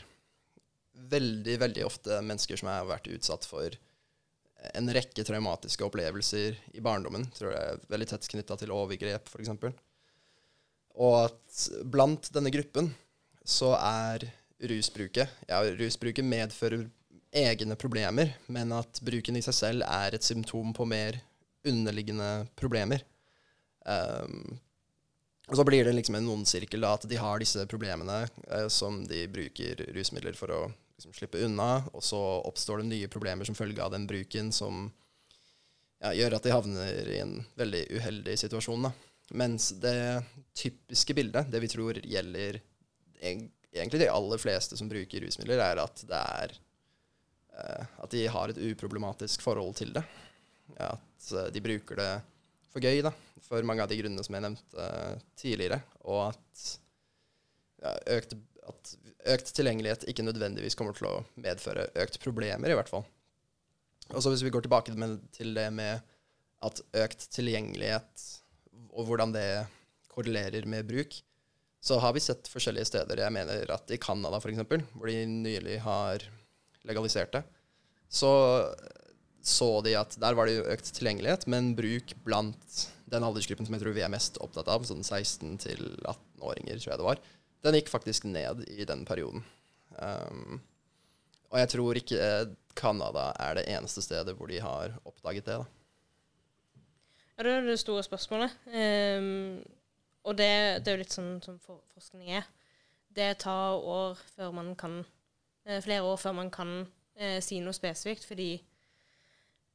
veldig, 1.10 1.56
veldig 1.62 1.86
ofte 1.86 2.20
mennesker 2.20 2.60
som 2.60 2.68
har 2.68 2.84
vært 2.90 3.08
utsatt 3.10 3.46
for 3.48 3.74
en 4.76 4.90
rekke 4.92 5.24
traumatiske 5.24 5.86
opplevelser 5.86 6.58
i 6.76 6.82
barndommen. 6.84 7.24
Tror 7.36 7.54
jeg 7.54 7.72
er 7.72 7.86
veldig 7.90 8.08
tett 8.10 8.28
knytta 8.34 8.58
til 8.60 8.74
overgrep, 8.76 9.30
f.eks. 9.32 9.54
Og 10.98 11.16
at 11.26 11.62
blant 11.92 12.30
denne 12.34 12.52
gruppen 12.54 12.90
så 13.46 13.74
er 13.78 14.26
rusbruket. 14.60 15.28
Ja, 15.48 15.62
rusbruket 15.76 16.26
medfører 16.26 16.88
egne 17.30 17.76
problemer, 17.78 18.34
men 18.46 18.72
at 18.74 19.00
bruken 19.06 19.38
i 19.38 19.44
seg 19.44 19.54
selv 19.56 19.86
er 19.86 20.16
et 20.16 20.26
symptom 20.26 20.74
på 20.74 20.86
mer 20.88 21.20
underliggende 21.66 22.48
problemer. 22.58 23.04
Um, 23.86 24.58
og 25.50 25.56
så 25.58 25.64
blir 25.66 25.84
det 25.86 25.94
liksom 25.96 26.18
en 26.18 26.28
ondsirkel, 26.30 26.84
at 26.86 27.06
de 27.10 27.18
har 27.18 27.40
disse 27.42 27.64
problemene 27.70 28.22
uh, 28.50 28.68
som 28.70 29.02
de 29.06 29.24
bruker 29.30 29.82
rusmidler 29.94 30.36
for 30.38 30.52
å 30.54 30.60
liksom, 30.70 31.14
slippe 31.16 31.42
unna, 31.46 31.84
og 31.94 32.04
så 32.04 32.20
oppstår 32.46 32.82
det 32.82 32.90
nye 32.90 33.10
problemer 33.10 33.48
som 33.48 33.58
følge 33.58 33.82
av 33.82 33.94
den 33.94 34.06
bruken, 34.10 34.52
som 34.54 34.88
ja, 36.00 36.12
gjør 36.16 36.38
at 36.38 36.46
de 36.46 36.54
havner 36.54 37.14
i 37.14 37.20
en 37.22 37.38
veldig 37.60 37.86
uheldig 37.98 38.36
situasjon. 38.42 38.88
Da. 38.88 38.92
Mens 39.38 39.70
det 39.82 39.96
typiske 40.56 41.14
bildet, 41.14 41.50
det 41.52 41.60
vi 41.62 41.70
tror 41.70 42.00
gjelder 42.00 42.60
egentlig 43.20 44.00
de 44.02 44.10
aller 44.10 44.40
fleste 44.40 44.76
som 44.78 44.90
bruker 44.90 45.24
rusmidler, 45.24 45.62
er 45.62 45.80
at 45.82 46.02
det 46.08 46.20
er 46.20 46.54
eh, 47.54 47.86
at 48.02 48.14
de 48.14 48.26
har 48.34 48.52
et 48.52 48.60
uproblematisk 48.70 49.44
forhold 49.44 49.76
til 49.80 49.94
det. 49.96 50.04
At 50.80 51.32
eh, 51.32 51.50
de 51.54 51.64
bruker 51.64 52.00
det 52.00 52.10
for 52.70 52.82
gøy, 52.82 53.02
da, 53.06 53.12
for 53.46 53.66
mange 53.66 53.84
av 53.84 53.90
de 53.90 53.98
grunnene 54.00 54.24
som 54.26 54.36
jeg 54.36 54.46
nevnte 54.46 54.86
eh, 54.86 55.22
tidligere. 55.38 55.80
Og 56.06 56.22
at, 56.30 56.66
ja, 57.82 57.94
økt, 58.18 58.36
at 58.70 58.94
økt 59.36 59.54
tilgjengelighet 59.56 60.06
ikke 60.10 60.26
nødvendigvis 60.26 60.78
kommer 60.78 60.96
til 60.96 61.10
å 61.10 61.16
medføre 61.40 61.90
økt 62.02 62.20
problemer, 62.22 62.70
i 62.70 62.78
hvert 62.78 62.90
fall. 62.90 63.06
Og 64.10 64.22
så 64.22 64.32
hvis 64.32 64.42
vi 64.42 64.50
går 64.50 64.64
tilbake 64.66 64.94
til 65.36 65.54
det 65.54 65.68
med 65.74 66.00
at 66.66 66.80
økt 67.04 67.28
tilgjengelighet 67.32 68.24
og 68.90 69.06
hvordan 69.06 69.32
det 69.32 69.46
korrelerer 70.10 70.66
med 70.68 70.88
bruk, 70.88 71.16
så 71.80 71.96
har 72.02 72.12
vi 72.12 72.22
sett 72.22 72.50
forskjellige 72.52 72.90
steder. 72.90 73.22
Jeg 73.24 73.32
mener 73.32 73.70
at 73.72 73.90
i 73.94 74.00
Canada 74.00 74.40
f.eks., 74.40 74.60
hvor 74.92 75.08
de 75.08 75.22
nylig 75.30 75.78
har 75.86 76.26
legalisert 76.88 77.32
det, 77.38 77.44
så 78.10 78.32
så 79.42 79.80
de 79.80 79.94
at 79.96 80.16
der 80.20 80.36
var 80.36 80.48
det 80.48 80.58
jo 80.58 80.68
økt 80.68 80.90
tilgjengelighet, 80.94 81.46
men 81.50 81.72
bruk 81.76 82.12
blant 82.26 82.80
den 83.10 83.24
aldersgruppen 83.26 83.66
som 83.66 83.74
jeg 83.74 83.82
tror 83.82 83.96
vi 83.96 84.04
er 84.04 84.12
mest 84.12 84.36
opptatt 84.44 84.68
av, 84.70 84.84
sånn 84.86 85.02
16 85.02 85.56
til 85.64 85.80
18-åringer, 86.04 86.76
tror 86.76 86.92
jeg 86.92 87.00
det 87.00 87.08
var, 87.08 87.22
den 87.64 87.78
gikk 87.78 87.90
faktisk 87.92 88.26
ned 88.28 88.64
i 88.70 88.86
den 88.88 89.06
perioden. 89.08 89.42
Um, 89.96 90.60
og 91.50 91.58
jeg 91.58 91.72
tror 91.72 91.98
ikke 91.98 92.28
Canada 92.78 93.30
er 93.42 93.58
det 93.58 93.66
eneste 93.72 94.04
stedet 94.04 94.36
hvor 94.38 94.50
de 94.52 94.60
har 94.62 94.94
oppdaget 95.08 95.48
det. 95.48 95.58
da. 95.58 95.66
Ja, 97.34 97.46
det 97.46 97.56
er 97.56 97.66
det 97.66 97.80
store 97.80 98.04
spørsmålet. 98.06 98.54
Um, 98.68 99.58
og 100.24 100.36
det, 100.38 100.50
det, 100.84 100.90
er 100.90 100.96
jo 100.96 101.02
litt 101.02 101.14
sånn 101.14 101.36
som 101.44 101.58
for, 101.62 101.82
forskning 101.94 102.32
er. 102.40 102.48
Det 103.10 103.32
tar 103.42 103.80
år 103.80 104.18
før 104.36 104.52
man 104.54 104.74
kan 104.78 105.00
eh, 105.66 105.80
Flere 105.82 106.06
år 106.06 106.18
før 106.20 106.36
man 106.36 106.50
kan 106.54 106.74
eh, 107.16 107.38
si 107.42 107.58
noe 107.62 107.76
spesifikt, 107.76 108.26
fordi 108.28 108.52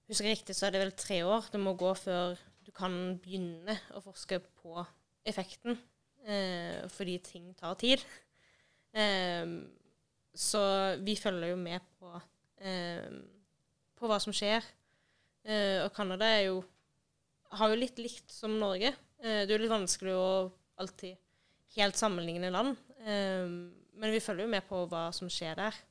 Husker 0.06 0.28
jeg 0.28 0.36
riktig, 0.38 0.54
så 0.54 0.68
er 0.68 0.76
det 0.76 0.84
vel 0.84 0.91
tre 0.93 1.16
år 1.26 1.48
det 1.50 1.58
må 1.58 1.72
gå 1.74 1.89
før 1.98 2.36
du 2.62 2.70
kan 2.76 2.93
begynne 3.22 3.74
å 3.98 4.02
forske 4.06 4.38
på 4.62 4.84
effekten, 5.26 5.80
eh, 6.30 6.86
fordi 6.93 7.16
ting 7.26 7.48
tar 7.58 7.74
tid. 7.82 8.04
Eh, 8.93 9.50
så 10.36 10.62
vi 11.02 11.16
følger 11.18 11.56
jo 11.56 11.58
med 11.58 11.82
på, 11.98 12.12
eh, 12.62 13.10
på 13.98 14.10
hva 14.12 14.20
som 14.22 14.34
skjer. 14.34 14.62
Eh, 15.46 15.82
og 15.84 15.93
Canada 15.93 16.30
jo 16.43 16.64
har 17.56 17.72
jo 17.72 17.80
litt 17.80 17.98
likt 18.02 18.32
som 18.34 18.60
Norge. 18.60 18.93
Eh, 19.26 19.41
det 19.43 19.49
er 19.49 19.57
jo 19.57 19.63
litt 19.63 19.73
vanskelig 19.73 20.13
å 20.13 20.30
alltid 20.82 21.17
helt 21.80 21.97
sammenligne 21.97 22.51
land. 22.53 22.78
Eh, 23.01 23.49
men 23.95 24.13
vi 24.13 24.21
følger 24.21 24.45
jo 24.45 24.53
med 24.53 24.65
på 24.69 24.86
hva 24.91 25.07
som 25.15 25.32
skjer 25.32 25.57
der. 25.57 25.84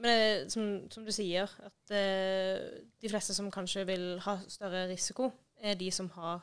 Men 0.00 0.48
som, 0.48 0.64
som, 0.92 1.04
du 1.04 1.12
sier, 1.12 1.48
at 1.64 1.92
eh, 1.92 2.80
de 3.00 3.08
fleste 3.12 3.36
som 3.36 3.50
kanskje 3.52 3.84
vil 3.88 4.04
ha 4.24 4.38
større 4.48 4.86
risiko, 4.88 5.28
er 5.60 5.76
de 5.76 5.90
som 5.92 6.08
har 6.16 6.40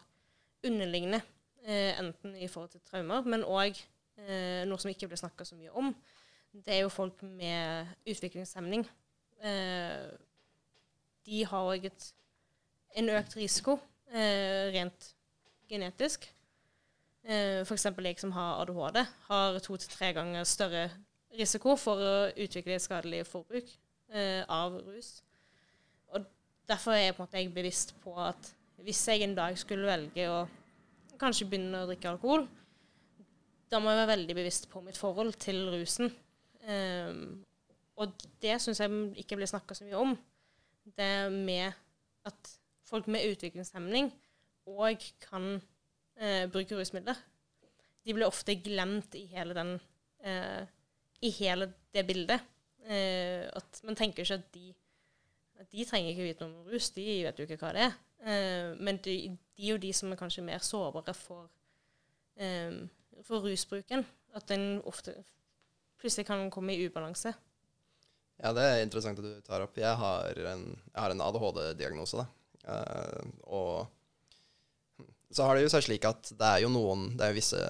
underliggende, 0.65 1.21
eh, 1.65 1.97
enten 1.97 2.35
i 2.38 2.47
forhold 2.47 2.75
til 2.75 2.83
traumer, 2.85 3.25
men 3.25 3.45
òg 3.45 3.77
eh, 4.21 4.61
noe 4.69 4.77
som 4.81 4.93
ikke 4.93 5.09
blir 5.09 5.21
snakka 5.21 5.45
så 5.45 5.57
mye 5.57 5.73
om. 5.73 5.89
Det 6.53 6.75
er 6.75 6.83
jo 6.83 6.93
folk 6.93 7.21
med 7.25 7.89
utviklingshemning. 8.05 8.85
Eh, 9.41 10.05
de 11.25 11.43
har 11.49 11.73
òg 11.73 11.89
en 12.97 13.13
økt 13.17 13.38
risiko 13.38 13.79
eh, 14.14 14.74
rent 14.76 15.12
genetisk. 15.70 16.28
Eh, 17.28 17.62
F.eks. 17.64 17.86
jeg 17.86 18.20
som 18.22 18.32
har 18.32 18.62
ADHD, 18.62 19.01
har 19.28 19.60
to 19.60 19.78
til 19.78 19.91
tre 19.91 20.14
ganger 20.16 20.47
større 20.47 20.89
risiko 21.38 21.76
for 21.80 21.99
å 22.01 22.14
utvikle 22.32 22.80
skadelig 22.80 23.26
forbruk 23.28 23.72
eh, 24.14 24.43
av 24.47 24.78
rus. 24.88 25.18
Og 26.14 26.26
Derfor 26.68 26.91
er 26.91 27.08
jeg 27.08 27.16
på 27.16 27.24
en 27.24 27.28
måte 27.28 27.55
bevisst 27.55 27.93
på 28.03 28.14
at 28.20 28.53
hvis 28.84 29.08
jeg 29.08 29.24
en 29.24 29.36
dag 29.36 29.58
skulle 29.60 29.88
velge 29.88 30.28
å 30.30 30.45
kanskje 31.20 31.47
begynne 31.49 31.84
å 31.84 31.88
drikke 31.89 32.12
alkohol, 32.12 32.45
da 33.72 33.80
må 33.80 33.91
jeg 33.91 33.99
være 34.01 34.14
veldig 34.14 34.36
bevisst 34.38 34.68
på 34.72 34.82
mitt 34.84 34.99
forhold 34.99 35.34
til 35.41 35.66
rusen. 35.74 36.12
Um, 36.68 37.39
og 37.99 38.14
det 38.43 38.60
syns 38.62 38.80
jeg 38.84 38.99
ikke 39.24 39.39
blir 39.39 39.49
snakka 39.49 39.76
så 39.76 39.88
mye 39.88 39.99
om. 39.99 40.14
Det 40.97 41.12
med 41.34 41.76
at 42.28 42.51
folk 42.88 43.09
med 43.11 43.27
utviklingshemning 43.31 44.11
òg 44.67 45.03
kan 45.23 45.57
eh, 46.19 46.47
bruke 46.51 46.75
rusmidler. 46.75 47.19
De 48.03 48.15
blir 48.15 48.27
ofte 48.27 48.55
glemt 48.63 49.15
i 49.15 49.25
hele 49.31 49.55
den 49.55 49.77
eh, 50.23 50.67
i 51.21 51.31
hele 51.39 51.71
det 51.93 52.03
bildet. 52.07 52.43
Eh, 52.88 53.47
at 53.47 53.81
Man 53.83 53.95
tenker 53.95 54.23
ikke 54.23 54.39
at 54.39 54.51
de, 54.53 54.73
at 55.59 55.71
de 55.71 55.85
trenger 55.85 56.13
ikke 56.13 56.27
vite 56.27 56.45
noe 56.45 56.61
om 56.61 56.69
rus, 56.71 56.91
de 56.95 57.05
vet 57.25 57.39
jo 57.39 57.47
ikke 57.47 57.59
hva 57.61 57.73
det 57.75 57.88
er. 57.88 57.97
Eh, 58.27 58.69
men 58.79 59.01
de, 59.03 59.17
de, 59.57 59.63
er 59.63 59.73
jo 59.73 59.81
de 59.81 59.93
som 59.95 60.11
er 60.11 60.19
kanskje 60.19 60.45
mer 60.45 60.63
sårbare 60.63 61.15
for, 61.17 61.49
eh, 62.39 62.83
for 63.23 63.45
rusbruken. 63.45 64.05
At 64.38 64.47
den 64.51 64.81
ofte 64.85 65.15
plutselig 65.97 66.27
kan 66.27 66.49
komme 66.53 66.75
i 66.75 66.85
ubalanse. 66.85 67.33
Ja, 68.38 68.51
det 68.53 68.63
er 68.63 68.83
interessant 68.83 69.17
at 69.17 69.25
du 69.25 69.41
tar 69.41 69.63
opp. 69.65 69.77
Jeg 69.81 69.97
har 69.97 70.41
en, 70.53 70.67
en 70.93 71.23
ADHD-diagnose, 71.25 72.19
da. 72.21 72.27
Uh, 72.68 73.24
og 73.47 73.88
så 75.32 75.47
har 75.47 75.55
det 75.55 75.65
jo 75.65 75.72
seg 75.72 75.86
slik 75.86 76.07
at 76.07 76.32
det 76.36 76.47
er 76.47 76.63
jo 76.63 76.72
noen 76.72 77.11
Det 77.15 77.26
er 77.26 77.32
jo 77.32 77.38
visse 77.38 77.61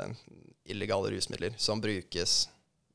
illegale 0.68 1.12
rusmidler 1.14 1.56
som 1.62 1.82
brukes 1.82 2.48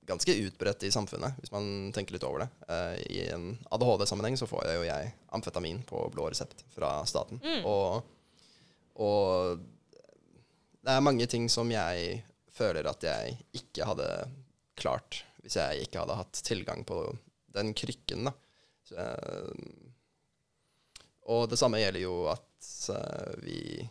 ganske 0.07 0.35
utbredt 0.35 0.83
i 0.83 0.91
samfunnet, 0.91 1.39
hvis 1.39 1.53
man 1.55 1.93
tenker 1.95 2.17
litt 2.17 2.25
over 2.27 2.43
det. 2.43 2.49
Uh, 2.67 2.97
I 3.15 3.21
en 3.33 3.53
ADHD-sammenheng 3.71 4.37
så 4.37 4.49
får 4.51 4.67
jeg 4.67 4.81
jo 4.81 4.87
jeg 4.89 5.13
amfetamin 5.33 5.83
på 5.89 6.03
blå 6.13 6.27
resept 6.33 6.65
fra 6.75 6.95
staten. 7.09 7.41
Mm. 7.43 7.63
Og, 7.71 8.03
og, 9.07 9.63
det 10.83 10.97
er 10.97 11.05
mange 11.07 11.29
ting 11.31 11.47
som 11.53 11.71
jeg 11.71 12.19
føler 12.53 12.89
at 12.91 13.07
jeg 13.07 13.37
ikke 13.55 13.87
hadde 13.87 14.09
klart 14.77 15.23
hvis 15.43 15.57
jeg 15.59 15.87
ikke 15.87 16.03
hadde 16.03 16.19
hatt 16.19 16.43
tilgang 16.45 16.83
på 16.87 17.05
den 17.55 17.73
krykken. 17.79 18.27
da. 18.29 18.35
Så, 18.89 18.99
uh, 18.99 19.82
og 21.31 21.49
det 21.51 21.59
samme 21.61 21.81
gjelder 21.83 22.03
jo 22.03 22.17
at 22.33 22.49
vi 23.43 23.83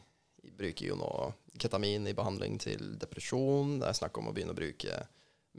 bruker 0.57 0.91
jo 0.91 0.97
nå 0.99 1.11
ketamin 1.61 2.07
i 2.07 2.15
behandling 2.17 2.57
til 2.61 2.95
depresjon. 3.01 3.79
Det 3.81 3.89
er 3.89 3.97
snakk 3.97 4.17
om 4.19 4.29
å 4.29 4.33
begynne 4.35 4.55
å 4.55 4.57
bruke 4.57 5.01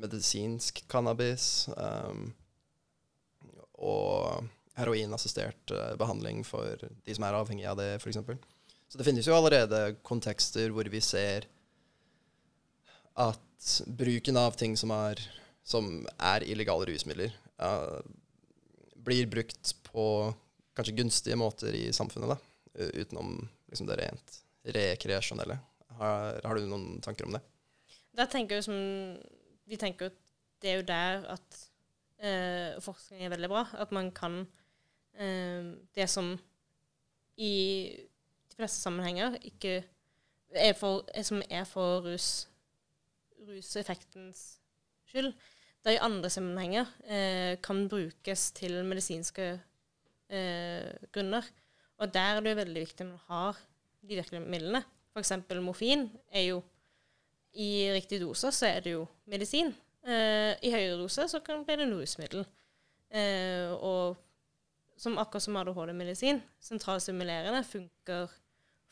medisinsk 0.01 0.83
cannabis 0.91 1.69
um, 1.77 2.31
og 3.83 4.49
heroinassistert 4.79 5.75
uh, 5.75 5.93
behandling 6.01 6.43
for 6.49 6.81
de 6.81 7.17
som 7.17 7.27
er 7.29 7.37
avhengige 7.37 7.73
av 7.73 7.81
det, 7.81 7.91
f.eks. 8.01 8.23
Så 8.89 9.01
det 9.01 9.07
finnes 9.09 9.29
jo 9.29 9.37
allerede 9.37 9.97
kontekster 10.05 10.73
hvor 10.73 10.89
vi 10.93 11.01
ser 11.05 11.49
at 13.21 13.73
bruken 13.87 14.39
av 14.41 14.57
ting 14.59 14.75
som 14.81 14.93
er, 14.97 15.21
som 15.65 16.07
er 16.17 16.45
illegale 16.49 16.89
rusmidler, 16.89 17.35
uh, 17.61 18.01
blir 19.03 19.29
brukt 19.29 19.75
på 19.91 20.07
kanskje 20.77 20.97
gunstige 20.99 21.39
måter 21.39 21.75
i 21.77 21.87
samfunnet, 21.95 22.35
da, 22.35 22.89
utenom 23.03 23.37
liksom 23.71 23.89
det 23.91 23.99
rent 24.01 24.39
rekreasjonelle. 24.77 25.59
Har, 25.99 26.41
har, 26.45 26.57
du 26.57 26.69
noen 26.69 27.01
tanker 27.05 27.29
om 27.29 27.37
det? 27.37 27.43
Da 28.17 28.27
tenker 28.31 28.59
jeg 28.59 28.67
som 28.67 28.79
vi 29.69 29.79
tenker 29.81 30.11
at 30.11 30.19
det 30.63 30.71
er 30.71 30.79
jo 30.79 30.87
der 30.87 31.25
at 31.33 31.59
eh, 32.23 32.81
forskning 32.83 33.25
er 33.25 33.33
veldig 33.33 33.51
bra. 33.51 33.65
At 33.83 33.93
man 33.93 34.11
kan 34.15 34.47
eh, 35.15 35.75
Det 35.95 36.09
som 36.11 36.37
i 37.37 37.53
de 38.51 38.57
fleste 38.57 38.81
sammenhenger 38.81 39.39
ikke 39.43 39.83
er 40.53 40.73
for, 40.77 41.05
er 41.15 41.23
som 41.23 41.43
er 41.51 41.65
for 41.65 42.05
rus, 42.05 42.49
ruseffektens 43.49 44.61
skyld, 45.09 45.33
det 45.83 45.97
i 45.97 46.03
andre 46.05 46.31
sammenhenger 46.31 46.87
eh, 47.05 47.57
kan 47.63 47.89
brukes 47.89 48.53
til 48.53 48.85
medisinske 48.85 49.59
eh, 50.33 50.89
grunner. 51.13 51.47
Og 52.03 52.11
der 52.15 52.39
er 52.39 52.41
det 52.43 52.55
jo 52.55 52.61
veldig 52.63 52.83
viktig 52.87 53.05
at 53.05 53.11
man 53.11 53.25
har 53.29 53.61
de 54.03 54.19
virkemidlene. 54.19 54.83
F.eks. 55.13 55.33
morfin 55.61 56.09
er 56.33 56.49
jo 56.49 56.63
i 57.53 57.91
riktig 57.93 58.23
dose 58.23 58.49
så 58.53 58.67
er 58.67 58.81
det 58.85 58.95
jo 58.95 59.05
medisin. 59.29 59.75
Eh, 60.03 60.57
I 60.65 60.73
høyere 60.73 60.99
dose 60.99 61.29
så 61.29 61.41
kan 61.45 61.61
det 61.61 61.69
bli 61.69 61.79
det 61.83 61.89
rusmiddel. 61.93 62.47
Eh, 63.13 63.73
og 63.77 64.17
som 64.97 65.19
akkurat 65.19 65.45
som 65.45 65.57
ADHD-medisin, 65.61 66.41
sentralstimulerende, 66.63 67.65
funker 67.67 68.31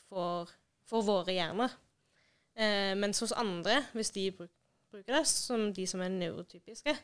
for, 0.07 0.51
for 0.85 1.05
våre 1.07 1.33
hjerner. 1.33 1.73
Eh, 2.53 2.93
mens 2.99 3.21
hos 3.23 3.33
andre, 3.33 3.79
hvis 3.95 4.11
de 4.13 4.27
bruk, 4.35 4.51
bruker 4.91 5.17
det, 5.17 5.25
som 5.27 5.69
de 5.73 5.87
som 5.87 6.03
er 6.03 6.11
neurotypiske, 6.13 6.95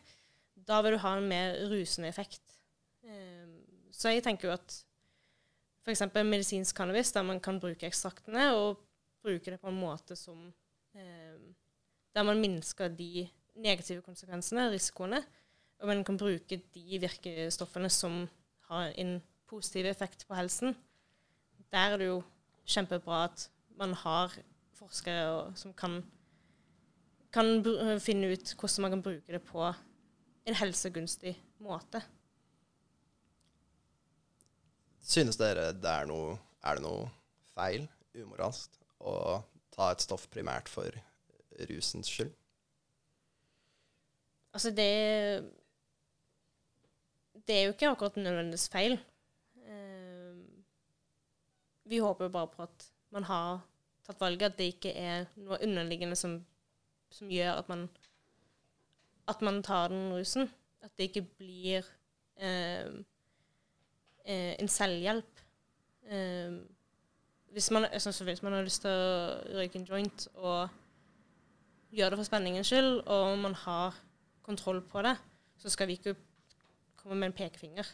da 0.67 0.81
vil 0.83 0.97
du 0.97 1.01
ha 1.01 1.15
en 1.17 1.29
mer 1.29 1.55
rusende 1.71 2.09
effekt. 2.11 2.43
Eh, 3.07 3.47
så 3.97 4.13
jeg 4.13 4.23
tenker 4.25 4.49
jo 4.49 4.53
at 4.53 4.77
f.eks. 5.81 6.05
medisinsk 6.21 6.77
cannabis, 6.77 7.11
der 7.15 7.25
man 7.25 7.41
kan 7.41 7.59
bruke 7.63 7.87
ekstraktene 7.87 8.51
og 8.53 8.77
bruke 9.23 9.51
det 9.53 9.59
på 9.61 9.71
en 9.71 9.79
måte 9.81 10.17
som 10.19 10.51
Eh, 10.97 11.39
der 12.15 12.23
man 12.23 12.39
minsker 12.41 12.87
de 12.87 13.27
negative 13.55 14.01
konsekvensene, 14.01 14.71
risikoene, 14.71 15.21
og 15.79 15.87
man 15.87 16.03
kan 16.03 16.17
bruke 16.17 16.61
de 16.73 16.99
virkestoffene 16.99 17.89
som 17.89 18.25
har 18.69 18.93
en 18.97 19.21
positiv 19.47 19.85
effekt 19.85 20.25
på 20.27 20.35
helsen, 20.35 20.75
der 21.71 21.93
er 21.93 21.97
det 21.97 22.07
jo 22.07 22.21
kjempebra 22.65 23.23
at 23.27 23.49
man 23.77 23.93
har 23.93 24.33
forskere 24.73 25.53
som 25.55 25.73
kan, 25.73 26.01
kan 27.31 27.63
finne 28.01 28.31
ut 28.33 28.55
hvordan 28.57 28.81
man 28.81 28.91
kan 28.91 29.03
bruke 29.03 29.33
det 29.33 29.43
på 29.43 29.73
en 30.47 30.55
helsegunstig 30.55 31.35
måte. 31.59 32.01
Synes 35.07 35.39
dere 35.39 35.71
det 35.71 35.91
er 35.91 36.09
noe 36.09 36.35
Er 36.67 36.77
det 36.77 36.83
noe 36.83 37.07
feil, 37.55 37.85
umoralsk, 38.17 38.73
å 38.99 39.39
ta 39.73 39.91
et 39.93 40.03
stoff 40.03 40.27
primært 40.33 40.67
for 40.69 40.91
rusens 41.69 42.09
skyld? 42.11 42.33
Altså, 44.53 44.73
det 44.75 44.91
Det 47.47 47.55
er 47.55 47.63
jo 47.63 47.73
ikke 47.73 47.89
akkurat 47.93 48.17
nødvendigvis 48.19 48.67
feil. 48.69 48.97
Uh, 49.63 50.43
vi 51.87 52.01
håper 52.03 52.27
jo 52.27 52.33
bare 52.33 52.51
på 52.51 52.65
at 52.65 52.87
man 53.15 53.23
har 53.23 53.61
tatt 54.03 54.19
valget, 54.19 54.51
at 54.51 54.57
det 54.59 54.73
ikke 54.73 54.91
er 54.91 55.29
noe 55.39 55.61
underliggende 55.63 56.17
som, 56.19 56.41
som 57.09 57.31
gjør 57.31 57.61
at 57.61 57.69
man 57.71 57.87
at 59.27 59.41
man 59.41 59.63
tar 59.63 59.87
den 59.87 60.11
rusen. 60.13 60.51
At 60.83 60.91
det 60.97 61.09
ikke 61.09 61.27
blir 61.37 61.87
uh, 62.43 62.99
uh, 64.27 64.53
en 64.57 64.71
selvhjelp. 64.71 65.33
hvis, 67.51 67.71
man, 67.71 67.85
hvis 67.91 68.43
man 68.43 68.53
har 68.53 68.63
lyst 68.63 68.85
til 68.85 68.91
å 68.91 69.57
røyke 69.57 69.75
en 69.75 69.87
joint 69.89 70.27
og 70.35 70.69
gjøre 71.91 72.13
det 72.13 72.19
for 72.21 72.27
spenningens 72.29 72.69
skyld, 72.71 73.01
og 73.11 73.37
man 73.41 73.55
har 73.65 73.97
kontroll 74.45 74.79
på 74.87 75.03
det, 75.03 75.15
så 75.59 75.71
skal 75.73 75.89
vi 75.89 75.97
ikke 75.97 76.15
komme 76.95 77.17
med 77.19 77.31
en 77.31 77.35
pekefinger. 77.35 77.89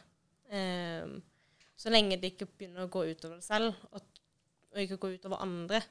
Eh, 0.54 1.16
så 1.76 1.90
lenge 1.90 2.20
det 2.22 2.34
ikke 2.34 2.50
begynner 2.50 2.86
å 2.86 2.92
gå 2.92 3.06
utover 3.10 3.40
deg 3.40 3.46
selv, 3.46 3.80
og, 3.92 4.22
og 4.74 4.82
ikke 4.84 5.00
gå 5.02 5.16
utover 5.18 5.42
andre, 5.44 5.82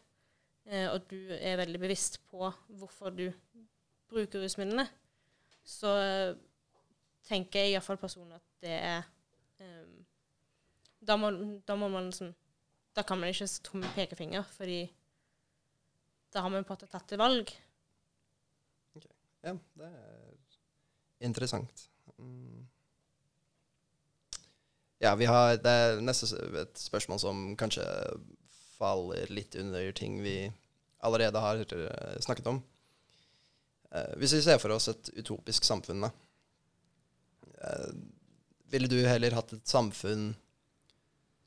uh, 0.70 0.95
og 0.95 1.09
du 1.11 1.34
er 1.34 1.59
veldig 1.61 1.80
bevisst 1.82 2.20
på 2.30 2.49
hvorfor 2.78 3.12
du 3.14 3.26
bruker 4.11 4.40
rusmidlene, 4.40 4.86
så 5.66 5.90
uh, 5.99 6.38
tenker 7.26 7.66
jeg 7.66 7.74
iallfall 7.74 8.01
personlig 8.01 8.38
at 8.38 8.47
det 8.64 8.76
er 8.78 9.03
um, 9.61 9.99
da, 11.03 11.18
må, 11.18 11.30
da, 11.66 11.76
må, 11.76 11.88
man 11.92 12.11
liksom 12.11 12.32
Da 12.96 13.05
kan 13.07 13.20
man 13.20 13.32
ikke 13.32 13.48
tomme 13.64 13.88
pekefinger, 13.96 14.44
fordi 14.57 14.84
da 16.32 16.40
har 16.44 16.53
man 16.53 16.64
på 16.64 16.72
en 16.72 16.78
måte 16.78 16.88
tatt 16.88 17.12
et 17.12 17.20
valg. 17.20 17.50
Okay. 18.96 19.14
Ja, 19.44 19.57
det 19.76 19.88
er 19.88 21.26
interessant. 21.26 21.88
Mm. 22.16 22.66
Ja, 25.03 25.14
vi 25.18 25.26
har 25.26 25.57
Det 25.57 25.70
er 25.70 26.00
neste 26.00 26.38
et 26.62 26.78
spørsmål 26.78 27.20
som 27.20 27.44
kanskje 27.59 27.84
faller 28.78 29.30
litt 29.30 29.57
under 29.59 29.92
ting 29.92 30.20
vi 30.22 30.53
allerede 31.03 31.40
har 31.42 31.61
eh, 31.62 32.20
snakket 32.20 32.46
om. 32.46 32.62
Eh, 33.92 34.14
hvis 34.16 34.32
vi 34.36 34.42
ser 34.42 34.61
for 34.62 34.74
oss 34.74 34.88
et 34.88 35.11
utopisk 35.18 35.66
samfunn, 35.66 36.07
da. 36.07 36.11
Eh, 37.59 37.90
ville 38.72 38.88
du 38.88 39.00
heller 39.05 39.34
hatt 39.36 39.53
et 39.53 39.68
samfunn 39.68 40.32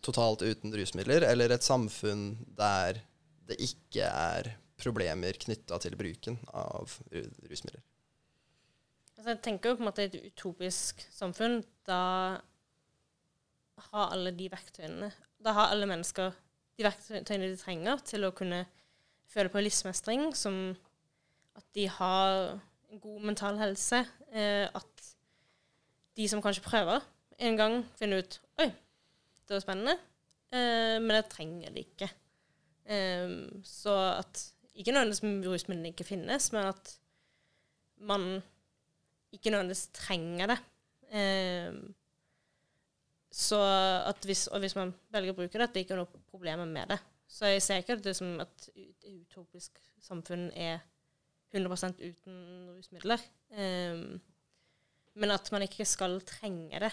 totalt 0.06 0.46
uten 0.46 0.74
rusmidler, 0.76 1.26
eller 1.28 1.56
et 1.56 1.66
samfunn 1.66 2.32
der 2.58 3.02
det 3.46 3.58
ikke 3.62 4.08
er 4.08 4.56
problemer 4.82 5.38
knytta 5.40 5.78
til 5.82 5.96
bruken 6.00 6.40
av 6.54 6.98
rusmidler? 7.12 7.84
Altså, 9.16 9.30
jeg 9.32 9.42
tenker 9.46 9.72
jo 9.72 9.78
på 9.78 9.86
en 9.86 9.90
måte 9.90 10.06
et 10.06 10.18
utopisk 10.28 11.06
samfunn. 11.14 11.62
Da 11.88 12.02
har 13.92 14.12
alle 14.14 14.32
de 14.36 14.48
verktøyene 14.52 15.12
Da 15.44 15.54
har 15.54 15.72
alle 15.74 15.88
mennesker 15.90 16.34
de 16.76 16.84
verktøyene 16.84 17.52
de 17.52 17.60
trenger 17.60 18.02
til 18.04 18.26
å 18.28 18.34
kunne 18.36 18.66
føle 19.32 19.52
på 19.52 19.62
livsmestring, 19.64 20.30
som 20.36 20.76
at 21.56 21.66
de 21.78 21.86
har 21.88 22.58
god 23.02 23.28
mental 23.30 23.60
helse. 23.60 24.02
Eh, 24.32 24.68
at 24.68 25.12
de 26.16 26.28
som 26.32 26.42
kanskje 26.44 26.66
prøver 26.66 27.04
en 27.40 27.60
gang, 27.60 27.78
finner 28.00 28.24
ut 28.24 28.40
Det 29.46 29.58
var 29.58 29.64
spennende. 29.64 29.96
Eh, 30.52 30.98
men 31.02 31.14
det 31.18 31.26
trenger 31.32 31.74
det 31.74 31.86
ikke. 31.88 32.10
Eh, 32.86 33.30
så 33.64 33.96
at 34.20 34.52
Ikke 34.76 34.92
nødvendigvis 34.92 35.48
rusmidlene 35.48 35.94
ikke 35.94 36.04
finnes, 36.04 36.52
men 36.52 36.66
at 36.68 36.90
man 37.96 38.42
ikke 39.32 39.50
nødvendigvis 39.50 39.88
trenger 39.96 40.52
det. 40.52 40.58
Eh, 41.16 41.78
så 43.32 43.60
at 44.08 44.26
hvis, 44.26 44.48
og 44.48 44.60
hvis 44.60 44.76
man 44.76 44.92
velger 45.12 45.32
å 45.32 45.38
bruke 45.38 45.58
det, 45.58 45.64
at 45.64 45.74
det 45.76 45.86
ikke 45.86 45.96
er 45.96 46.02
noe 46.02 46.24
problemer 46.28 46.68
med 46.68 46.92
det. 46.92 47.00
Så 47.28 47.50
jeg 47.50 47.64
ser 47.64 47.82
ikke 47.82 47.96
at 47.98 48.04
det 48.04 48.16
som 48.16 48.36
et 48.44 48.68
utopisk 49.08 49.80
samfunn 50.04 50.50
er 50.52 50.84
100 51.56 51.96
uten 52.04 52.38
rusmidler. 52.76 53.24
Eh, 53.56 54.20
men 55.16 55.32
at 55.32 55.52
man 55.52 55.64
ikke 55.64 55.88
skal 55.88 56.20
trenge 56.28 56.80
det. 56.84 56.92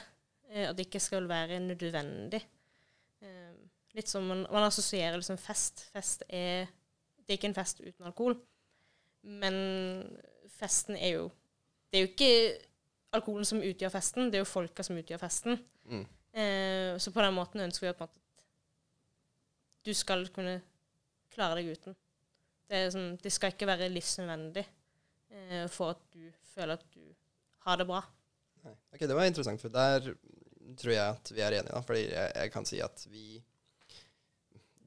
Eh, 0.52 0.68
at 0.68 0.76
det 0.76 0.86
ikke 0.86 1.00
skal 1.00 1.28
være 1.28 1.60
nødvendig. 1.64 2.42
Eh, 3.24 3.52
litt 3.96 4.08
som 4.08 4.26
man, 4.28 4.44
man 4.52 4.68
assosierer 4.68 5.16
liksom 5.16 5.40
fest. 5.40 5.86
Fest 5.92 6.24
er 6.28 6.68
Det 7.22 7.36
er 7.36 7.38
ikke 7.38 7.52
en 7.52 7.54
fest 7.54 7.80
uten 7.80 8.08
alkohol. 8.08 8.34
Men 9.22 9.54
festen 10.50 10.96
er 10.96 11.16
jo 11.16 11.30
det 11.92 11.98
er 11.98 12.06
jo 12.06 12.08
ikke 12.08 12.32
alkoholen 13.12 13.44
som 13.44 13.60
utgjør 13.60 13.92
festen, 13.92 14.30
det 14.32 14.38
er 14.38 14.42
jo 14.46 14.48
folka 14.48 14.84
som 14.86 14.96
utgjør 14.96 15.20
festen. 15.20 15.58
Mm. 15.84 16.04
Eh, 16.32 16.92
så 16.96 17.12
på 17.12 17.20
den 17.20 17.34
måten 17.36 17.60
ønsker 17.60 17.84
vi 17.84 17.90
at 17.92 18.14
du 19.84 19.92
skal 19.94 20.24
kunne 20.32 20.54
klare 21.34 21.58
deg 21.58 21.68
uten. 21.76 21.96
Det, 22.70 22.80
sånn, 22.94 23.10
det 23.20 23.32
skal 23.34 23.52
ikke 23.52 23.68
være 23.68 23.90
livsnødvendig 23.92 24.64
eh, 24.64 25.66
for 25.68 25.92
at 25.92 26.00
du 26.14 26.30
føler 26.54 26.78
at 26.78 26.86
du 26.94 27.02
har 27.66 27.76
det 27.82 27.86
bra. 27.90 28.00
Nei. 28.64 28.74
Ok, 28.94 29.04
Det 29.04 29.18
var 29.18 29.28
interessant, 29.28 29.60
for 29.60 29.74
der 29.74 30.14
tror 30.78 30.94
jeg 30.94 31.16
at 31.16 31.32
vi 31.32 31.42
er 31.42 31.58
enige. 31.58 31.72
da, 31.72 31.82
fordi 31.86 32.04
jeg, 32.08 32.32
jeg 32.36 32.52
kan 32.54 32.68
si 32.68 32.80
at 32.84 33.06
vi 33.10 33.42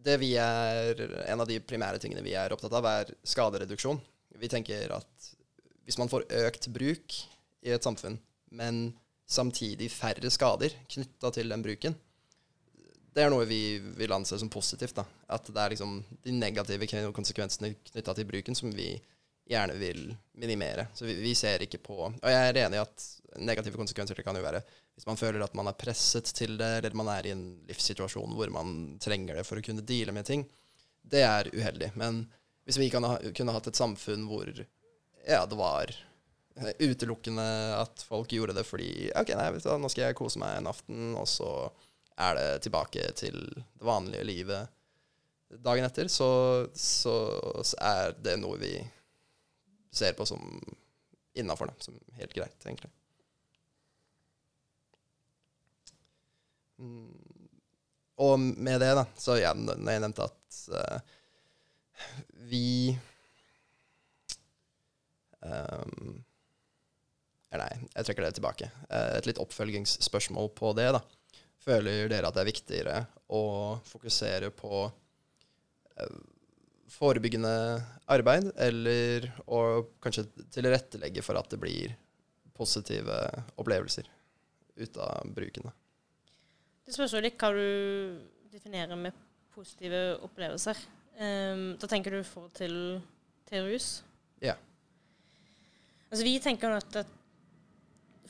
det 0.05 0.19
vi 0.21 0.35
er, 0.37 0.99
En 1.31 1.41
av 1.41 1.47
de 1.49 1.57
primære 1.59 1.97
tingene 2.01 2.21
vi 2.25 2.35
er 2.37 2.53
opptatt 2.53 2.73
av, 2.77 2.85
er 2.85 3.13
skadereduksjon. 3.25 3.97
Vi 4.37 4.49
tenker 4.51 4.91
at 4.93 5.31
hvis 5.85 5.97
man 6.01 6.09
får 6.11 6.27
økt 6.45 6.67
bruk 6.73 7.15
i 7.65 7.73
et 7.73 7.85
samfunn, 7.85 8.19
men 8.53 8.93
samtidig 9.25 9.89
færre 9.89 10.29
skader 10.29 10.75
knytta 10.93 11.31
til 11.33 11.49
den 11.49 11.65
bruken, 11.65 11.97
det 13.15 13.23
er 13.23 13.31
noe 13.31 13.47
vi 13.47 13.79
vil 13.97 14.13
anse 14.13 14.37
som 14.37 14.51
positivt. 14.51 14.97
da. 14.97 15.05
At 15.31 15.47
det 15.47 15.61
er 15.61 15.73
liksom 15.73 15.97
de 16.25 16.35
negative 16.35 17.11
konsekvensene 17.15 17.73
knytta 17.91 18.13
til 18.13 18.27
bruken 18.29 18.57
som 18.57 18.73
vi 18.75 18.91
gjerne 19.45 19.75
vil 19.77 20.07
minimere. 20.33 20.87
Så 20.93 21.05
vi, 21.05 21.13
vi, 21.21 21.35
ser 21.35 21.63
ikke 21.63 21.81
på 21.83 21.97
Og 22.07 22.31
jeg 22.31 22.49
er 22.49 22.59
enig 22.65 22.79
i 22.79 22.83
at 22.83 23.05
negative 23.35 23.77
konsekvenser 23.77 24.17
det 24.17 24.25
kan 24.25 24.37
jo 24.37 24.45
være 24.45 24.63
hvis 24.95 25.07
man 25.09 25.19
føler 25.19 25.43
at 25.43 25.55
man 25.57 25.67
er 25.67 25.75
presset 25.75 26.29
til 26.37 26.53
det, 26.55 26.69
eller 26.77 26.95
man 26.95 27.09
er 27.11 27.27
i 27.27 27.33
en 27.33 27.43
livssituasjon 27.67 28.31
hvor 28.37 28.51
man 28.55 28.95
trenger 29.03 29.35
det 29.35 29.43
for 29.43 29.59
å 29.59 29.63
kunne 29.65 29.83
deale 29.83 30.13
med 30.15 30.23
ting. 30.27 30.45
Det 31.03 31.19
er 31.27 31.49
uheldig. 31.51 31.89
Men 31.99 32.21
hvis 32.63 32.79
vi 32.79 32.87
ha, 32.93 33.17
kunne 33.35 33.55
hatt 33.57 33.67
et 33.67 33.81
samfunn 33.81 34.23
hvor 34.29 34.47
ja, 34.55 35.41
det 35.43 35.57
var 35.59 35.91
utelukkende 36.79 37.43
at 37.75 38.05
folk 38.07 38.31
gjorde 38.31 38.55
det 38.55 38.63
fordi 38.63 39.09
OK, 39.19 39.33
nei, 39.35 39.49
du, 39.51 39.67
nå 39.75 39.91
skal 39.91 40.07
jeg 40.07 40.17
kose 40.17 40.39
meg 40.39 40.61
en 40.61 40.71
aften, 40.71 41.11
og 41.19 41.27
så 41.27 41.51
er 42.15 42.39
det 42.39 42.47
tilbake 42.63 43.09
til 43.19 43.35
det 43.51 43.83
vanlige 43.83 44.23
livet 44.23 44.71
dagen 45.49 45.85
etter, 45.85 46.07
så, 46.07 46.27
så 46.73 47.15
er 47.79 48.15
det 48.23 48.37
noe 48.41 48.57
vi 48.59 48.73
ser 49.95 50.13
på 50.17 50.27
som 50.27 50.43
innafor, 51.35 51.71
som 51.83 51.97
helt 52.19 52.35
greit, 52.35 52.55
egentlig. 52.65 52.91
Mm. 56.79 57.11
Og 58.25 58.39
med 58.39 58.79
det, 58.79 58.93
da, 58.95 59.03
så 59.19 59.35
ja, 59.39 59.51
når 59.55 59.91
jeg 59.91 60.03
nevnte 60.05 60.29
at 60.29 60.61
uh, 60.71 61.13
vi 62.51 62.95
Um, 65.45 66.23
nei, 67.53 67.73
jeg 67.93 68.07
trekker 68.07 68.25
det 68.25 68.35
tilbake. 68.39 68.69
Et 68.89 69.27
litt 69.29 69.41
oppfølgingsspørsmål 69.41 70.49
på 70.57 70.71
det. 70.77 70.87
da. 70.97 71.01
Føler 71.65 72.09
dere 72.11 72.29
at 72.29 72.37
det 72.37 72.43
er 72.43 72.49
viktigere 72.49 72.95
å 73.33 73.43
fokusere 73.85 74.51
på 74.57 74.85
uh, 74.87 76.23
forebyggende 76.91 77.51
arbeid, 78.11 78.51
eller 78.61 79.27
å 79.49 79.85
kanskje 80.03 80.27
tilrettelegge 80.53 81.23
for 81.25 81.39
at 81.39 81.49
det 81.51 81.59
blir 81.61 81.95
positive 82.55 83.17
opplevelser 83.59 84.07
ut 84.75 84.97
av 85.01 85.31
bruken? 85.35 85.71
Det 86.85 86.93
spørs 86.93 87.15
jo 87.15 87.23
litt 87.23 87.39
hva 87.41 87.49
du 87.55 88.21
definerer 88.53 88.99
med 88.99 89.15
positive 89.55 90.17
opplevelser. 90.25 90.79
Um, 91.15 91.75
da 91.79 91.87
tenker 91.89 92.13
du 92.13 92.23
forhold 92.27 92.53
til, 92.57 92.75
til 93.49 93.69
rus? 93.69 93.89
Ja. 94.43 94.57
Altså, 96.11 96.25
vi 96.27 96.35
tenker 96.43 96.75
at, 96.75 96.99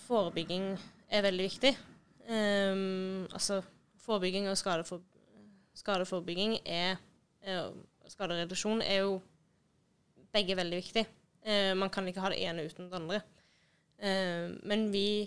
forebygging 0.06 0.76
er 1.10 1.26
veldig 1.26 1.48
viktig. 1.48 1.72
Um, 2.30 3.26
altså 3.34 3.60
forebygging 4.06 4.48
og 4.50 4.58
skadefor, 4.58 5.02
skadeforebygging 5.78 6.60
er 6.62 7.00
uh, 7.48 7.74
Skadereduksjon 8.12 8.84
er 8.86 9.02
jo 9.04 9.20
begge 10.34 10.58
veldig 10.58 10.80
viktig. 10.82 11.06
Eh, 11.46 11.72
man 11.78 11.92
kan 11.94 12.08
ikke 12.08 12.24
ha 12.24 12.32
det 12.34 12.42
ene 12.44 12.66
uten 12.68 12.90
det 12.90 13.00
andre. 13.00 13.22
Eh, 13.98 14.52
men 14.68 14.88
vi 14.94 15.26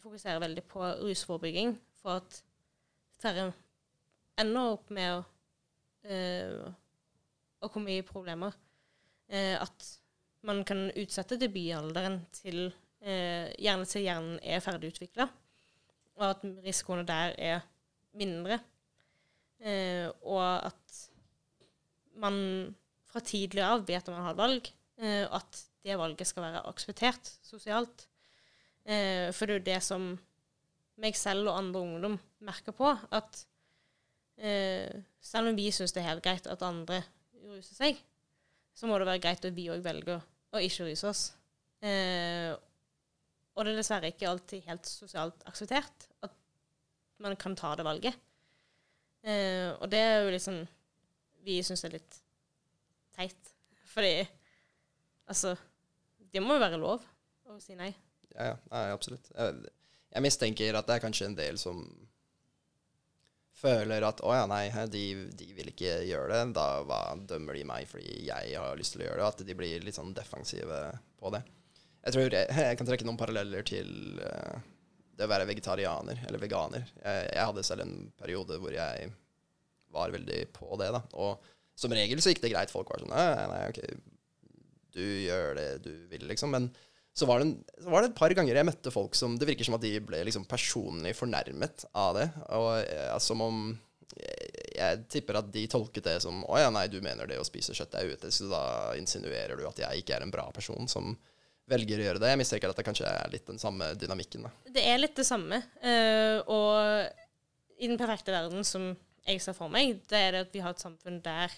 fokuserer 0.00 0.40
veldig 0.40 0.64
på 0.68 0.82
rusforebygging 1.02 1.74
for 2.00 2.20
at 2.20 2.40
færre 3.20 3.50
ender 4.40 4.74
opp 4.74 4.88
med 4.96 5.18
å, 5.18 5.24
å 7.60 7.68
komme 7.68 7.98
i 7.98 8.06
problemer. 8.06 8.54
at 9.30 9.84
man 10.48 10.64
kan 10.64 10.88
utsette 10.96 11.36
debutalderen 11.38 12.22
til 12.32 12.72
gjerne 13.04 13.84
til 13.84 14.06
hjernen 14.06 14.40
er 14.42 14.64
ferdig 14.64 14.94
utvikla, 14.94 15.28
og 16.16 16.24
at 16.24 16.46
risikoene 16.64 17.04
der 17.06 17.36
er 17.36 17.60
mindre. 18.16 18.58
Eh, 19.60 20.08
og 20.24 20.40
at 20.40 21.09
man 22.20 22.36
fra 23.10 23.22
tidlig 23.24 23.64
av 23.64 23.84
vet 23.88 24.04
at 24.04 24.14
man 24.14 24.28
har 24.28 24.38
valg, 24.38 24.70
eh, 25.00 25.24
at 25.26 25.64
det 25.84 25.96
valget 25.98 26.28
skal 26.28 26.46
være 26.46 26.64
akseptert 26.70 27.32
sosialt. 27.46 28.06
Eh, 28.84 29.28
for 29.36 29.46
det 29.46 29.54
er 29.54 29.60
jo 29.60 29.68
det 29.70 29.80
som 29.84 30.10
meg 31.00 31.16
selv 31.16 31.50
og 31.50 31.58
andre 31.58 31.82
ungdom 31.84 32.16
merker 32.44 32.76
på, 32.76 32.90
at 32.90 33.44
eh, 34.36 35.02
selv 35.20 35.50
om 35.50 35.58
vi 35.58 35.70
syns 35.72 35.94
det 35.96 36.02
er 36.02 36.10
helt 36.10 36.24
greit 36.24 36.48
at 36.50 36.64
andre 36.66 37.02
ruser 37.46 37.76
seg, 37.76 38.00
så 38.76 38.88
må 38.88 38.98
det 39.00 39.08
være 39.08 39.22
greit 39.24 39.44
at 39.44 39.56
vi 39.56 39.68
òg 39.72 39.84
velger 39.84 40.20
å 40.20 40.62
ikke 40.64 40.88
ruse 40.88 41.08
oss. 41.08 41.22
Eh, 41.84 42.52
og 43.56 43.64
det 43.64 43.72
er 43.72 43.80
dessverre 43.80 44.12
ikke 44.12 44.28
alltid 44.28 44.68
helt 44.68 44.88
sosialt 44.88 45.42
akseptert 45.48 46.06
at 46.24 46.36
man 47.20 47.36
kan 47.40 47.56
ta 47.58 47.74
det 47.76 47.84
valget. 47.84 48.16
Og 49.20 49.84
det 49.92 49.98
er 50.00 50.22
jo 50.22 50.30
liksom 50.32 50.62
Vi 51.44 51.60
syns 51.64 51.84
det 51.84 51.90
er 51.90 51.96
litt 51.98 52.20
teit. 53.16 53.54
Fordi 53.90 54.14
altså 55.30 55.56
Det 56.32 56.42
må 56.42 56.54
jo 56.56 56.62
være 56.62 56.78
lov 56.78 57.02
å 57.50 57.58
si 57.62 57.74
nei. 57.78 57.90
Ja, 58.30 58.52
ja. 58.52 58.56
Nei, 58.70 58.84
absolutt. 58.94 59.30
Jeg, 59.34 59.72
jeg, 60.12 60.22
mistenker 60.22 60.78
at 60.78 60.86
det 60.86 60.96
er 60.96 61.02
kanskje 61.02 61.26
en 61.26 61.38
del 61.38 61.58
som 61.58 61.82
føler 63.60 64.04
at 64.06 64.22
å 64.24 64.32
ja, 64.32 64.44
nei, 64.48 64.68
de, 64.92 65.04
de, 65.36 65.48
vil 65.56 65.72
ikke 65.72 65.96
gjøre 66.06 66.30
det. 66.32 66.54
Da 66.56 66.66
hva, 66.86 67.00
dømmer 67.28 67.58
de 67.58 67.64
meg 67.68 67.88
fordi 67.90 68.28
jeg 68.28 68.54
har 68.54 68.78
lyst 68.78 68.94
til 68.94 69.02
å 69.02 69.08
gjøre 69.08 69.22
det? 69.22 69.30
At 69.32 69.42
de 69.48 69.56
blir 69.58 69.86
litt 69.86 69.98
sånn 69.98 70.14
defensive 70.16 70.84
på 71.20 71.34
det. 71.34 71.42
Jeg 72.00 72.16
tror 72.16 72.36
jeg, 72.38 72.52
jeg 72.70 72.78
kan 72.78 72.88
trekke 72.88 73.08
noen 73.08 73.20
paralleller 73.20 73.66
til 73.66 73.90
uh, 74.22 74.62
det 75.18 75.26
å 75.26 75.32
være 75.34 75.48
vegetarianer 75.50 76.22
eller 76.28 76.40
veganer. 76.40 76.86
Jeg, 77.02 77.26
jeg, 77.34 77.48
hadde 77.50 77.66
selv 77.66 77.84
en 77.84 77.96
periode 78.20 78.56
hvor 78.62 78.72
jeg 78.72 79.10
var 79.94 80.12
veldig 80.14 80.44
på 80.56 80.76
det. 80.80 80.90
da. 80.96 81.02
Og 81.18 81.50
som 81.80 81.92
regel 81.96 82.20
så 82.22 82.32
gikk 82.32 82.44
det 82.44 82.52
greit. 82.52 82.72
Folk 82.72 82.92
var 82.92 83.02
sånn 83.02 83.12
Nei, 83.12 83.48
nei, 83.50 83.60
OK, 83.70 83.80
du 84.94 85.04
gjør 85.24 85.54
det 85.58 85.68
du 85.86 85.92
vil, 86.10 86.26
liksom. 86.30 86.52
Men 86.54 86.70
så 87.16 87.26
var, 87.26 87.42
det, 87.42 87.76
så 87.82 87.90
var 87.90 88.04
det 88.04 88.12
et 88.12 88.18
par 88.20 88.32
ganger 88.36 88.54
jeg 88.54 88.66
møtte 88.68 88.92
folk 88.94 89.16
som 89.18 89.34
Det 89.38 89.48
virker 89.48 89.66
som 89.66 89.74
at 89.76 89.82
de 89.82 89.96
ble 90.04 90.20
liksom 90.28 90.46
personlig 90.48 91.14
fornærmet 91.18 91.86
av 91.98 92.14
det. 92.18 92.28
Og 92.56 92.68
ja, 92.84 93.16
Som 93.22 93.42
om 93.44 93.64
jeg, 94.14 94.52
jeg 94.76 95.02
tipper 95.12 95.40
at 95.40 95.50
de 95.52 95.66
tolket 95.70 96.06
det 96.06 96.16
som 96.24 96.44
Å 96.46 96.60
ja, 96.62 96.70
nei, 96.74 96.86
du 96.90 97.00
mener 97.04 97.28
det 97.30 97.40
å 97.40 97.46
spise 97.46 97.74
kjøtt 97.76 97.98
er 97.98 98.14
ute, 98.14 98.30
så 98.34 98.48
da 98.50 98.62
insinuerer 98.98 99.58
du 99.58 99.66
at 99.68 99.82
jeg 99.82 100.02
ikke 100.02 100.16
er 100.18 100.26
en 100.26 100.34
bra 100.34 100.48
person 100.54 100.88
som 100.90 101.14
velger 101.70 102.00
å 102.00 102.06
gjøre 102.08 102.22
det. 102.22 102.32
Jeg 102.32 102.40
mistenker 102.40 102.72
at 102.72 102.78
det 102.80 102.86
kanskje 102.86 103.06
er 103.06 103.30
litt 103.30 103.46
den 103.46 103.60
samme 103.62 103.92
dynamikken. 103.98 104.46
Da. 104.46 104.72
Det 104.74 104.82
er 104.90 104.98
litt 104.98 105.14
det 105.14 105.26
samme. 105.28 105.60
Uh, 105.78 106.42
og 106.50 107.78
i 107.78 107.86
den 107.86 108.00
perfekte 108.00 108.34
verden 108.34 108.66
som 108.66 108.90
jeg 109.30 109.42
ser 109.44 109.56
for 109.56 109.72
meg, 109.72 110.00
det 110.10 110.18
er 110.18 110.34
det 110.34 110.46
at 110.46 110.54
vi 110.54 110.62
har 110.64 110.74
et 110.74 110.82
samfunn 110.82 111.20
der 111.24 111.52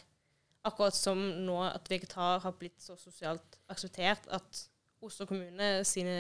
akkurat 0.66 0.95
som 0.95 1.18
nå 1.47 1.57
at 1.66 1.89
vegetar 1.91 2.43
har 2.45 2.55
blitt 2.59 2.79
så 2.83 2.97
sosialt 3.01 3.59
akseptert 3.73 4.29
at 4.31 4.66
Oslo 5.03 5.27
kommune 5.27 5.81
sine 5.89 6.12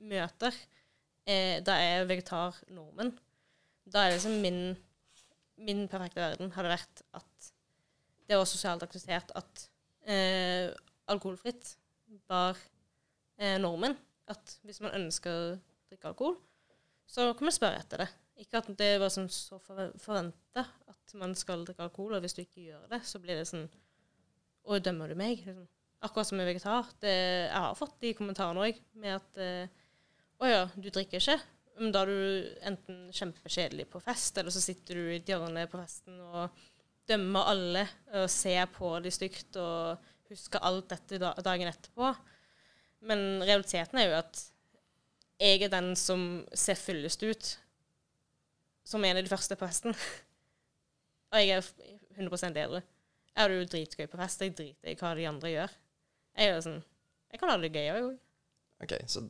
møter 0.00 0.54
eh, 1.28 1.60
Da 1.60 1.76
er 1.76 2.06
vegetar 2.08 2.56
normen. 2.72 3.12
Da 3.84 4.06
er 4.06 4.12
det 4.12 4.16
liksom 4.16 4.38
min, 4.40 4.62
min 5.60 5.84
perfekte 5.92 6.22
verden 6.22 6.54
hadde 6.56 6.72
vært 6.72 7.04
at 7.18 7.52
det 8.30 8.38
var 8.38 8.48
sosialt 8.48 8.86
akseptert 8.86 9.34
at 9.36 9.66
eh, 10.08 10.72
alkoholfritt 11.12 11.74
var 12.30 12.56
eh, 13.36 13.58
normen. 13.60 13.98
At 14.30 14.56
hvis 14.64 14.80
man 14.80 14.96
ønsker 14.96 15.32
å 15.34 15.54
drikke 15.90 16.14
alkohol, 16.14 16.38
så 17.04 17.32
kan 17.36 17.50
man 17.50 17.54
spørre 17.54 17.82
etter 17.82 18.06
det. 18.06 18.08
Ikke 18.40 18.62
at 18.62 18.70
det 18.78 18.94
var 19.02 19.12
sånn 19.12 19.28
så 19.32 19.58
forventa 19.60 20.64
at 20.88 21.14
man 21.20 21.34
skal 21.36 21.64
drikke 21.66 21.84
alkohol, 21.86 22.16
og 22.16 22.24
hvis 22.24 22.36
du 22.36 22.42
ikke 22.44 22.64
gjør 22.64 22.86
det, 22.90 23.02
så 23.06 23.20
blir 23.22 23.38
det 23.40 23.48
sånn 23.50 23.68
Å, 24.62 24.78
dømmer 24.78 25.10
du 25.10 25.18
meg? 25.18 25.42
Liksom. 25.42 25.66
Akkurat 26.02 26.28
som 26.28 26.38
med 26.38 26.48
vegetar. 26.48 26.88
Det, 27.02 27.12
jeg 27.48 27.62
har 27.64 27.78
fått 27.78 27.96
de 28.02 28.12
kommentarene 28.18 28.68
òg 28.68 28.78
med 29.02 29.16
at 29.18 29.40
eh, 29.42 29.72
Å 30.42 30.50
ja, 30.50 30.62
du 30.74 30.88
drikker 30.88 31.18
ikke? 31.18 31.38
Men 31.78 31.92
da 31.94 32.02
er 32.04 32.10
du 32.10 32.62
enten 32.68 32.98
kjempekjedelig 33.14 33.88
på 33.90 34.00
fest, 34.04 34.36
eller 34.38 34.54
så 34.54 34.62
sitter 34.62 34.98
du 34.98 35.08
i 35.08 35.18
et 35.18 35.28
hjørne 35.30 35.64
på 35.70 35.80
festen 35.80 36.18
og 36.20 36.62
dømmer 37.08 37.48
alle 37.52 37.84
og 38.20 38.28
ser 38.30 38.68
på 38.70 38.92
de 39.02 39.10
stygt 39.14 39.56
og 39.60 40.02
husker 40.30 40.62
alt 40.64 40.92
dette 40.92 41.18
dagen 41.20 41.70
etterpå. 41.70 42.12
Men 43.08 43.42
realiteten 43.42 43.98
er 43.98 44.10
jo 44.10 44.18
at 44.20 44.42
jeg 45.42 45.64
er 45.64 45.72
den 45.72 45.92
som 45.98 46.44
ser 46.54 46.78
fyllest 46.78 47.24
ut 47.26 47.48
som 48.84 49.04
en 49.04 49.18
av 49.18 49.24
de 49.24 49.30
første 49.30 49.58
på 49.58 49.68
festen. 49.68 49.96
Og 51.32 51.40
jeg 51.40 51.56
er 51.56 51.68
100 52.18 52.50
edru. 52.50 52.80
Jeg 53.32 53.40
har 53.40 53.48
det 53.48 53.60
jo 53.60 53.68
dritgøy 53.74 54.08
på 54.12 54.20
fest. 54.20 54.42
Jeg 54.44 54.56
driter 54.56 54.92
i 54.92 54.96
hva 55.00 55.14
de 55.16 55.28
andre 55.28 55.52
gjør. 55.52 55.78
Jeg 56.36 56.50
er 56.50 56.64
sånn 56.64 56.82
Jeg 57.32 57.40
kan 57.40 57.48
ha 57.48 57.56
det 57.60 57.72
gøy 57.72 57.88
òg. 57.94 58.10
OK, 58.84 58.92
så 59.08 59.22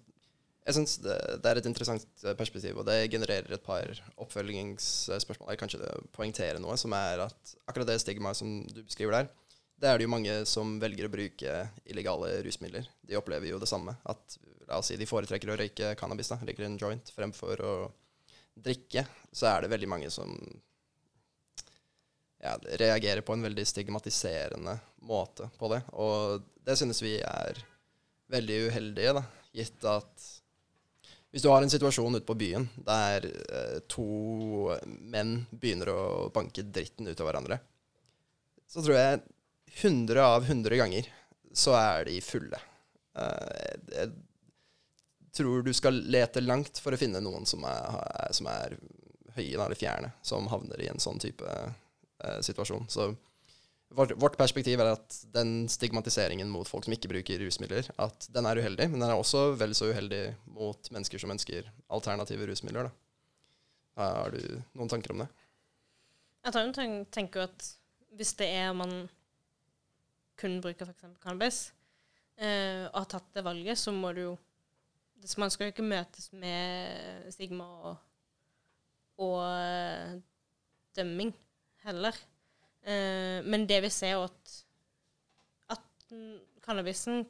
jeg 0.62 0.76
syns 0.76 0.96
det, 1.02 1.14
det, 1.42 1.50
er 1.50 1.58
et 1.58 1.66
interessant 1.66 2.24
perspektiv, 2.38 2.78
og 2.78 2.86
det 2.86 3.10
genererer 3.10 3.54
et 3.54 3.62
par 3.62 3.86
oppfølgingsspørsmål. 4.22 5.50
Jeg 5.50 5.60
kan 5.60 5.70
ikke 5.70 6.02
poengtere 6.14 6.62
noe, 6.62 6.76
som 6.78 6.94
er 6.94 7.24
at 7.26 7.54
akkurat 7.66 7.90
det 7.90 7.98
stigmaet 8.02 8.38
som 8.38 8.60
du 8.70 8.80
beskriver 8.82 9.16
der, 9.16 9.30
det 9.82 9.90
er 9.90 9.98
det 9.98 10.06
jo 10.06 10.12
mange 10.12 10.34
som 10.46 10.76
velger 10.82 11.08
å 11.08 11.10
bruke 11.10 11.54
illegale 11.90 12.36
rusmidler. 12.46 12.86
De 13.02 13.18
opplever 13.18 13.50
jo 13.50 13.58
det 13.58 13.70
samme. 13.70 13.96
At 14.06 14.38
la 14.68 14.78
oss 14.78 14.92
si 14.92 14.98
de 14.98 15.08
foretrekker 15.10 15.50
å 15.50 15.58
røyke 15.58 15.96
cannabis, 15.98 16.30
da, 16.30 16.38
røyker 16.38 16.68
en 16.68 16.78
joint, 16.78 17.10
fremfor 17.16 17.62
å 17.66 17.72
drikke. 18.54 19.06
Så 19.32 19.48
er 19.48 19.62
det 19.62 19.72
veldig 19.72 19.88
mange 19.90 20.10
som 20.12 20.34
ja, 22.42 22.56
reagerer 22.80 23.22
på 23.24 23.36
en 23.36 23.46
veldig 23.46 23.66
stigmatiserende 23.66 24.76
måte 25.08 25.48
på 25.58 25.70
det. 25.72 25.82
Og 25.92 26.42
det 26.66 26.76
synes 26.78 27.02
vi 27.04 27.16
er 27.20 27.62
veldig 28.32 28.62
uheldige, 28.68 29.16
da, 29.18 29.24
gitt 29.52 29.84
at 29.88 30.30
hvis 31.32 31.44
du 31.44 31.48
har 31.48 31.64
en 31.64 31.72
situasjon 31.72 32.18
ute 32.18 32.28
på 32.28 32.36
byen 32.36 32.66
der 32.84 33.24
eh, 33.24 33.78
to 33.88 34.74
menn 34.84 35.46
begynner 35.50 35.88
å 35.92 36.02
banke 36.34 36.64
dritten 36.66 37.08
ut 37.08 37.20
av 37.20 37.28
hverandre, 37.28 37.56
så 38.68 38.84
tror 38.84 38.98
jeg 38.98 39.22
100 39.80 40.20
av 40.20 40.44
100 40.44 40.76
ganger 40.80 41.08
så 41.56 41.72
er 41.76 42.04
de 42.08 42.18
fulle. 42.24 42.58
Jeg 43.12 44.12
tror 45.36 45.62
du 45.62 45.72
skal 45.72 45.96
lete 46.12 46.42
langt 46.44 46.80
for 46.82 46.94
å 46.94 47.00
finne 47.00 47.22
noen 47.24 47.46
som 47.48 47.64
er, 47.68 48.30
som 48.36 48.48
er 48.52 48.76
høye 49.36 49.56
eller 49.56 49.76
fjerne, 49.78 50.12
som 50.22 50.48
havner 50.52 50.80
i 50.82 50.90
en 50.92 51.00
sånn 51.00 51.20
type 51.22 51.46
uh, 51.46 52.40
situasjon. 52.44 52.84
Så 52.92 53.10
vårt, 53.92 54.12
vårt, 54.20 54.36
perspektiv 54.40 54.80
er 54.80 54.92
at 54.94 55.16
den 55.34 55.68
stigmatiseringen 55.72 56.50
mot 56.52 56.68
folk 56.68 56.86
som 56.86 56.94
ikke 56.96 57.10
bruker 57.12 57.40
rusmidler, 57.42 57.88
at 58.00 58.28
den 58.32 58.48
er 58.48 58.60
uheldig, 58.60 58.88
men 58.92 59.00
den 59.00 59.08
er 59.10 59.16
også 59.16 59.52
vel 59.60 59.74
så 59.76 59.90
uheldig 59.92 60.24
mot 60.52 60.92
mennesker 60.92 61.20
som 61.20 61.32
ønsker 61.34 61.68
alternative 61.92 62.48
rusmidler. 62.48 62.88
Da. 62.88 62.94
Har 64.00 64.32
du 64.32 64.40
noen 64.76 64.92
tanker 64.92 65.12
om 65.14 65.24
det? 65.24 65.28
Jeg 66.42 67.04
tenker 67.14 67.46
at 67.46 67.68
hvis 68.16 68.32
det 68.40 68.48
er 68.50 68.72
man 68.76 69.06
kun 70.40 70.58
bruker 70.64 70.88
f.eks. 70.88 71.04
cannabis, 71.22 71.58
eh, 72.40 72.88
og 72.88 73.04
har 73.04 73.10
tatt 73.12 73.28
det 73.36 73.44
valget, 73.46 73.78
så 73.78 73.92
må 73.94 74.10
du 74.16 74.24
jo 74.24 74.32
Man 75.38 75.52
skal 75.54 75.68
jo 75.68 75.74
ikke 75.74 75.86
møtes 75.86 76.32
med 76.34 77.30
stigma 77.30 77.64
og, 77.64 77.96
og 79.22 79.38
uh, 79.38 80.16
dømming 80.96 81.30
heller. 81.84 82.16
Eh, 82.82 83.38
men 83.46 83.68
det 83.70 83.78
vi 83.84 83.90
ser, 83.94 84.16
er 84.16 84.24
at, 84.26 84.54
at 85.76 86.14
cannabisen 86.64 87.22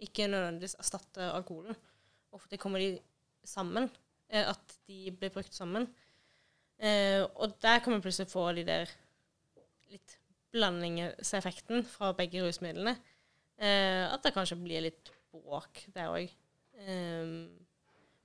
ikke 0.00 0.28
nødvendigvis 0.32 0.76
erstatter 0.80 1.32
alkoholen. 1.32 1.76
Ofte 2.32 2.56
kommer 2.60 2.80
de 2.80 2.98
sammen. 3.44 3.90
Eh, 4.28 4.48
at 4.48 4.78
de 4.88 5.12
blir 5.14 5.32
brukt 5.32 5.54
sammen. 5.54 5.88
Eh, 6.78 7.22
og 7.22 7.56
der 7.62 7.78
kan 7.80 7.94
vi 7.94 8.00
plutselig 8.04 8.30
få 8.30 8.50
de 8.56 8.64
der 8.66 8.90
litt 9.92 10.18
blandingseffekten 10.52 11.84
fra 11.88 12.12
begge 12.16 12.42
rusmidlene. 12.44 12.96
Eh, 13.56 14.04
at 14.12 14.24
det 14.24 14.34
kanskje 14.34 14.58
blir 14.60 14.84
litt 14.88 15.12
bråk 15.32 15.86
der 15.94 16.10
òg. 16.12 16.32
Um, 16.76 17.48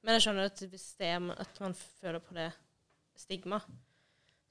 men 0.02 0.18
jeg 0.18 0.26
skjønner 0.26 0.50
at 0.50 0.64
hvis 0.72 0.90
det 1.00 1.12
er 1.14 1.30
at 1.40 1.62
man 1.64 1.76
føler 1.78 2.24
på 2.24 2.36
det 2.36 2.50
stigma, 3.20 3.62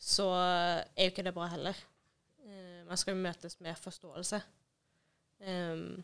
så 0.01 0.29
er 0.33 1.09
jo 1.09 1.13
ikke 1.13 1.27
det 1.27 1.35
bra 1.37 1.51
heller. 1.53 1.77
Uh, 2.45 2.87
man 2.89 3.01
skal 3.01 3.17
jo 3.17 3.25
møtes 3.25 3.59
med 3.61 3.79
forståelse. 3.81 4.41
Um, 5.41 6.01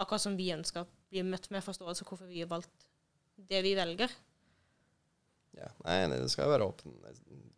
akkurat 0.00 0.24
som 0.24 0.36
vi 0.38 0.52
ønsker 0.54 0.84
å 0.84 0.90
bli 1.12 1.24
møtt 1.26 1.50
med 1.52 1.64
forståelse 1.64 2.06
hvorfor 2.08 2.28
vi 2.30 2.42
har 2.42 2.50
valgt 2.50 2.88
det 3.36 3.62
vi 3.64 3.74
velger. 3.76 4.12
Ja, 5.56 5.68
nei, 5.84 6.06
det 6.08 6.30
skal 6.32 6.48
jo 6.48 6.54
være 6.54 6.68
åpen. 6.68 6.94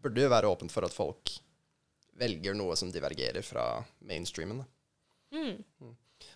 Burde 0.02 0.24
jo 0.24 0.30
være 0.32 0.50
åpent 0.50 0.72
for 0.74 0.86
at 0.86 0.94
folk 0.94 1.30
velger 2.18 2.56
noe 2.56 2.74
som 2.78 2.90
divergerer 2.94 3.42
fra 3.46 3.66
mainstreamen. 4.06 4.62
Da. 4.62 4.66
Mm. 5.34 5.62
Mm. 5.82 5.94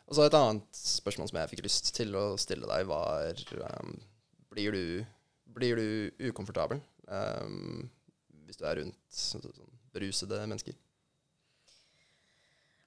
Og 0.09 0.17
så 0.17 0.25
et 0.25 0.37
annet 0.39 0.81
spørsmål 0.81 1.29
som 1.29 1.39
jeg 1.41 1.51
fikk 1.53 1.65
lyst 1.67 1.93
til 1.97 2.15
å 2.17 2.25
stille 2.41 2.69
deg, 2.69 2.87
var 2.89 3.43
um, 3.83 3.95
blir, 4.53 4.73
du, 4.73 5.05
blir 5.53 5.77
du 5.77 6.29
ukomfortabel 6.31 6.81
um, 7.09 7.89
hvis 8.49 8.57
du 8.57 8.65
er 8.65 8.81
rundt 8.81 8.97
så, 9.13 9.41
så, 9.43 9.53
sånn 9.53 9.75
berusede 9.93 10.41
mennesker? 10.47 10.77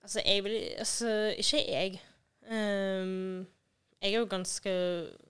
Altså, 0.02 0.22
jeg 0.26 0.44
vil 0.44 0.58
Altså, 0.82 1.12
ikke 1.38 1.62
jeg. 1.68 2.02
Um, 2.50 3.46
jeg 4.02 4.16
er 4.16 4.18
jo 4.18 4.26
ganske 4.26 4.72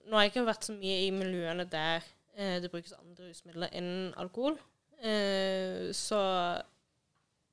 Nå 0.08 0.16
har 0.16 0.24
jeg 0.24 0.32
ikke 0.32 0.46
vært 0.48 0.64
så 0.64 0.72
mye 0.72 0.94
i 1.04 1.10
miljøene 1.12 1.66
der 1.68 2.00
uh, 2.38 2.56
det 2.64 2.70
brukes 2.72 2.96
andre 2.96 3.28
rusmidler 3.28 3.72
enn 3.76 4.14
alkohol. 4.16 4.56
Uh, 5.02 5.92
så 5.92 6.22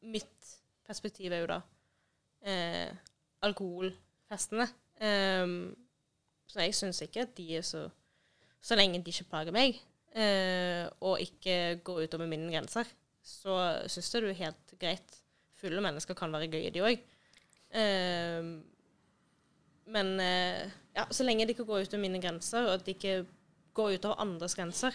mitt 0.01 0.55
perspektiv 0.87 1.33
er 1.35 1.43
jo 1.43 1.51
da 1.51 1.59
uh, 2.47 2.95
alkoholfestene. 4.29 4.67
Um, 4.99 5.75
så 6.49 6.61
jeg 6.61 6.75
syns 6.75 7.01
ikke 7.01 7.21
at 7.21 7.37
de 7.37 7.55
er 7.57 7.61
så 7.61 7.89
Så 8.61 8.75
lenge 8.75 8.99
de 8.99 9.11
ikke 9.11 9.29
plager 9.29 9.53
meg, 9.55 9.77
og 10.99 11.21
ikke 11.21 11.79
går 11.79 12.01
utover 12.03 12.27
mine 12.27 12.51
grenser, 12.51 12.83
så 13.23 13.85
syns 13.87 14.13
jeg 14.13 14.21
det 14.21 14.29
er 14.29 14.43
helt 14.43 14.73
greit. 14.79 15.15
Fulle 15.55 15.79
mennesker 15.81 16.13
kan 16.13 16.33
være 16.33 16.49
gøye, 16.51 16.69
de 16.69 16.81
òg. 16.83 16.99
Men 19.87 20.11
uh, 20.19 20.67
ja, 20.95 21.05
så 21.09 21.23
lenge 21.23 21.45
de 21.45 21.55
ikke 21.55 21.63
går 21.63 21.85
utover 21.87 22.01
mine 22.01 22.19
grenser, 22.19 22.67
og 22.67 22.73
at 22.73 22.85
de 22.85 22.91
ikke 22.91 23.25
går 23.73 23.95
utover 23.95 24.19
andres 24.19 24.55
grenser, 24.55 24.91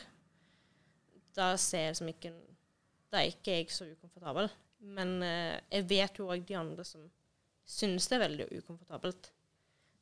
da 1.34 1.54
ser 1.56 1.88
jeg 1.88 1.96
som 1.96 2.08
ikke 2.08 2.34
Da 3.10 3.22
er 3.22 3.32
ikke 3.32 3.56
jeg 3.56 3.70
så 3.70 3.86
ukomfortabel. 3.88 4.48
Men 4.80 5.22
eh, 5.22 5.60
jeg 5.70 5.88
vet 5.88 6.18
jo 6.18 6.28
òg 6.28 6.44
de 6.48 6.56
andre 6.58 6.84
som 6.84 7.04
synes 7.64 8.08
det 8.08 8.16
er 8.16 8.24
veldig 8.26 8.48
ukomfortabelt. 8.58 9.30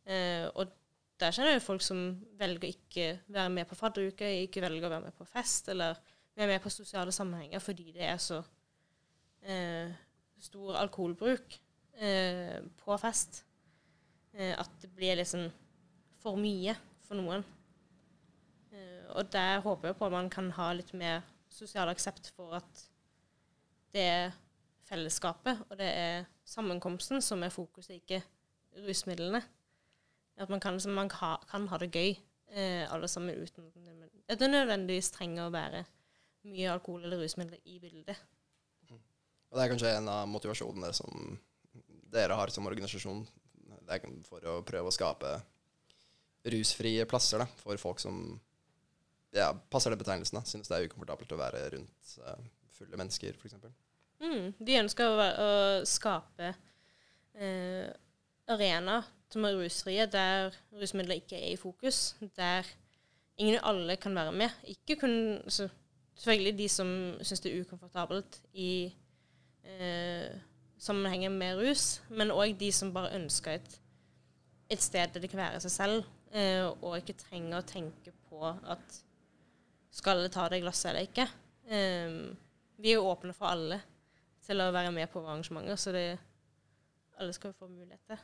Eh, 0.06 0.46
og 0.54 0.72
der 1.22 1.34
kjenner 1.34 1.54
jeg 1.54 1.62
folk 1.62 1.84
som 1.84 2.00
velger 2.38 2.72
ikke 2.72 3.06
være 3.30 3.52
med 3.54 3.68
på 3.70 3.78
fadderuke, 3.78 4.30
ikke 4.46 4.64
velger 4.64 4.88
å 4.88 4.94
være 4.96 5.06
med 5.06 5.16
på 5.18 5.26
fest, 5.28 5.68
eller 5.70 5.98
være 6.34 6.54
med 6.54 6.62
på 6.64 6.72
sosiale 6.72 7.12
sammenhenger 7.14 7.62
fordi 7.62 7.92
det 7.94 8.06
er 8.08 8.18
så 8.22 8.40
eh, 9.46 9.92
stor 10.42 10.80
alkoholbruk 10.80 11.58
eh, 12.00 12.58
på 12.82 12.98
fest. 12.98 13.44
Eh, 14.32 14.54
at 14.58 14.70
det 14.82 14.90
blir 14.96 15.20
liksom 15.20 15.46
for 16.22 16.38
mye 16.40 16.74
for 17.06 17.18
noen. 17.20 17.44
Eh, 18.72 19.06
og 19.12 19.28
der 19.32 19.60
håper 19.62 19.90
jeg 19.90 19.98
på 19.98 20.08
at 20.08 20.16
man 20.16 20.30
kan 20.32 20.50
ha 20.56 20.72
litt 20.74 20.94
mer 20.96 21.22
sosial 21.52 21.90
aksept 21.92 22.32
for 22.36 22.56
at 22.56 22.86
det 23.92 24.06
er 24.08 24.38
fellesskapet 24.92 25.64
og 25.70 25.78
det 25.80 25.88
er 25.88 26.28
sammenkomsten 26.48 27.22
som 27.24 27.42
er 27.42 27.52
fokuset, 27.54 27.96
ikke 28.02 28.20
rusmidlene. 28.86 29.40
At 30.40 30.52
man 30.52 30.60
kan, 30.60 30.78
man 30.92 31.10
ha, 31.20 31.34
kan 31.48 31.66
ha 31.68 31.78
det 31.80 31.90
gøy, 31.92 32.14
eh, 32.52 32.84
alle 32.92 33.08
sammen, 33.08 33.36
uten 33.36 33.68
at 34.28 34.40
det 34.40 34.48
nødvendigvis 34.50 35.12
trenger 35.12 35.48
å 35.48 35.54
være 35.54 35.84
mye 36.48 36.70
alkohol 36.72 37.04
eller 37.06 37.22
rusmidler 37.22 37.60
i 37.68 37.78
bildet. 37.82 38.18
Og 39.52 39.58
det 39.58 39.64
er 39.64 39.72
kanskje 39.74 39.96
en 39.98 40.08
av 40.08 40.28
motivasjonene 40.32 40.92
som 40.96 41.36
dere 42.12 42.36
har 42.36 42.52
som 42.52 42.66
organisasjon 42.68 43.20
det 43.88 44.00
for 44.24 44.44
å 44.48 44.60
prøve 44.64 44.88
å 44.88 44.94
skape 44.94 45.34
rusfrie 46.52 47.04
plasser 47.08 47.42
da, 47.42 47.46
for 47.60 47.78
folk 47.80 48.00
som 48.02 48.22
ja, 49.36 49.52
passer 49.70 49.92
den 49.92 50.00
betegnelsen. 50.00 50.38
da, 50.38 50.44
Synes 50.48 50.70
det 50.70 50.78
er 50.78 50.88
ukomfortabelt 50.88 51.34
å 51.34 51.40
være 51.40 51.62
rundt 51.76 52.14
uh, 52.24 52.38
fulle 52.74 52.98
mennesker, 53.00 53.36
f.eks. 53.38 53.58
Mm, 54.22 54.52
de 54.62 54.78
ønsker 54.78 55.08
å, 55.10 55.26
å 55.42 55.50
skape 55.88 56.52
eh, 57.34 57.90
arenaer 58.50 59.08
som 59.32 59.46
er 59.48 59.56
rusfrie, 59.56 60.06
der 60.12 60.52
rusmidler 60.78 61.22
ikke 61.22 61.38
er 61.40 61.54
i 61.54 61.60
fokus. 61.60 62.14
Der 62.36 62.66
ingen 63.40 63.58
og 63.58 63.68
alle 63.72 63.96
kan 63.96 64.14
være 64.14 64.34
med. 64.44 64.58
Ikke 64.68 64.98
kun 65.00 65.14
altså, 65.44 65.68
Selvfølgelig 66.12 66.58
de 66.58 66.66
som 66.68 66.88
syns 67.24 67.40
det 67.40 67.50
er 67.50 67.62
ukomfortabelt 67.64 68.36
i 68.52 68.92
eh, 69.64 70.34
sammenhengen 70.78 71.32
med 71.38 71.56
rus, 71.58 72.02
men 72.10 72.30
òg 72.30 72.52
de 72.60 72.68
som 72.74 72.92
bare 72.94 73.14
ønsker 73.16 73.56
et, 73.56 73.78
et, 74.68 74.82
sted 74.82 75.14
der 75.14 75.24
de 75.24 75.30
kan 75.32 75.40
være 75.40 75.62
seg 75.64 75.72
selv, 75.72 76.10
eh, 76.30 76.68
og 76.68 76.98
ikke 76.98 77.16
trenger 77.16 77.58
å 77.58 77.66
tenke 77.66 78.12
på 78.28 78.44
at 78.44 79.00
skal 79.90 80.22
det 80.22 80.34
ta 80.36 80.44
det 80.52 80.60
glasset 80.62 80.92
eller 80.92 81.08
ikke. 81.08 81.26
Eh, 81.66 82.20
vi 82.76 82.92
er 82.92 83.00
jo 83.00 83.08
åpne 83.08 83.34
for 83.34 83.48
alle 83.50 83.80
til 84.46 84.62
å 84.62 84.70
være 84.74 84.92
med 84.94 85.10
på 85.12 85.22
arrangementer, 85.22 85.78
så 85.78 85.94
det, 85.94 86.06
alle 87.20 87.34
skal 87.36 87.54
få 87.56 87.68
mulighet 87.70 88.02
til. 88.10 88.22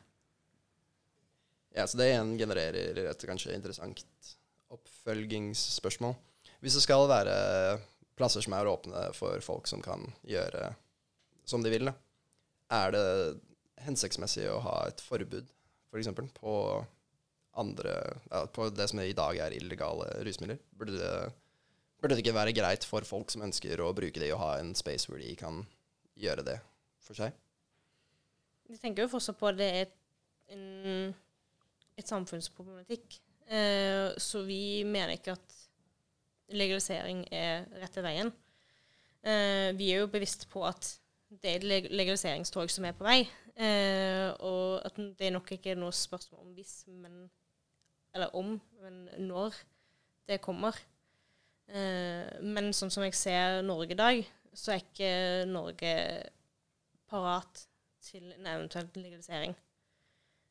Ja, 1.76 1.84
så 1.86 2.00
det 2.00 2.08
igjen 2.10 2.34
genererer 2.40 2.98
et 3.04 3.24
kanskje 3.28 3.54
interessant 3.54 4.02
oppfølgingsspørsmål. 4.74 6.16
Hvis 6.64 6.74
det 6.78 6.84
skal 6.84 7.06
være 7.10 7.34
plasser 8.18 8.42
som 8.42 8.56
er 8.56 8.68
åpne 8.68 9.08
for 9.16 9.38
folk 9.44 9.68
som 9.70 9.82
kan 9.84 10.08
gjøre 10.26 10.72
som 11.48 11.62
de 11.64 11.72
vil, 11.72 11.88
da, 11.88 11.94
er 12.74 12.92
det 12.92 13.04
hensiktsmessig 13.86 14.48
å 14.50 14.58
ha 14.64 14.78
et 14.88 15.00
forbud, 15.04 15.46
f.eks., 15.92 16.10
for 16.12 16.32
på 16.36 16.54
andre 17.58 17.94
På 18.54 18.68
det 18.70 18.84
som 18.90 19.00
i 19.02 19.14
dag 19.16 19.38
er 19.42 19.54
illegale 19.56 20.10
rusmidler? 20.26 20.60
Burde 20.78 20.98
det, 20.98 21.14
burde 21.98 22.14
det 22.14 22.22
ikke 22.22 22.36
være 22.36 22.54
greit 22.54 22.84
for 22.86 23.06
folk 23.08 23.32
som 23.32 23.42
ønsker 23.42 23.80
å 23.82 23.94
bruke 23.96 24.20
det, 24.20 24.28
å 24.34 24.38
ha 24.38 24.52
en 24.60 24.74
space 24.78 25.08
hvor 25.08 25.18
de 25.18 25.32
kan 25.38 25.64
gjøre 26.18 26.44
det 26.46 26.58
for 27.04 27.18
seg? 27.18 27.36
Vi 28.68 28.76
tenker 28.76 29.06
jo 29.06 29.12
fortsatt 29.14 29.38
på 29.40 29.48
at 29.48 29.58
det 29.58 29.68
er 29.82 29.92
en, 30.52 31.14
et 31.96 32.10
samfunnsproblematikk. 32.10 33.20
Eh, 33.48 34.12
så 34.20 34.42
vi 34.44 34.84
mener 34.84 35.16
ikke 35.16 35.36
at 35.38 35.56
legalisering 36.52 37.24
er 37.32 37.64
rett 37.80 37.96
i 37.96 38.04
veien. 38.04 38.32
Eh, 39.22 39.70
vi 39.76 39.92
er 39.92 40.02
jo 40.02 40.12
bevisst 40.12 40.46
på 40.52 40.64
at 40.68 40.94
det 41.28 41.50
er 41.50 41.64
et 41.64 41.88
legaliseringstog 41.92 42.70
som 42.72 42.86
er 42.88 42.96
på 42.96 43.06
vei. 43.08 43.22
Eh, 43.58 44.28
og 44.44 44.84
at 44.86 45.00
det 45.18 45.26
er 45.26 45.34
nok 45.34 45.50
ikke 45.56 45.76
noe 45.78 45.94
spørsmål 45.96 46.46
om 46.46 46.54
hvis, 46.56 46.84
men 46.86 47.28
Eller 48.14 48.34
om, 48.34 48.60
men 48.80 49.08
når 49.18 49.54
det 50.26 50.40
kommer. 50.40 50.72
Eh, 51.68 52.40
men 52.40 52.72
sånn 52.72 52.90
som 52.90 53.04
jeg 53.04 53.14
ser 53.14 53.60
Norge 53.62 53.92
i 53.92 53.98
dag, 53.98 54.22
så 54.54 54.74
er 54.74 54.82
ikke 54.82 55.12
Norge 55.50 55.94
parat 57.08 57.64
til 58.04 58.32
en 58.36 58.46
eventuell 58.46 58.88
legalisering. 58.94 59.56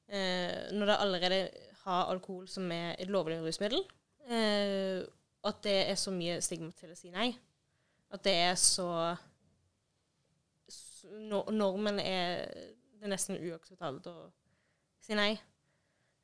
Eh, 0.07 0.71
når 0.73 0.85
det 0.91 0.97
allerede 0.99 1.39
har 1.83 2.11
alkohol 2.11 2.47
som 2.47 2.71
er 2.71 2.95
et 2.99 3.09
lovlig 3.11 3.39
rusmiddel, 3.43 3.83
eh, 4.29 5.03
at 5.47 5.63
det 5.63 5.77
er 5.89 5.95
så 5.95 6.11
mye 6.11 6.39
stigma 6.41 6.71
til 6.77 6.93
å 6.93 6.97
si 6.97 7.11
nei. 7.13 7.31
At 8.11 8.23
det 8.23 8.35
er 8.35 8.55
så 8.59 8.89
Normen 11.07 12.01
er 12.03 12.47
det 12.99 13.11
nesten 13.11 13.37
uakseptabelt 13.39 14.09
å 14.11 14.15
si 15.03 15.15
nei. 15.15 15.37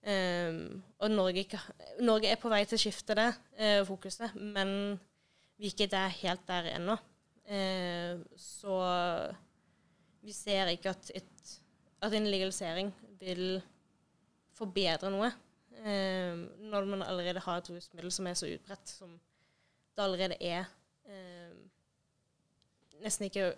Um, 0.03 0.81
og 0.99 1.13
Norge, 1.13 1.45
ikke, 1.45 1.59
Norge, 2.03 2.27
er 2.27 2.39
på 2.41 2.49
vei 2.51 2.65
til 2.67 2.75
å 2.75 2.81
skifte 2.81 3.15
det 3.15 3.29
uh, 3.55 3.85
fokuset, 3.87 4.33
men 4.35 4.97
vi 5.55 5.69
er 5.69 5.85
ikke 5.85 6.01
helt 6.17 6.43
der 6.49 6.67
ennå. 6.73 6.97
Uh, 7.43 8.21
så 8.39 8.75
vi 10.23 10.31
ser 10.31 10.71
ikke 10.71 10.93
at, 10.93 11.11
et, 11.15 11.55
at 12.01 12.13
en 12.15 12.29
legalisering 12.31 12.93
vil 13.19 13.57
forbedre 14.55 15.11
noe. 15.11 15.31
Eh, 15.83 16.37
når 16.69 16.85
man 16.87 17.01
allerede 17.03 17.41
har 17.43 17.59
et 17.59 17.69
rusmiddel 17.73 18.11
som 18.13 18.27
er 18.29 18.37
så 18.39 18.47
utbredt 18.47 18.87
som 18.87 19.17
det 19.97 20.03
allerede 20.03 20.37
er. 20.39 20.69
nesten 23.03 23.25
ikke 23.27 23.49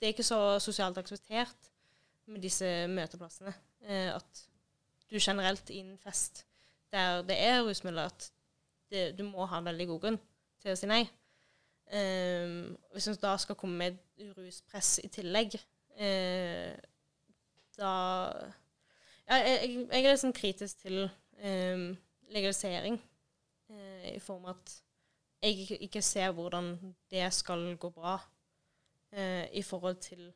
det 0.00 0.08
er 0.08 0.12
ikke 0.12 0.26
så 0.26 0.58
sosialt 0.58 0.98
akseptert 0.98 1.70
med 2.26 2.42
disse 2.42 2.66
møteplassene. 2.90 3.54
Eh, 3.86 4.10
at 4.14 4.42
du 5.10 5.16
generelt 5.20 5.70
i 5.70 5.78
en 5.84 5.98
fest 5.98 6.44
der 6.92 7.22
det 7.22 7.36
er 7.40 7.62
rusmidler, 7.62 8.10
at 8.10 8.32
det, 8.90 9.18
du 9.18 9.24
må 9.24 9.46
ha 9.46 9.58
en 9.58 9.64
veldig 9.64 9.86
god 9.86 10.00
grunn 10.00 10.18
til 10.62 10.74
å 10.74 10.78
si 10.78 10.88
nei. 10.90 11.04
Um, 11.92 12.76
hvis 12.92 13.08
en 13.08 13.18
da 13.20 13.34
skal 13.38 13.58
komme 13.60 13.76
med 13.76 13.98
ruspress 14.38 14.96
i 15.04 15.10
tillegg, 15.12 15.56
uh, 16.00 16.72
da 17.76 17.90
ja, 19.28 19.36
jeg, 19.36 19.58
jeg, 19.90 20.00
er 20.00 20.08
litt 20.08 20.22
sånn 20.22 20.36
kritisk 20.36 20.80
til 20.86 21.04
um, 21.04 21.84
legalisering, 22.32 22.96
uh, 23.68 24.08
i 24.14 24.20
form 24.22 24.48
av 24.48 24.56
at 24.56 24.74
jeg 25.44 25.78
ikke, 25.84 26.00
ser 26.02 26.32
hvordan 26.32 26.72
det 27.12 27.26
skal 27.36 27.66
gå 27.76 27.92
bra 27.92 28.16
uh, 28.16 29.44
i 29.52 29.62
forhold 29.62 30.00
til 30.04 30.32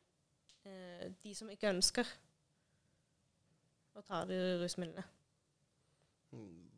de 1.23 1.31
som 1.33 1.47
ikke 1.49 1.71
ønsker 1.71 2.05
å 3.97 4.03
ta 4.05 4.19
de 4.29 4.37
rusmidlene. 4.59 5.01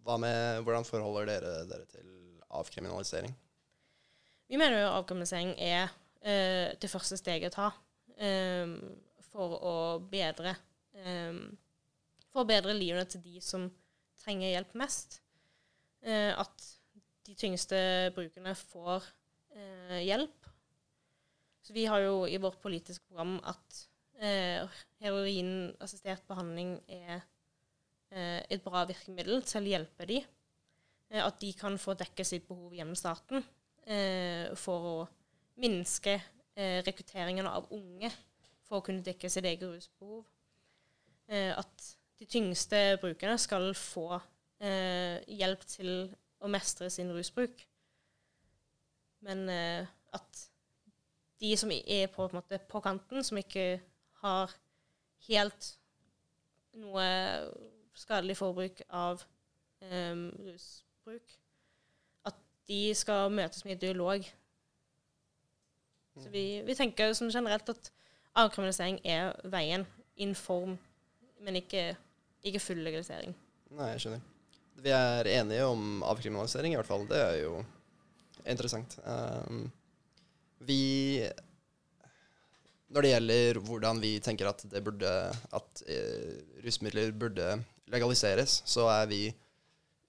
Hva 0.05 0.15
med, 0.21 0.61
hvordan 0.63 0.87
forholder 0.87 1.27
dere 1.27 1.55
dere 1.67 1.87
til 1.91 2.13
avkriminalisering? 2.61 3.33
Vi 4.51 4.57
mener 4.59 4.81
jo 4.81 4.87
avkriminalisering 4.97 5.53
er 5.63 5.85
eh, 6.27 6.73
det 6.75 6.89
første 6.91 7.15
steget 7.15 7.53
å 7.53 7.55
ta 7.55 7.67
eh, 8.19 8.73
for 9.31 9.53
å 9.63 9.75
bedre 10.11 10.51
eh, 10.91 11.37
For 12.33 12.43
å 12.43 12.49
bedre 12.49 12.75
livene 12.75 13.05
til 13.07 13.23
de 13.23 13.39
som 13.39 13.69
trenger 14.19 14.51
hjelp 14.51 14.73
mest. 14.81 15.21
Eh, 16.03 16.35
at 16.35 16.65
de 17.27 17.35
tyngste 17.39 17.79
brukerne 18.15 18.51
får 18.59 19.07
eh, 19.55 20.01
hjelp. 20.03 20.51
Så 21.63 21.71
vi 21.77 21.87
har 21.87 22.03
jo 22.03 22.25
i 22.27 22.39
vårt 22.41 22.59
politiske 22.59 23.07
program 23.07 23.37
at 23.47 23.79
eh, 24.19 24.67
heroinassistert 24.99 26.27
behandling 26.27 26.75
er 26.91 27.23
et 28.11 28.59
bra 28.59 28.81
virkemiddel 28.83 29.39
til 29.47 29.63
å 29.63 29.71
hjelpe 29.71 30.03
de. 30.09 30.17
At 31.15 31.37
de 31.39 31.53
kan 31.55 31.77
få 31.79 31.93
dekke 31.95 32.25
sitt 32.27 32.43
behov 32.49 32.73
gjennom 32.75 32.97
staten 32.99 33.45
for 34.57 34.87
å 34.87 34.97
minske 35.61 36.13
eh, 36.17 36.81
rekrutteringen 36.85 37.47
av 37.49 37.69
unge 37.73 38.11
for 38.67 38.79
å 38.79 38.85
kunne 38.85 39.03
dekke 39.05 39.29
sitt 39.29 39.45
eget 39.45 39.67
rusbehov. 39.67 40.23
Eh, 41.31 41.51
at 41.57 41.87
de 42.21 42.27
tyngste 42.29 42.99
brukerne 43.01 43.39
skal 43.41 43.71
få 43.77 44.21
hjelp 44.61 45.63
til 45.65 45.87
å 46.37 46.49
mestre 46.53 46.85
sin 46.93 47.09
rusbruk. 47.09 47.63
Men 49.25 49.49
at 49.49 50.41
de 51.41 51.49
som 51.57 51.71
er 51.73 52.11
på, 52.13 52.27
en 52.27 52.35
måte, 52.37 52.59
på 52.69 52.81
kanten, 52.85 53.23
som 53.25 53.39
ikke 53.41 53.79
har 54.21 54.53
helt 55.25 55.71
noe 56.77 57.05
skadelig 57.97 58.37
forbruk 58.39 58.83
av 58.87 59.23
um, 59.81 60.27
rusbruk, 60.45 61.37
de 62.71 62.83
skal 62.95 63.31
møtes 63.33 63.65
med 63.67 63.81
dialog. 63.81 64.25
Så 66.19 66.29
vi, 66.31 66.61
vi 66.67 66.75
tenker 66.77 67.13
sånn 67.15 67.31
generelt 67.33 67.69
at 67.71 67.91
avkriminalisering 68.37 68.99
er 69.07 69.33
veien 69.51 69.85
in 70.21 70.33
form, 70.37 70.77
men 71.43 71.59
ikke, 71.59 71.91
ikke 72.45 72.61
full 72.63 72.81
legalisering. 72.85 73.35
Nei, 73.75 73.93
jeg 73.93 74.05
skjønner. 74.05 74.25
Vi 74.81 74.91
er 74.95 75.29
enige 75.29 75.67
om 75.67 76.01
avkriminalisering, 76.07 76.73
i 76.73 76.79
hvert 76.79 76.89
fall. 76.89 77.05
Det 77.09 77.19
er 77.21 77.37
jo 77.43 77.61
interessant. 78.49 78.97
Um, 79.05 79.67
vi 80.65 81.21
Når 82.91 83.01
det 83.01 83.11
gjelder 83.11 83.59
hvordan 83.65 84.01
vi 84.01 84.11
tenker 84.19 84.49
at 84.49 84.61
burde 84.83 85.11
At 85.57 85.83
uh, 85.87 86.33
rusmidler 86.65 87.11
burde 87.11 87.55
legaliseres, 87.91 88.61
så 88.65 88.87
er 88.91 89.07
vi 89.09 89.21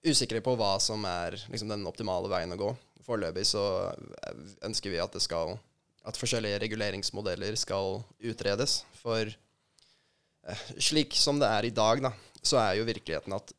usikre 0.06 0.42
på 0.44 0.54
hva 0.58 0.76
som 0.82 1.04
er 1.08 1.36
liksom, 1.48 1.70
den 1.70 1.86
optimale 1.88 2.30
veien 2.32 2.54
å 2.54 2.58
gå. 2.60 2.72
Foreløpig 3.06 3.44
så 3.48 3.64
ønsker 4.62 4.92
vi 4.92 5.02
at 5.02 5.16
skal 5.22 5.56
At 6.02 6.18
forskjellige 6.18 6.58
reguleringsmodeller 6.58 7.54
skal 7.54 8.00
utredes. 8.18 8.80
For 8.98 9.22
eh, 9.22 10.62
slik 10.74 11.14
som 11.14 11.38
det 11.38 11.46
er 11.46 11.68
i 11.68 11.74
dag, 11.74 12.02
da, 12.02 12.10
så 12.42 12.58
er 12.58 12.80
jo 12.80 12.88
virkeligheten 12.88 13.36
at 13.36 13.52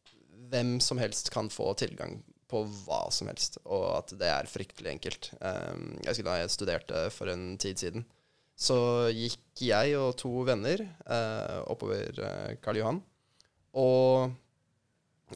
hvem 0.52 0.80
som 0.84 1.00
helst 1.00 1.32
kan 1.32 1.48
få 1.48 1.72
tilgang 1.80 2.20
på 2.54 2.66
hva 2.86 3.08
som 3.14 3.30
helst, 3.32 3.58
og 3.64 3.86
at 3.96 4.14
det 4.20 4.30
er 4.30 4.50
fryktelig 4.52 4.92
enkelt. 4.92 5.32
Um, 5.40 5.96
jeg 6.04 6.12
husker 6.12 6.28
da 6.28 6.36
jeg 6.42 6.54
studerte 6.54 7.06
for 7.16 7.32
en 7.32 7.56
tid 7.62 7.82
siden, 7.82 8.06
så 8.54 9.10
gikk 9.16 9.64
jeg 9.66 9.96
og 9.98 10.14
to 10.20 10.44
venner 10.46 10.84
uh, 11.08 11.64
oppover 11.72 12.20
uh, 12.22 12.52
Karl 12.62 12.82
Johan. 12.82 13.02
Og, 13.74 14.36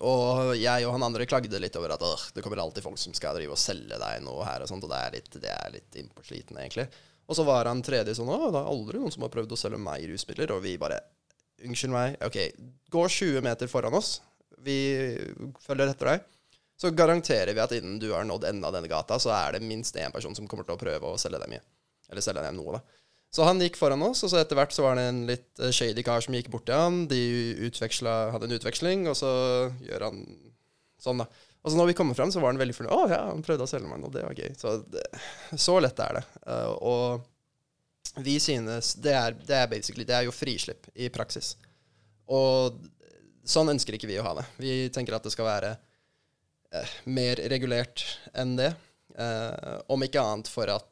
og, 0.02 0.54
jeg 0.58 0.86
og 0.88 0.96
han 0.96 1.06
andre 1.08 1.28
klagde 1.30 1.60
litt 1.62 1.76
over 1.80 1.96
at 1.96 2.06
det 2.36 2.44
kommer 2.46 2.62
alltid 2.64 2.86
folk 2.86 3.00
som 3.02 3.16
skal 3.18 3.38
drive 3.38 3.56
og 3.56 3.62
selge 3.62 4.00
deg 4.02 4.24
noe 4.26 4.46
her, 4.48 4.64
og 4.64 4.72
sånt, 4.72 4.86
og 4.86 4.94
det 4.94 5.02
er 5.02 5.18
litt, 5.18 5.30
det 5.44 5.52
er 5.54 5.74
litt 5.74 6.00
innpåslitende, 6.02 6.64
egentlig. 6.64 6.88
Og 7.28 7.36
så 7.36 7.44
var 7.48 7.68
han 7.68 7.84
tredje 7.84 8.16
sånn 8.16 8.30
Å, 8.32 8.40
det 8.54 8.62
er 8.62 8.72
aldri 8.72 9.02
noen 9.02 9.12
som 9.12 9.26
har 9.26 9.34
prøvd 9.34 9.52
å 9.52 9.60
selge 9.60 9.82
meg 9.84 10.06
rusmidler. 10.08 10.54
Og 10.56 10.64
vi 10.64 10.78
bare 10.80 11.02
Unnskyld 11.58 11.90
meg. 11.90 12.20
OK, 12.22 12.36
gå 12.94 13.02
20 13.10 13.42
meter 13.42 13.66
foran 13.68 13.96
oss. 13.98 14.20
Vi 14.62 14.78
følger 15.66 15.90
etter 15.90 16.12
deg 16.12 16.26
så 16.78 16.92
garanterer 16.94 17.54
vi 17.54 17.62
at 17.64 17.74
innen 17.74 17.98
du 18.00 18.12
har 18.14 18.24
nådd 18.24 18.46
enden 18.46 18.66
av 18.66 18.76
denne 18.76 18.90
gata, 18.90 19.18
så 19.20 19.32
er 19.34 19.56
det 19.56 19.66
minst 19.66 19.96
én 19.98 20.14
person 20.14 20.36
som 20.38 20.48
kommer 20.50 20.68
til 20.68 20.76
å 20.76 20.82
prøve 20.82 21.10
å 21.10 21.18
selge 21.18 21.40
deg 21.42 21.56
mye. 21.56 21.64
Eller 22.12 22.24
selge 22.24 22.44
deg 22.46 22.54
noe, 22.54 22.78
da. 22.78 23.00
Så 23.34 23.44
han 23.44 23.60
gikk 23.62 23.76
foran 23.78 24.06
oss, 24.08 24.24
og 24.24 24.32
så 24.32 24.40
etter 24.40 24.58
hvert 24.58 24.74
så 24.74 24.86
var 24.86 24.98
det 24.98 25.08
en 25.10 25.26
litt 25.28 25.62
eh, 25.62 25.74
shady 25.76 26.04
kar 26.06 26.24
som 26.24 26.36
gikk 26.38 26.50
bort 26.54 26.66
til 26.70 26.80
han. 26.80 27.04
De 27.12 27.20
hadde 28.34 28.48
en 28.48 28.56
utveksling, 28.56 29.08
og 29.12 29.18
så 29.20 29.32
gjør 29.84 30.08
han 30.08 30.24
sånn, 31.04 31.24
da. 31.24 31.28
Og 31.66 31.74
så 31.74 31.80
når 31.80 31.90
vi 31.90 31.98
kommer 32.00 32.16
fram, 32.16 32.32
så 32.32 32.40
var 32.40 32.54
han 32.54 32.62
veldig 32.62 32.76
fornøyd. 32.78 32.94
'Å 32.94 33.10
ja, 33.12 33.24
han 33.28 33.44
prøvde 33.44 33.66
å 33.66 33.70
selge 33.70 33.90
meg 33.90 34.00
noe, 34.00 34.14
det 34.14 34.24
var 34.24 34.38
gøy.' 34.38 34.54
Så, 34.56 34.78
det, 34.88 35.04
så 35.60 35.76
lett 35.84 36.00
er 36.00 36.20
det. 36.20 36.24
Uh, 36.48 36.72
og 36.80 38.22
vi 38.24 38.38
synes 38.40 38.94
det 39.04 39.14
er, 39.14 39.36
det 39.46 39.58
er 39.58 39.68
basically 39.70 40.06
Det 40.08 40.16
er 40.16 40.26
jo 40.26 40.34
frislipp 40.34 40.88
i 40.96 41.10
praksis. 41.14 41.56
Og 42.32 42.80
sånn 43.48 43.74
ønsker 43.74 43.98
ikke 43.98 44.10
vi 44.10 44.20
å 44.20 44.26
ha 44.26 44.34
det. 44.40 44.46
Vi 44.60 44.74
tenker 44.94 45.18
at 45.18 45.28
det 45.28 45.34
skal 45.36 45.48
være 45.48 45.74
eh, 46.74 46.96
mer 47.12 47.40
regulert 47.52 48.04
enn 48.36 48.56
det. 48.60 48.72
Eh, 49.18 49.76
om 49.94 50.04
ikke 50.04 50.24
annet 50.24 50.52
for 50.52 50.72
at 50.74 50.88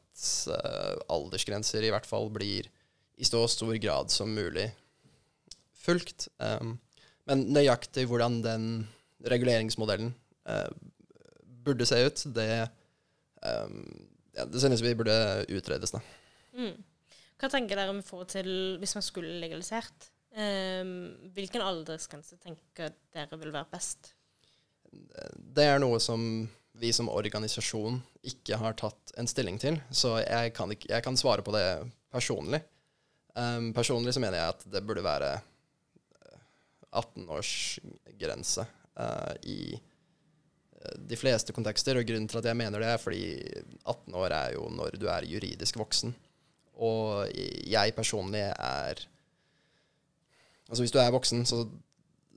eh, 0.52 0.96
aldersgrenser 1.12 1.84
i 1.86 1.92
hvert 1.92 2.08
fall 2.08 2.30
blir 2.32 2.68
i 3.16 3.26
så 3.26 3.42
stor 3.48 3.74
grad 3.80 4.12
som 4.12 4.32
mulig 4.36 4.68
fulgt. 5.86 6.28
Um, 6.42 6.76
men 7.26 7.46
nøyaktig 7.54 8.06
hvordan 8.10 8.40
den 8.44 8.66
reguleringsmodellen 9.26 10.12
uh, 10.48 10.68
burde 11.66 11.86
se 11.88 11.98
ut, 12.06 12.26
det, 12.36 12.66
um, 13.40 13.80
ja, 14.36 14.44
det 14.44 14.60
synes 14.62 14.84
vi 14.84 14.94
burde 14.98 15.16
utredes, 15.56 15.94
da. 15.94 16.02
Mm. 16.56 16.76
Hva 17.40 17.50
tenker 17.52 17.78
dere 17.78 17.92
om 17.92 18.04
forhold 18.04 18.30
til 18.32 18.50
hvis 18.80 18.94
man 18.96 19.04
skulle 19.04 19.40
legalisert? 19.40 20.10
Um, 20.36 21.32
hvilken 21.34 21.64
aldersgrense 21.64 22.36
tenker 22.42 22.92
dere 23.16 23.40
vil 23.40 23.54
være 23.54 23.72
best? 23.72 24.12
det 25.56 25.66
er 25.66 25.80
noe 25.82 25.98
som 26.02 26.20
vi 26.80 26.92
som 26.92 27.08
organisasjon 27.08 28.00
ikke 28.26 28.58
har 28.60 28.76
tatt 28.78 29.14
en 29.20 29.28
stilling 29.28 29.58
til, 29.60 29.78
så 29.90 30.18
jeg 30.22 30.52
kan, 30.56 30.72
ikke, 30.72 30.90
jeg 30.92 31.04
kan 31.04 31.18
svare 31.18 31.44
på 31.44 31.54
det 31.54 31.66
personlig. 32.12 32.60
Um, 33.36 33.72
personlig 33.76 34.14
så 34.16 34.22
mener 34.22 34.40
jeg 34.40 34.54
at 34.54 34.66
det 34.72 34.84
burde 34.86 35.04
være 35.04 35.34
18-årsgrense 36.96 38.64
uh, 38.64 39.02
eh, 39.04 39.34
i 39.52 39.58
eh, 39.76 40.94
de 41.10 41.18
fleste 41.20 41.52
kontekster. 41.56 41.98
Og 41.98 42.06
grunnen 42.08 42.28
til 42.30 42.40
at 42.40 42.48
jeg 42.48 42.58
mener 42.58 42.80
det, 42.80 42.92
er 42.94 43.02
fordi 43.02 43.24
18 43.84 44.16
år 44.16 44.36
er 44.36 44.54
jo 44.56 44.70
når 44.72 44.96
du 45.00 45.08
er 45.12 45.28
juridisk 45.28 45.76
voksen. 45.80 46.14
Og 46.76 47.28
jeg 47.32 47.94
personlig 47.96 48.48
er 48.52 49.06
Altså 50.66 50.82
hvis 50.82 50.90
du 50.90 50.96
er 50.98 51.12
voksen, 51.14 51.44
så 51.46 51.60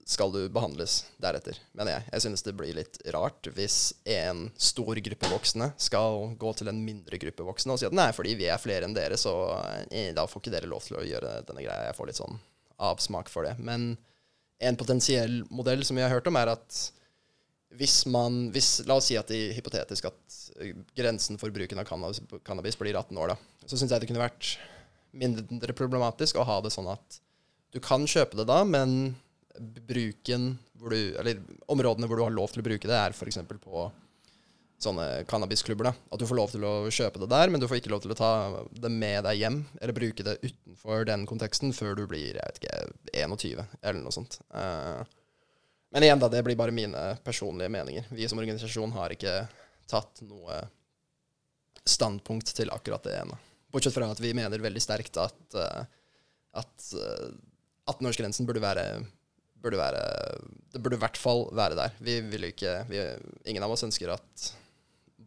skal 0.10 0.32
du 0.34 0.40
behandles 0.50 1.04
deretter, 1.22 1.60
mener 1.78 1.94
jeg. 1.94 2.06
Jeg 2.16 2.24
synes 2.26 2.44
det 2.46 2.56
blir 2.58 2.74
litt 2.74 2.98
rart 3.14 3.46
hvis 3.54 3.78
en 4.10 4.48
stor 4.58 4.98
gruppe 5.06 5.30
voksne 5.30 5.68
skal 5.78 6.32
gå 6.40 6.54
til 6.58 6.72
en 6.72 6.80
mindre 6.82 7.20
gruppe 7.22 7.46
voksne 7.46 7.76
og 7.76 7.82
si 7.82 7.86
at 7.86 7.94
nei, 7.94 8.08
fordi 8.16 8.34
vi 8.40 8.48
er 8.50 8.62
flere 8.62 8.88
enn 8.88 8.96
dere, 8.98 9.20
så 9.22 9.34
eh, 9.92 10.10
da 10.18 10.26
får 10.26 10.42
ikke 10.42 10.56
dere 10.56 10.72
lov 10.72 10.82
til 10.88 10.98
å 10.98 11.06
gjøre 11.06 11.36
denne 11.46 11.62
greia. 11.62 11.92
Jeg 11.92 11.98
får 12.00 12.10
litt 12.10 12.22
sånn 12.22 12.40
avsmak 12.90 13.30
for 13.30 13.46
det. 13.46 13.54
Men 13.62 13.92
en 14.60 14.80
potensiell 14.80 15.44
modell 15.54 15.86
som 15.86 16.00
vi 16.00 16.04
har 16.08 16.16
hørt 16.16 16.28
om, 16.32 16.42
er 16.42 16.56
at 16.56 16.82
hvis 17.78 18.02
man 18.10 18.48
hvis, 18.50 18.80
La 18.90 18.98
oss 18.98 19.12
si 19.12 19.18
at 19.20 19.30
det 19.30 19.54
hypotetisk 19.60 20.10
at 20.10 20.42
grensen 20.98 21.38
for 21.38 21.54
bruken 21.54 21.78
av 21.78 21.86
cannabis, 21.86 22.24
cannabis 22.42 22.82
blir 22.82 22.98
18 22.98 23.14
år, 23.22 23.36
da. 23.36 23.66
Så 23.70 23.78
syns 23.78 23.94
jeg 23.94 24.02
det 24.02 24.10
kunne 24.10 24.26
vært 24.26 24.56
mindre 25.14 25.78
problematisk 25.78 26.42
å 26.42 26.50
ha 26.50 26.60
det 26.66 26.74
sånn 26.74 26.90
at 26.90 27.22
du 27.70 27.78
kan 27.84 28.10
kjøpe 28.10 28.40
det 28.40 28.50
da, 28.50 28.64
men 28.66 29.14
bruken 29.60 30.52
hvor 30.80 30.94
du, 30.94 31.16
Eller 31.20 31.42
områdene 31.68 32.08
hvor 32.08 32.20
du 32.20 32.24
har 32.24 32.34
lov 32.34 32.54
til 32.54 32.64
å 32.64 32.68
bruke 32.70 32.88
det, 32.88 32.96
er 32.96 33.16
f.eks. 33.16 33.42
på 33.60 33.90
sånne 34.80 35.26
cannabisklubber. 35.28 35.90
da, 35.90 35.94
At 36.12 36.22
du 36.22 36.26
får 36.28 36.40
lov 36.40 36.54
til 36.54 36.64
å 36.64 36.74
kjøpe 36.94 37.20
det 37.20 37.30
der, 37.32 37.52
men 37.52 37.62
du 37.62 37.68
får 37.68 37.82
ikke 37.82 37.92
lov 37.92 38.04
til 38.04 38.14
å 38.16 38.18
ta 38.18 38.32
det 38.72 38.92
med 38.94 39.26
deg 39.28 39.42
hjem 39.42 39.60
eller 39.82 39.96
bruke 39.96 40.26
det 40.26 40.38
utenfor 40.44 41.06
den 41.10 41.26
konteksten 41.30 41.76
før 41.76 41.98
du 42.00 42.06
blir 42.08 42.40
jeg 42.40 42.40
vet 42.40 42.62
ikke, 42.62 42.78
21 43.12 43.64
eller 43.82 44.00
noe 44.00 44.16
sånt. 44.16 44.40
Uh, 44.54 45.04
men 45.92 46.06
igjen, 46.06 46.22
da, 46.22 46.30
det 46.32 46.44
blir 46.46 46.58
bare 46.60 46.76
mine 46.76 47.04
personlige 47.26 47.72
meninger. 47.74 48.08
Vi 48.14 48.28
som 48.30 48.40
organisasjon 48.40 48.94
har 48.96 49.16
ikke 49.16 49.36
tatt 49.90 50.22
noe 50.24 50.62
standpunkt 51.90 52.54
til 52.56 52.72
akkurat 52.72 53.04
det 53.04 53.18
ennå. 53.24 53.38
Bortsett 53.74 53.94
fra 53.94 54.08
at 54.10 54.22
vi 54.22 54.36
mener 54.38 54.62
veldig 54.62 54.82
sterkt 54.82 55.18
at, 55.22 55.40
uh, 55.58 55.84
at 56.62 56.92
uh, 56.96 57.30
18-årsgrensen 57.90 58.48
burde 58.48 58.64
være 58.64 58.86
burde 59.64 59.80
være 59.80 60.04
det 60.70 60.82
burde 60.84 61.00
i 61.00 61.02
hvert 61.02 61.18
fall 61.18 61.48
være 61.56 61.78
der. 61.78 61.94
Vi 62.04 62.20
vil 62.30 62.50
ikke 62.52 62.74
vi, 62.90 63.02
Ingen 63.50 63.66
av 63.66 63.74
oss 63.74 63.86
ønsker 63.88 64.14
at 64.14 64.50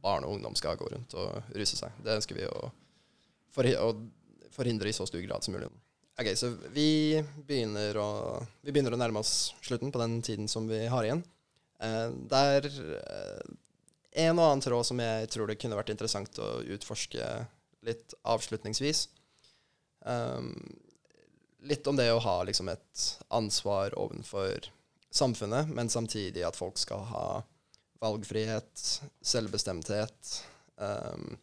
barn 0.03 0.27
og 0.27 0.37
ungdom 0.37 0.55
skal 0.59 0.79
gå 0.79 0.89
rundt 0.91 1.15
og 1.19 1.55
ruse 1.55 1.79
seg. 1.79 1.95
Det 2.03 2.19
ønsker 2.19 2.39
vi 2.39 2.47
å, 2.49 2.69
forhi 3.55 3.75
å 3.79 3.93
forhindre 4.53 4.91
i 4.91 4.95
så 4.97 5.07
stor 5.09 5.23
grad 5.25 5.45
som 5.45 5.55
mulig. 5.57 5.71
Ok, 6.21 6.35
Så 6.37 6.53
vi 6.75 7.23
begynner 7.47 7.97
å, 7.99 8.11
vi 8.61 8.73
begynner 8.75 8.95
å 8.95 9.01
nærme 9.01 9.23
oss 9.23 9.55
slutten 9.65 9.93
på 9.95 10.01
den 10.03 10.19
tiden 10.25 10.51
som 10.51 10.67
vi 10.69 10.85
har 10.93 11.07
igjen. 11.07 11.23
Eh, 11.81 12.09
det 12.31 12.43
er 12.57 12.69
eh, 12.69 13.53
en 14.27 14.37
og 14.37 14.45
annen 14.45 14.65
tråd 14.65 14.87
som 14.87 15.01
jeg 15.01 15.31
tror 15.33 15.49
det 15.49 15.59
kunne 15.63 15.79
vært 15.79 15.95
interessant 15.95 16.39
å 16.43 16.51
utforske 16.75 17.31
litt 17.87 18.15
avslutningsvis. 18.29 19.07
Um, 20.05 20.53
litt 21.63 21.87
om 21.87 21.97
det 21.99 22.09
å 22.13 22.23
ha 22.23 22.37
liksom 22.47 22.71
et 22.73 23.07
ansvar 23.35 23.95
overfor 23.99 24.69
samfunnet, 25.13 25.71
men 25.71 25.91
samtidig 25.93 26.45
at 26.47 26.59
folk 26.59 26.79
skal 26.81 27.05
ha 27.13 27.27
valgfrihet, 28.03 28.85
selvbestemthet. 29.23 30.33
Um, 30.77 31.37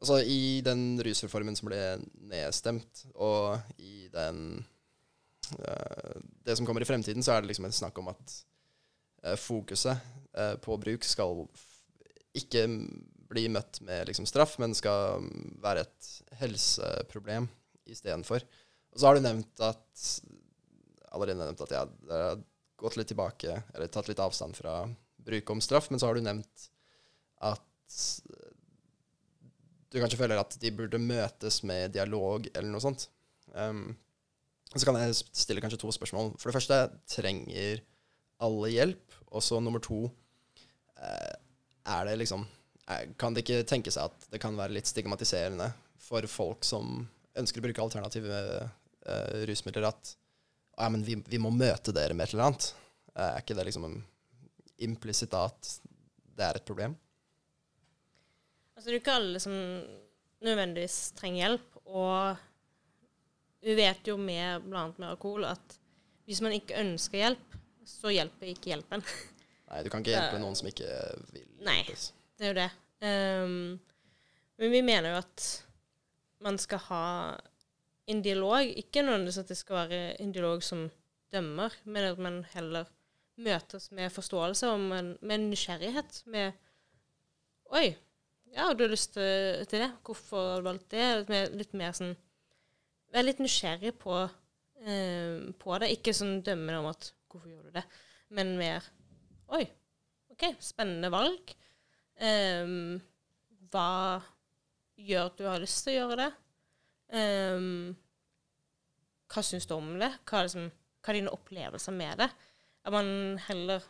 altså 0.00 0.20
I 0.24 0.60
den 0.66 0.98
rusreformen 1.04 1.58
som 1.58 1.70
ble 1.70 1.80
nedstemt, 2.32 3.04
og 3.14 3.60
i 3.78 4.08
den 4.10 4.64
uh, 5.60 6.16
Det 6.42 6.56
som 6.56 6.66
kommer 6.66 6.82
i 6.82 6.88
fremtiden, 6.88 7.22
så 7.22 7.36
er 7.36 7.44
det 7.44 7.52
liksom 7.52 7.68
en 7.68 7.76
snakk 7.76 8.00
om 8.02 8.10
at 8.10 8.34
uh, 9.26 9.36
fokuset 9.38 10.00
uh, 10.34 10.56
på 10.62 10.78
bruk 10.82 11.06
skal 11.06 11.44
ikke 12.34 12.66
bli 13.30 13.46
møtt 13.52 13.78
med 13.86 14.08
liksom, 14.08 14.26
straff, 14.26 14.56
men 14.58 14.74
skal 14.74 15.22
være 15.62 15.84
et 15.86 16.10
helseproblem 16.40 17.46
istedenfor. 17.90 18.42
Og 18.90 19.00
så 19.00 19.08
har 19.08 19.16
du 19.16 19.24
nevnt 19.24 19.62
at 19.64 20.04
allerede 21.10 21.38
nevnt 21.42 21.62
at 21.64 21.74
jeg 21.74 22.10
har 22.10 22.42
gått 22.80 22.96
litt 22.98 23.10
tilbake, 23.12 23.56
eller 23.74 23.90
tatt 23.92 24.08
litt 24.10 24.22
avstand 24.22 24.56
fra 24.56 24.82
bruk 25.20 25.50
om 25.52 25.60
straff, 25.62 25.90
men 25.90 26.00
så 26.00 26.08
har 26.08 26.16
du 26.16 26.24
nevnt 26.24 26.68
at 27.44 27.66
du 29.90 29.98
kanskje 29.98 30.20
føler 30.20 30.40
at 30.40 30.54
de 30.62 30.70
burde 30.74 31.00
møtes 31.02 31.60
med 31.66 31.92
dialog, 31.96 32.46
eller 32.54 32.70
noe 32.70 32.82
sånt. 32.82 33.08
Um, 33.52 33.90
så 34.70 34.86
kan 34.86 35.00
jeg 35.00 35.18
stille 35.18 35.62
kanskje 35.62 35.80
to 35.82 35.90
spørsmål. 35.92 36.36
For 36.38 36.50
det 36.50 36.56
første, 36.60 36.78
trenger 37.10 37.82
alle 38.40 38.70
hjelp? 38.70 39.16
Og 39.34 39.42
så 39.42 39.58
nummer 39.62 39.82
to, 39.82 40.04
eh, 40.98 41.34
er 41.86 42.04
det 42.04 42.18
liksom 42.18 42.46
Kan 43.18 43.34
det 43.34 43.44
ikke 43.44 43.62
tenke 43.70 43.90
seg 43.94 44.08
at 44.10 44.24
det 44.32 44.40
kan 44.42 44.56
være 44.58 44.74
litt 44.74 44.88
stigmatiserende 44.90 45.68
for 46.02 46.26
folk 46.26 46.64
som 46.66 47.06
ønsker 47.38 47.60
å 47.60 47.62
bruke 47.62 47.82
alternative 47.84 48.40
uh, 49.10 49.42
rusmidler, 49.50 49.90
at 49.90 50.14
ja, 50.78 50.88
men 50.88 51.02
vi, 51.04 51.18
vi, 51.26 51.40
må 51.42 51.52
møte 51.52 51.92
dere 51.92 52.16
med 52.16 52.28
et 52.28 52.34
eller 52.34 52.50
annet. 52.50 52.70
Uh, 53.12 53.26
er 53.26 53.42
ikke 53.42 53.58
det 53.58 53.66
liksom 53.68 53.88
implisitt 54.80 55.34
at 55.36 55.74
det 56.38 56.46
er 56.46 56.60
et 56.60 56.68
problem? 56.68 56.94
Altså, 58.76 58.88
det 58.88 58.94
er 58.94 59.02
ikke 59.02 59.18
alle 59.18 59.42
som 59.42 59.56
nødvendigvis 60.46 61.10
trenger 61.18 61.42
hjelp. 61.42 61.80
Og 61.90 62.38
vi 63.60 63.76
vet 63.76 64.08
jo 64.08 64.16
med 64.16 64.64
bl.a. 64.64 64.86
med 64.96 65.10
alkohol 65.10 65.44
at 65.50 65.76
hvis 66.24 66.40
man 66.44 66.54
ikke 66.56 66.78
ønsker 66.80 67.20
hjelp, 67.20 67.58
så 67.84 68.12
hjelper 68.14 68.52
ikke 68.52 68.72
hjelpen. 68.72 69.04
Nei, 69.70 69.82
du 69.84 69.90
kan 69.92 70.02
ikke 70.02 70.14
hjelpe 70.14 70.40
noen 70.42 70.56
som 70.58 70.70
ikke 70.70 70.88
vil 71.34 71.46
Nei, 71.66 71.82
det 71.84 72.46
er 72.46 72.52
jo 72.52 72.56
det. 72.56 72.70
Um, 73.04 73.76
men 74.60 74.72
vi 74.72 74.80
mener 74.84 75.12
jo 75.12 75.20
at 75.20 75.44
man 76.44 76.56
skal 76.60 76.80
ha 76.86 77.04
en 78.10 78.22
dialog. 78.24 78.66
Ikke 78.82 79.04
nødvendigvis 79.04 79.38
at 79.42 79.50
det 79.52 79.58
skal 79.58 79.76
være 79.90 80.20
en 80.20 80.32
dialog 80.34 80.62
som 80.66 80.88
dømmer, 81.32 81.74
men 81.84 82.04
at 82.04 82.18
man 82.18 82.42
heller 82.54 82.90
møtes 83.40 83.90
med 83.92 84.10
forståelse 84.10 84.68
og 84.68 84.80
med, 84.80 85.14
med 85.20 85.38
nysgjerrighet. 85.38 86.22
Med 86.26 86.52
Oi, 87.70 87.94
ja, 88.50 88.72
du 88.74 88.84
har 88.84 88.90
lyst 88.90 89.14
til, 89.14 89.66
til 89.70 89.84
det? 89.84 89.92
Hvorfor 90.04 90.48
har 90.50 90.60
du 90.60 90.68
valgt 90.68 90.90
det? 90.90 91.06
Litt, 91.28 91.54
litt 91.60 91.78
mer 91.78 91.94
sånn 91.96 92.16
Være 93.10 93.26
litt 93.26 93.40
nysgjerrig 93.42 93.90
på, 93.98 94.16
eh, 94.86 95.38
på, 95.58 95.78
det. 95.82 95.88
Ikke 95.96 96.14
sånn 96.14 96.42
dømmende 96.46 96.82
om 96.82 96.90
at 96.92 97.12
Hvorfor 97.30 97.50
gjør 97.50 97.70
du 97.70 97.78
det? 97.78 97.86
Men 98.34 98.52
mer 98.58 98.86
Oi, 99.50 99.64
OK, 100.30 100.44
spennende 100.62 101.10
valg. 101.10 101.54
Eh, 102.22 102.70
hva 103.70 103.88
gjør 105.00 105.30
at 105.30 105.40
du 105.40 105.48
har 105.48 105.62
lyst 105.62 105.82
til 105.82 105.96
å 105.96 105.96
gjøre 105.96 106.18
det? 106.20 106.28
Um, 107.10 107.96
hva 109.30 109.42
syns 109.46 109.66
du 109.66 109.74
om 109.76 109.94
det? 109.98 110.10
Hva 110.26 110.40
er, 110.40 110.48
liksom, 110.48 110.68
hva 111.00 111.12
er, 111.12 111.18
dine 111.18 111.34
opplevelser 111.34 111.94
med 111.96 112.22
det? 112.22 112.28
At 112.86 112.94
man 112.94 113.38
heller 113.48 113.84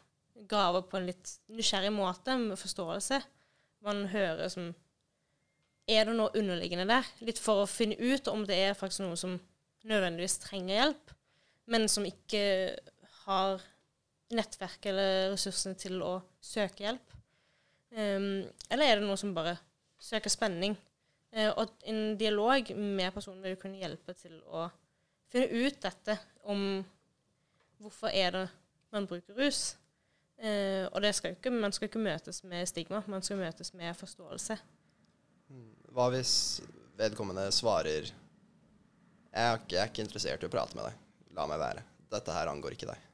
graver 0.51 0.87
på 0.89 0.99
en 0.99 1.09
litt 1.11 1.35
nysgjerrig 1.53 1.93
måte, 1.93 2.37
med 2.41 2.61
forståelse. 2.61 3.21
Man 3.87 4.07
hører 4.13 4.49
som 4.53 4.73
Er 5.91 6.05
det 6.07 6.13
noe 6.15 6.31
underliggende 6.39 6.85
der? 6.87 7.07
Litt 7.27 7.41
for 7.43 7.65
å 7.65 7.71
finne 7.71 7.97
ut 7.99 8.29
om 8.31 8.45
det 8.47 8.55
er 8.55 8.77
faktisk 8.79 9.03
noe 9.03 9.17
som 9.19 9.33
nødvendigvis 9.89 10.37
trenger 10.39 10.77
hjelp, 10.77 11.15
men 11.73 11.89
som 11.91 12.07
ikke 12.07 12.43
har 13.25 13.65
nettverk 14.31 14.87
eller 14.87 15.33
ressursene 15.33 15.75
til 15.81 15.99
å 16.05 16.21
søke 16.39 16.85
hjelp. 16.85 17.17
Um, 17.91 18.47
eller 18.71 18.87
er 18.87 19.01
det 19.01 19.09
noe 19.09 19.19
som 19.19 19.35
bare 19.35 19.57
søker 19.99 20.31
spenning? 20.31 20.77
Uh, 21.31 21.51
og 21.55 21.75
en 21.87 22.17
dialog 22.19 22.73
med 22.77 23.13
personen 23.15 23.43
vil 23.45 23.59
kunne 23.61 23.79
hjelpe 23.79 24.15
til 24.19 24.39
å 24.51 24.67
finne 25.31 25.67
ut 25.67 25.77
dette 25.83 26.17
om 26.51 26.81
hvorfor 27.81 28.11
er 28.11 28.35
det 28.35 28.47
man 28.91 29.07
bruker 29.11 29.39
rus. 29.39 29.77
Uh, 30.41 30.89
og 30.91 31.03
det 31.05 31.13
skal 31.17 31.37
ikke, 31.37 31.53
man 31.53 31.75
skal 31.77 31.91
ikke 31.91 32.03
møtes 32.03 32.43
med 32.49 32.67
stigma, 32.69 33.03
man 33.07 33.23
skal 33.23 33.39
møtes 33.41 33.75
med 33.77 33.95
forståelse. 33.99 34.57
Hmm. 35.51 35.71
Hva 35.95 36.09
hvis 36.15 36.33
vedkommende 37.01 37.47
svarer 37.55 38.11
jeg 39.31 39.47
er, 39.47 39.61
ikke, 39.61 39.77
jeg 39.77 39.81
er 39.85 39.91
ikke 39.93 40.03
interessert 40.03 40.43
i 40.43 40.49
å 40.49 40.53
prate 40.53 40.75
med 40.75 40.89
deg. 40.89 41.03
La 41.39 41.47
meg 41.47 41.61
være. 41.63 41.85
Dette 42.11 42.35
her 42.35 42.51
angår 42.51 42.75
ikke 42.75 42.89
deg. 42.91 43.05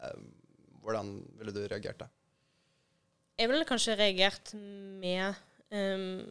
Uh, 0.00 0.22
hvordan 0.86 1.18
ville 1.36 1.52
du 1.52 1.66
reagert 1.66 2.00
da? 2.00 2.08
Jeg 3.36 3.50
ville 3.50 3.68
kanskje 3.68 3.98
reagert 3.98 4.54
med 4.56 5.36
um, 5.68 6.22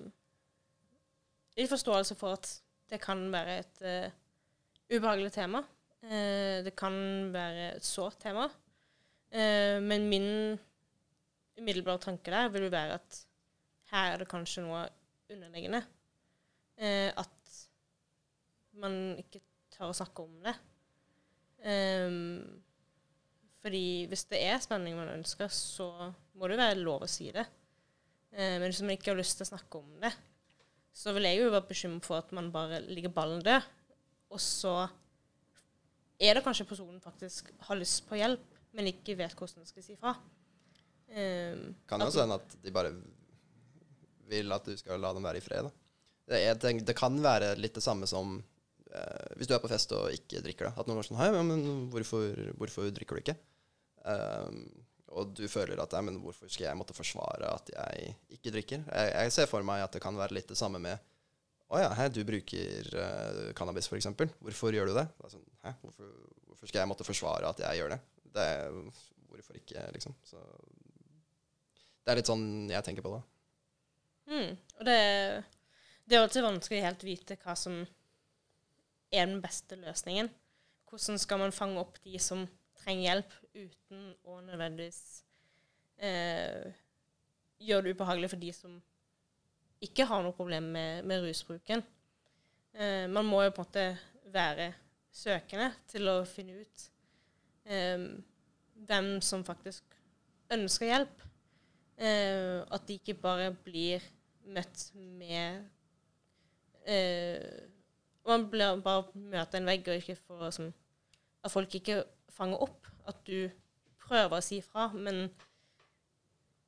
litt 1.55 1.71
forståelse 1.71 2.17
for 2.19 2.35
at 2.35 2.49
det 2.91 3.01
kan 3.03 3.23
være 3.33 3.57
et 3.61 3.81
uh, 3.85 4.15
ubehagelig 4.91 5.31
tema. 5.35 5.63
Uh, 6.05 6.61
det 6.65 6.75
kan 6.77 6.95
være 7.33 7.71
et 7.77 7.87
sårt 7.87 8.19
tema. 8.21 8.47
Uh, 9.33 9.79
men 9.83 10.09
min 10.11 10.27
umiddelbare 11.55 12.03
tanke 12.03 12.33
der 12.33 12.51
vil 12.53 12.67
jo 12.67 12.73
være 12.73 12.99
at 12.99 13.21
her 13.91 14.13
er 14.13 14.21
det 14.21 14.29
kanskje 14.29 14.65
noe 14.65 14.85
underliggende. 15.31 15.83
at 16.75 17.51
man 18.75 19.15
ikke 19.15 19.39
tør 19.71 19.93
å 19.93 19.95
snakke 19.95 20.25
om 20.25 20.33
det. 20.43 20.51
Um, 21.63 22.41
fordi 23.63 24.03
hvis 24.11 24.25
det 24.27 24.41
er 24.43 24.59
spenning 24.59 24.97
man 24.97 25.13
ønsker, 25.13 25.47
så 25.47 26.11
må 26.35 26.49
det 26.51 26.59
være 26.59 26.81
lov 26.81 27.05
å 27.05 27.09
si 27.09 27.29
det. 27.31 27.45
Men 28.35 28.67
hvis 28.67 28.81
man 28.83 28.97
ikke 28.97 29.13
har 29.13 29.21
lyst 29.21 29.39
til 29.39 29.47
å 29.47 29.53
snakke 29.53 29.79
om 29.79 29.95
det, 30.03 30.11
så 30.95 31.11
vil 31.15 31.27
jeg 31.27 31.41
jo 31.41 31.51
være 31.51 31.67
bekymret 31.67 32.07
for 32.07 32.21
at 32.21 32.31
man 32.35 32.51
bare 32.53 32.79
ligger 32.87 33.11
ballen 33.13 33.43
død. 33.43 33.67
Og 34.31 34.39
så 34.41 34.87
er 36.19 36.37
det 36.37 36.43
kanskje 36.45 36.67
personen 36.69 37.01
faktisk 37.03 37.51
har 37.67 37.79
lyst 37.79 38.05
på 38.07 38.19
hjelp, 38.19 38.45
men 38.75 38.91
ikke 38.91 39.17
vet 39.19 39.35
hvordan 39.35 39.65
de 39.65 39.71
skal 39.71 39.83
si 39.83 39.97
fra. 39.99 40.15
Um, 41.05 41.75
kan 41.87 42.01
jo 42.01 42.07
også 42.07 42.23
hende 42.23 42.39
at 42.39 42.55
de 42.63 42.73
bare 42.73 42.93
vil 44.31 44.55
at 44.55 44.65
du 44.65 44.73
skal 44.79 45.03
la 45.03 45.11
dem 45.13 45.27
være 45.27 45.41
i 45.41 45.43
fred. 45.43 45.67
Det, 46.25 46.39
tenker, 46.63 46.87
det, 46.87 46.95
kan 46.97 47.19
være 47.21 47.53
litt 47.59 47.75
det 47.77 47.83
samme 47.85 48.07
som 48.09 48.39
uh, 48.39 49.35
hvis 49.37 49.51
du 49.51 49.53
er 49.53 49.61
på 49.61 49.69
fest 49.69 49.91
og 49.97 50.15
ikke 50.15 50.41
drikker. 50.47 50.71
Da. 50.71 50.81
At 50.81 50.89
noen 50.89 51.03
er 51.03 51.09
sånn 51.09 51.19
Hei, 51.19 51.29
men 51.35 51.67
hvorfor, 51.93 52.55
hvorfor 52.57 52.89
drikker 52.95 53.19
du 53.19 53.25
ikke? 53.25 53.37
Um, 54.07 54.63
og 55.13 55.33
du 55.37 55.43
føler 55.51 55.79
at 55.81 55.93
men 56.03 56.17
hvorfor 56.23 56.49
skal 56.49 56.69
jeg 56.69 56.77
måtte 56.79 56.95
forsvare 56.97 57.51
at 57.51 57.69
jeg 57.73 58.15
ikke 58.37 58.53
drikker? 58.55 58.85
Jeg, 58.89 59.11
jeg 59.13 59.35
ser 59.35 59.49
for 59.51 59.65
meg 59.67 59.83
at 59.83 59.93
det 59.93 60.01
kan 60.03 60.17
være 60.17 60.37
litt 60.37 60.49
det 60.49 60.57
samme 60.59 60.81
med 60.81 61.11
Å 61.73 61.81
ja, 61.81 61.91
hei, 61.97 62.09
du 62.13 62.21
bruker 62.25 62.89
uh, 62.93 63.51
cannabis, 63.57 63.87
f.eks. 63.89 64.09
Hvorfor 64.37 64.75
gjør 64.75 64.91
du 64.91 64.97
det? 64.97 65.05
sånn, 65.31 65.45
hæ, 65.63 65.73
hvorfor, 65.81 66.11
hvorfor, 66.45 66.69
skal 66.69 66.83
jeg 66.83 66.91
måtte 66.91 67.07
forsvare 67.07 67.49
at 67.49 67.61
jeg 67.63 67.79
gjør 67.79 67.95
det? 67.95 67.99
det 68.35 68.49
hvorfor 69.31 69.57
ikke, 69.57 69.87
liksom? 69.95 70.13
Så 70.25 70.41
det 72.05 72.13
er 72.13 72.19
litt 72.19 72.29
sånn 72.29 72.45
jeg 72.69 72.85
tenker 72.85 73.05
på 73.05 73.15
det. 73.15 73.23
Mm, 74.29 74.51
og 74.77 74.85
det, 74.85 74.99
det 76.05 76.17
er 76.17 76.21
alltid 76.21 76.45
vanskelig 76.45 76.83
å 76.85 77.07
vite 77.07 77.37
hva 77.41 77.57
som 77.57 77.81
er 79.09 79.25
den 79.25 79.41
beste 79.41 79.77
løsningen. 79.81 80.29
Hvordan 80.89 81.19
skal 81.21 81.41
man 81.41 81.55
fange 81.55 81.81
opp 81.81 81.97
de 82.05 82.21
som 82.21 82.45
trenger 82.85 83.07
hjelp 83.09 83.37
uten 83.55 84.09
å 84.29 84.39
nødvendigvis 84.45 85.01
eh, 85.97 86.69
gjøre 87.65 87.87
det 87.87 87.95
ubehagelig 87.95 88.29
for 88.31 88.41
de 88.41 88.51
som 88.53 88.75
ikke 89.85 90.05
har 90.07 90.23
noe 90.23 90.35
problem 90.37 90.69
med, 90.75 91.05
med 91.05 91.25
rusbruken. 91.25 91.83
Eh, 92.77 93.05
man 93.09 93.25
må 93.25 93.41
jo 93.43 93.53
på 93.55 93.65
en 93.65 93.67
måte 93.67 93.85
være 94.33 94.71
søkende 95.15 95.71
til 95.89 96.09
å 96.11 96.17
finne 96.27 96.61
ut 96.61 96.87
eh, 97.65 98.07
hvem 98.87 99.15
som 99.23 99.45
faktisk 99.47 99.97
ønsker 100.53 100.91
hjelp. 100.91 101.23
Eh, 101.95 102.59
at 102.75 102.87
de 102.87 102.99
ikke 102.99 103.15
bare 103.17 103.53
blir 103.65 104.03
møtt 104.51 104.89
med 104.93 105.63
eh, 106.83 107.61
Man 108.27 108.49
blir 108.51 108.81
bare 108.83 109.05
møter 109.15 109.61
en 109.61 109.69
vegg, 109.69 109.87
og 109.87 110.01
ikke 110.01 110.17
får 110.27 110.49
sånn 110.57 110.73
At 111.39 111.53
folk 111.53 111.77
ikke 111.79 112.01
fanger 112.35 112.63
opp 112.65 112.89
at 113.09 113.21
du 113.27 113.47
prøver 114.05 114.37
å 114.37 114.43
si 114.43 114.59
fra, 114.63 114.89
men 114.93 115.25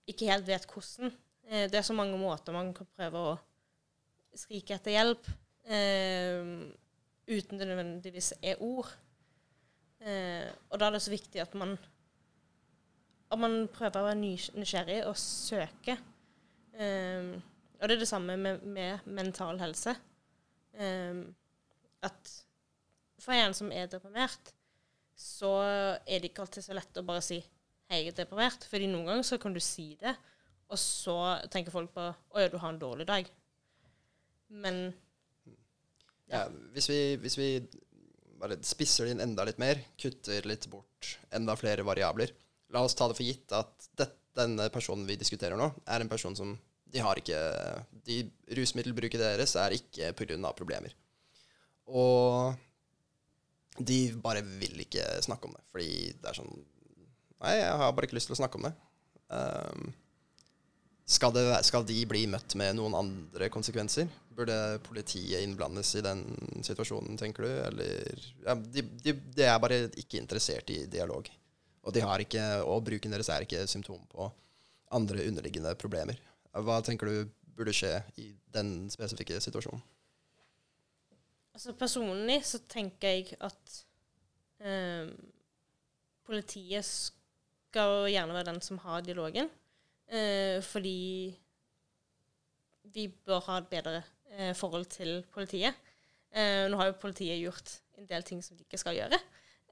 ikke 0.08 0.30
helt 0.32 0.48
vet 0.48 0.68
hvordan. 0.72 1.12
Eh, 1.50 1.68
det 1.72 1.80
er 1.80 1.86
så 1.88 1.96
mange 1.98 2.18
måter 2.20 2.56
man 2.56 2.74
kan 2.76 2.88
prøve 2.98 3.24
å 3.34 3.36
skrike 4.38 4.78
etter 4.78 4.96
hjelp 4.96 5.28
eh, 5.68 6.48
uten 7.28 7.60
det 7.60 7.68
nødvendigvis 7.68 8.34
er 8.42 8.64
ord. 8.64 8.90
Eh, 10.00 10.48
og 10.72 10.80
da 10.80 10.88
er 10.88 10.98
det 10.98 11.04
så 11.04 11.14
viktig 11.14 11.42
at 11.44 11.56
man 11.58 11.76
at 13.28 13.40
man 13.40 13.66
prøver 13.72 14.00
å 14.00 14.08
være 14.08 14.20
nysgjerrig 14.56 15.02
og 15.08 15.18
søke. 15.20 15.98
Um, 16.78 17.34
og 17.78 17.90
det 17.90 17.98
er 17.98 18.02
det 18.02 18.10
samme 18.10 18.38
med, 18.40 18.64
med 18.64 19.08
mental 19.10 19.60
helse. 19.60 19.96
Um, 20.80 21.26
at 22.06 22.32
for 23.20 23.36
en 23.36 23.56
som 23.58 23.72
er 23.74 23.90
deprimert, 23.92 24.54
så 25.18 25.52
er 25.66 26.22
det 26.22 26.32
ikke 26.32 26.46
alltid 26.46 26.66
så 26.66 26.78
lett 26.78 27.00
å 27.02 27.06
bare 27.06 27.24
si 27.26 27.40
'hei, 27.42 28.04
jeg 28.04 28.14
er 28.14 28.18
deprimert'. 28.22 28.68
Fordi 28.70 28.88
noen 28.92 29.10
ganger 29.10 29.26
så 29.26 29.40
kan 29.42 29.54
du 29.54 29.60
si 29.64 29.96
det, 30.00 30.14
og 30.70 30.78
så 30.78 31.18
tenker 31.50 31.74
folk 31.74 31.94
på 31.96 32.06
'å 32.06 32.44
ja, 32.44 32.48
du 32.48 32.58
har 32.58 32.70
en 32.70 32.80
dårlig 32.80 33.08
dag'. 33.08 33.30
Men 34.50 34.94
ja. 36.28 36.44
ja 36.44 36.48
hvis, 36.74 36.90
vi, 36.90 37.16
hvis 37.16 37.38
vi 37.38 37.50
bare 38.38 38.60
spisser 38.62 39.06
det 39.06 39.16
inn 39.16 39.26
enda 39.26 39.44
litt 39.48 39.58
mer, 39.58 39.82
kutter 39.98 40.46
litt 40.46 40.70
bort 40.70 41.18
enda 41.34 41.56
flere 41.58 41.84
variabler, 41.88 42.32
La 42.76 42.84
oss 42.84 42.98
ta 43.00 43.08
det 43.08 43.16
for 43.16 43.24
gitt 43.24 43.54
at 43.56 43.90
det, 44.00 44.10
denne 44.36 44.68
personen 44.74 45.08
vi 45.08 45.16
diskuterer 45.20 45.56
nå, 45.60 45.70
er 45.88 46.04
en 46.04 46.12
person 46.12 46.36
som 46.36 46.52
de 46.88 47.04
har 47.04 47.20
ikke 47.20 47.40
de 48.08 48.22
Rusmiddelbruket 48.58 49.20
deres 49.20 49.56
er 49.60 49.76
ikke 49.76 50.14
pga. 50.16 50.52
problemer. 50.56 50.94
Og 51.88 52.56
de 53.80 54.00
bare 54.22 54.42
vil 54.42 54.82
ikke 54.84 55.06
snakke 55.26 55.50
om 55.50 55.56
det, 55.56 55.64
fordi 55.74 55.92
det 56.18 56.32
er 56.32 56.42
sånn 56.42 56.58
Nei, 57.38 57.52
jeg 57.60 57.74
har 57.78 57.92
bare 57.94 58.08
ikke 58.08 58.18
lyst 58.18 58.32
til 58.32 58.34
å 58.34 58.40
snakke 58.40 58.58
om 58.58 58.64
det. 58.66 58.72
Um, 59.30 59.92
skal, 61.06 61.30
det, 61.36 61.44
skal, 61.68 61.84
de 61.86 62.00
bli 62.10 62.24
møtt 62.26 62.56
med 62.58 62.80
noen 62.80 62.96
andre 62.98 63.50
konsekvenser? 63.54 64.10
Burde 64.34 64.56
politiet 64.88 65.44
innblandes 65.46 65.92
i 66.00 66.02
den 66.02 66.24
situasjonen, 66.66 67.14
tenker 67.22 67.46
du? 67.46 67.52
Eller 67.68 68.26
ja, 68.42 68.56
de, 68.58 68.82
de, 69.04 69.14
de, 69.14 69.46
er 69.46 69.62
bare 69.62 69.84
ikke 70.02 70.18
interessert 70.18 70.74
i 70.74 70.80
dialog. 70.90 71.30
Og, 71.86 71.94
de 71.94 72.02
ikke, 72.26 72.48
og 72.66 72.82
bruken 72.90 73.14
deres 73.14 73.30
er 73.30 73.46
ikke 73.46 73.68
symptom 73.70 74.02
på 74.10 74.32
andre 74.98 75.28
underliggende 75.30 75.76
problemer. 75.80 76.18
Hva 76.58 76.82
tenker 76.82 77.08
du 77.08 77.32
burde 77.58 77.78
skje 77.78 78.00
i 78.18 78.32
den 78.54 78.90
spesifikke 78.90 79.38
situasjonen? 79.46 79.86
Altså 81.58 81.74
Personlig 81.74 82.44
så 82.46 82.60
tenker 82.70 83.16
jeg 83.16 83.32
at 83.42 83.78
eh, 84.62 85.08
politiet 86.28 86.86
skal 86.86 88.06
gjerne 88.12 88.36
være 88.36 88.52
den 88.52 88.60
som 88.62 88.78
har 88.84 89.02
dialogen. 89.02 89.50
Eh, 90.06 90.62
fordi 90.62 91.34
vi 92.94 93.08
bør 93.10 93.42
ha 93.48 93.56
et 93.58 93.72
bedre 93.72 94.04
eh, 94.36 94.54
forhold 94.54 94.86
til 94.94 95.24
politiet. 95.34 95.74
Eh, 96.30 96.68
nå 96.70 96.78
har 96.78 96.92
jo 96.92 97.00
politiet 97.02 97.42
gjort 97.42 97.74
en 97.98 98.06
del 98.06 98.28
ting 98.30 98.46
som 98.46 98.54
de 98.54 98.62
ikke 98.68 98.84
skal 98.84 99.00
gjøre. 99.00 99.18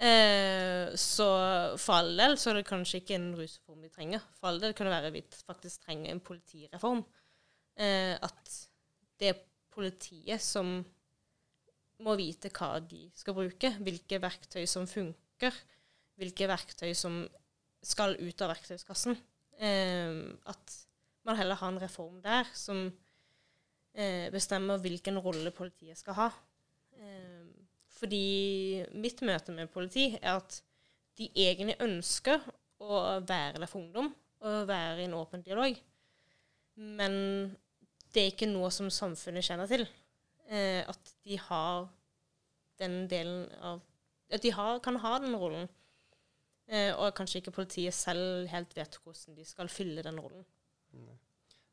Eh, 0.01 0.89
så 0.97 1.29
for 1.77 1.99
all 1.99 2.11
del 2.17 2.33
så 2.41 2.49
er 2.49 2.63
det 2.63 2.67
kanskje 2.71 3.03
ikke 3.03 3.19
en 3.19 3.29
rusreform 3.37 3.85
vi 3.85 3.93
trenger. 3.93 4.25
For 4.39 4.49
all 4.49 4.57
del 4.63 4.73
kan 4.73 4.89
det 4.89 4.97
være 4.97 5.13
vi 5.19 5.21
faktisk 5.45 5.85
trenger 5.85 6.09
en 6.09 6.25
politireform. 6.33 7.05
Eh, 7.77 8.17
at 8.17 8.59
det 9.21 9.35
er 9.35 9.45
politiet 9.69 10.41
som 10.41 10.79
må 12.03 12.15
vite 12.19 12.51
hva 12.55 12.79
de 12.83 13.07
skal 13.15 13.35
bruke, 13.37 13.71
hvilke 13.83 14.19
verktøy 14.23 14.65
som 14.67 14.87
funker, 14.89 15.55
hvilke 16.19 16.49
verktøy 16.49 16.91
som 16.97 17.23
skal 17.85 18.17
ut 18.19 18.41
av 18.43 18.51
verktøyskassen. 18.51 19.17
Eh, 19.61 20.19
at 20.51 20.77
man 21.25 21.39
heller 21.39 21.59
har 21.59 21.71
en 21.71 21.81
reform 21.81 22.19
der 22.23 22.49
som 22.57 22.87
eh, 23.95 24.27
bestemmer 24.33 24.81
hvilken 24.83 25.19
rolle 25.23 25.53
politiet 25.55 25.99
skal 25.99 26.19
ha. 26.19 26.29
Eh, 26.99 27.45
fordi 27.95 28.83
mitt 28.99 29.23
møte 29.25 29.55
med 29.55 29.71
politi 29.71 30.11
er 30.19 30.35
at 30.35 30.59
de 31.15 31.29
egentlig 31.31 31.77
ønsker 31.79 32.43
å 32.83 33.21
være 33.23 33.61
der 33.61 33.69
for 33.71 33.85
ungdom 33.85 34.11
og 34.45 34.65
være 34.67 35.01
i 35.01 35.05
en 35.07 35.15
åpen 35.17 35.45
dialog. 35.45 35.77
Men 36.75 37.13
det 38.11 38.21
er 38.21 38.33
ikke 38.33 38.51
noe 38.51 38.67
som 38.73 38.91
samfunnet 38.91 39.45
kjenner 39.47 39.69
til. 39.71 39.85
Eh, 40.47 40.81
at 40.85 41.13
de 41.25 41.39
har 41.41 41.87
den 42.81 43.05
delen 43.09 43.47
av 43.65 43.81
At 44.33 44.41
de 44.41 44.49
har, 44.49 44.79
kan 44.81 44.97
ha 44.97 45.17
den 45.21 45.35
rollen. 45.37 45.67
Eh, 46.65 46.89
og 46.97 47.13
kanskje 47.13 47.43
ikke 47.43 47.53
politiet 47.53 47.93
selv 47.93 48.49
helt 48.49 48.73
vet 48.73 48.97
hvordan 49.03 49.37
de 49.37 49.45
skal 49.45 49.69
fylle 49.69 50.01
den 50.05 50.17
rollen. 50.17 50.45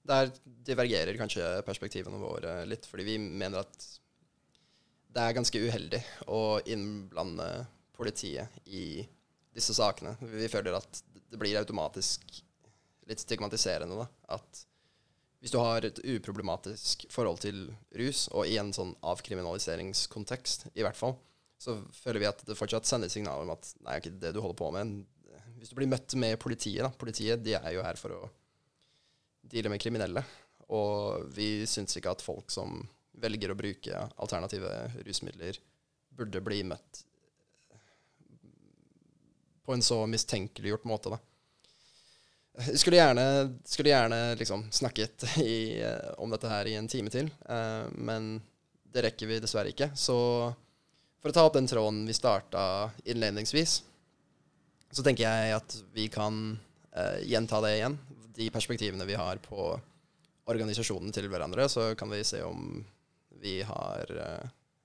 Der 0.04 0.28
divergerer 0.44 1.16
kanskje 1.16 1.46
perspektivene 1.64 2.20
våre 2.20 2.58
litt, 2.68 2.84
fordi 2.90 3.06
vi 3.06 3.16
mener 3.22 3.62
at 3.62 3.86
det 5.12 5.24
er 5.24 5.36
ganske 5.36 5.60
uheldig 5.62 6.00
å 6.32 6.60
innblande 6.72 7.48
politiet 7.96 8.52
i 8.66 9.00
disse 9.54 9.76
sakene. 9.76 10.16
Vi 10.20 10.48
føler 10.52 10.76
at 10.76 11.02
det 11.32 11.40
blir 11.40 11.56
automatisk 11.60 12.24
litt 13.08 13.22
stigmatiserende. 13.22 13.96
da, 13.96 14.08
At 14.36 14.64
hvis 15.42 15.50
du 15.50 15.58
har 15.58 15.82
et 15.82 15.98
uproblematisk 16.06 17.08
forhold 17.10 17.40
til 17.42 17.64
rus, 17.98 18.28
og 18.30 18.46
i 18.46 18.58
en 18.62 18.70
sånn 18.74 18.92
avkriminaliseringskontekst 19.10 20.68
i 20.78 20.84
hvert 20.86 20.98
fall, 20.98 21.16
så 21.58 21.80
føler 21.96 22.22
vi 22.22 22.28
at 22.30 22.44
det 22.46 22.58
fortsatt 22.58 22.86
sender 22.86 23.10
signaler 23.10 23.42
om 23.42 23.50
at 23.54 23.72
nei, 23.82 23.98
ikke 23.98 24.14
det 24.22 24.30
du 24.34 24.40
holder 24.42 24.58
på 24.60 24.70
med. 24.74 24.94
Hvis 25.58 25.70
du 25.70 25.76
blir 25.78 25.90
møtt 25.90 26.14
med 26.18 26.38
politiet, 26.42 26.82
da 26.86 26.90
Politiet 26.94 27.42
de 27.42 27.56
er 27.58 27.68
jo 27.74 27.82
her 27.82 27.98
for 27.98 28.14
å 28.14 28.22
deale 29.50 29.70
med 29.70 29.82
kriminelle. 29.82 30.22
Og 30.74 31.26
vi 31.34 31.66
syns 31.70 31.98
ikke 31.98 32.14
at 32.14 32.24
folk 32.24 32.50
som 32.54 32.80
velger 33.22 33.52
å 33.52 33.58
bruke 33.58 34.06
alternative 34.22 34.70
rusmidler, 35.06 35.58
burde 36.12 36.42
bli 36.44 36.62
møtt 36.66 37.02
på 39.62 39.74
en 39.74 39.82
så 39.82 40.00
mistenkeliggjort 40.10 40.86
måte. 40.90 41.12
da. 41.14 41.18
Skulle 42.52 42.96
gjerne, 42.96 43.58
skulle 43.64 43.88
gjerne 43.88 44.34
liksom 44.34 44.66
snakket 44.72 45.24
i, 45.38 45.84
om 46.16 46.30
dette 46.30 46.48
her 46.48 46.68
i 46.68 46.74
en 46.76 46.88
time 46.88 47.10
til, 47.10 47.30
eh, 47.48 47.86
men 47.96 48.34
det 48.92 49.06
rekker 49.06 49.30
vi 49.30 49.38
dessverre 49.40 49.72
ikke. 49.72 49.88
Så 49.96 50.16
for 51.22 51.32
å 51.32 51.32
ta 51.32 51.46
opp 51.48 51.56
den 51.56 51.70
tråden 51.70 52.02
vi 52.04 52.16
starta 52.16 52.90
innledningsvis, 53.08 53.78
så 54.92 55.04
tenker 55.04 55.24
jeg 55.24 55.56
at 55.56 55.78
vi 55.96 56.10
kan 56.12 56.58
eh, 56.92 57.22
gjenta 57.24 57.62
det 57.64 57.72
igjen. 57.78 57.96
De 58.36 58.50
perspektivene 58.52 59.08
vi 59.08 59.16
har 59.16 59.40
på 59.40 59.72
organisasjonen 60.52 61.12
til 61.14 61.30
hverandre, 61.32 61.70
så 61.72 61.94
kan 61.96 62.12
vi 62.12 62.20
se 62.26 62.42
om 62.44 62.82
vi 63.40 63.62
har, 63.64 64.10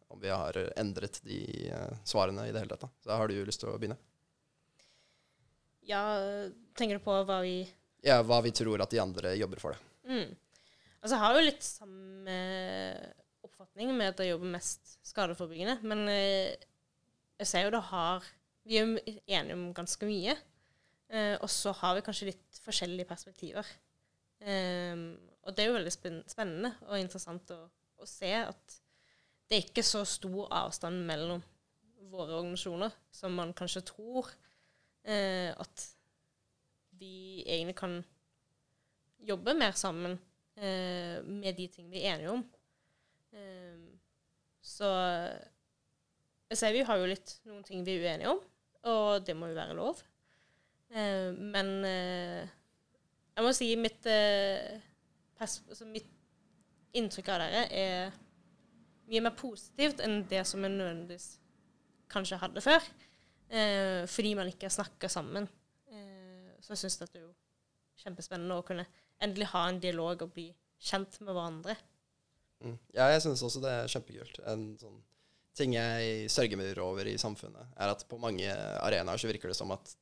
om 0.08 0.20
vi 0.22 0.30
har 0.32 0.56
endret 0.80 1.20
de 1.28 1.42
svarene 2.08 2.48
i 2.48 2.54
det 2.54 2.64
hele 2.64 2.78
tatt. 2.78 2.94
Så 3.04 3.12
har 3.14 3.30
du 3.30 3.36
lyst 3.46 3.62
til 3.62 3.70
å 3.74 3.76
begynne? 3.78 3.98
Ja, 5.88 6.02
tenker 6.78 7.00
du 7.00 7.04
på 7.06 7.16
hva 7.28 7.40
vi 7.46 7.62
Ja, 8.06 8.20
hva 8.26 8.42
vi 8.46 8.54
tror 8.56 8.84
at 8.84 8.92
de 8.94 9.02
andre 9.02 9.34
jobber 9.40 9.62
for 9.62 9.76
det. 9.76 9.82
Mm. 10.08 10.36
Altså, 11.02 11.14
jeg 11.14 11.22
har 11.24 11.38
jo 11.38 11.46
litt 11.46 11.64
samme 11.66 12.36
oppfatning 13.48 13.94
med 13.96 14.12
at 14.12 14.24
jeg 14.24 14.34
jobber 14.34 14.54
mest 14.58 14.98
skadeforebyggende, 15.08 15.80
men 15.88 16.04
uh, 16.12 16.68
jeg 17.38 17.50
ser 17.50 17.68
jo 17.68 17.74
det 17.76 17.86
har 17.92 18.28
Vi 18.68 18.78
er 18.78 18.84
jo 18.84 19.18
enige 19.26 19.56
om 19.56 19.70
ganske 19.74 20.06
mye. 20.06 20.36
og 21.40 21.48
så 21.48 21.72
har 21.72 21.94
vi 21.96 22.02
kanskje 22.04 22.26
litt 22.28 22.58
forskjellige 22.66 23.08
perspektiver. 23.08 23.64
Um, 24.44 25.14
og 25.48 25.56
det 25.56 25.64
er 25.64 25.70
jo 25.70 25.78
veldig 25.78 25.94
spennende 26.28 26.74
og 26.90 27.00
interessant 27.00 27.54
å 27.56 27.62
å 28.02 28.08
se 28.10 28.32
at 28.40 28.80
det 29.48 29.58
er 29.58 29.70
ikke 29.70 29.86
så 29.86 30.04
stor 30.08 30.50
avstand 30.54 31.06
mellom 31.08 31.42
våre 32.12 32.38
organisasjoner 32.40 32.94
som 33.14 33.36
man 33.38 33.54
kanskje 33.58 33.86
tror. 33.90 34.30
Eh, 35.08 35.52
at 35.56 35.86
vi 37.00 37.44
egentlig 37.46 37.78
kan 37.80 38.02
jobbe 39.24 39.54
mer 39.56 39.72
sammen 39.78 40.18
eh, 40.58 41.24
med 41.24 41.56
de 41.56 41.68
ting 41.72 41.88
vi 41.92 42.04
er 42.04 42.18
enige 42.18 42.34
om. 42.34 42.44
Eh, 43.32 43.86
så 44.62 44.90
jeg 46.50 46.60
ser 46.60 46.76
vi 46.76 46.84
har 46.88 47.00
jo 47.00 47.08
litt 47.08 47.38
noen 47.48 47.64
ting 47.68 47.86
vi 47.88 47.96
er 47.96 48.04
uenige 48.04 48.36
om, 48.36 48.44
og 48.92 49.26
det 49.28 49.36
må 49.38 49.50
jo 49.52 49.58
være 49.58 49.78
lov. 49.78 50.04
Eh, 50.92 51.32
men 51.36 51.74
eh, 51.88 52.54
jeg 53.36 53.46
må 53.46 53.56
si 53.56 53.72
mitt, 53.80 54.08
eh, 54.12 54.78
altså 55.40 55.88
mitt 55.88 56.12
inntrykk 56.98 57.34
av 57.34 57.44
dere 57.44 57.66
er 57.72 58.16
mye 59.08 59.24
mer 59.24 59.36
positivt 59.40 60.02
enn 60.04 60.24
det 60.28 60.44
som 60.48 60.64
en 60.66 60.80
nødvendigvis 60.80 61.38
kanskje 62.12 62.40
hadde 62.42 62.64
før. 62.64 62.84
Eh, 63.50 64.04
fordi 64.10 64.34
man 64.40 64.52
ikke 64.52 64.72
snakka 64.74 65.10
sammen. 65.12 65.48
Eh, 65.92 66.56
så 66.62 66.74
jeg 66.74 66.86
syns 66.86 67.00
det 67.02 67.10
er 67.12 67.26
jo 67.26 67.34
kjempespennende 68.04 68.58
å 68.58 68.66
kunne 68.66 68.88
endelig 69.24 69.52
ha 69.54 69.68
en 69.68 69.82
dialog 69.82 70.26
og 70.26 70.34
bli 70.36 70.50
kjent 70.78 71.20
med 71.24 71.34
hverandre. 71.34 71.78
Mm. 72.64 72.78
Ja, 72.96 73.08
jeg 73.14 73.24
synes 73.26 73.44
også 73.46 73.62
det 73.64 73.74
er 73.74 73.92
kjempekult. 73.92 74.42
En 74.50 74.72
sånn 74.82 75.00
ting 75.58 75.74
jeg 75.74 76.28
sørger 76.30 76.60
meg 76.60 76.78
over 76.82 77.08
i 77.10 77.18
samfunnet, 77.18 77.72
er 77.82 77.90
at 77.90 78.04
på 78.10 78.20
mange 78.22 78.52
arenaer 78.86 79.18
så 79.18 79.30
virker 79.30 79.50
det 79.50 79.58
som 79.58 79.74
at 79.74 79.96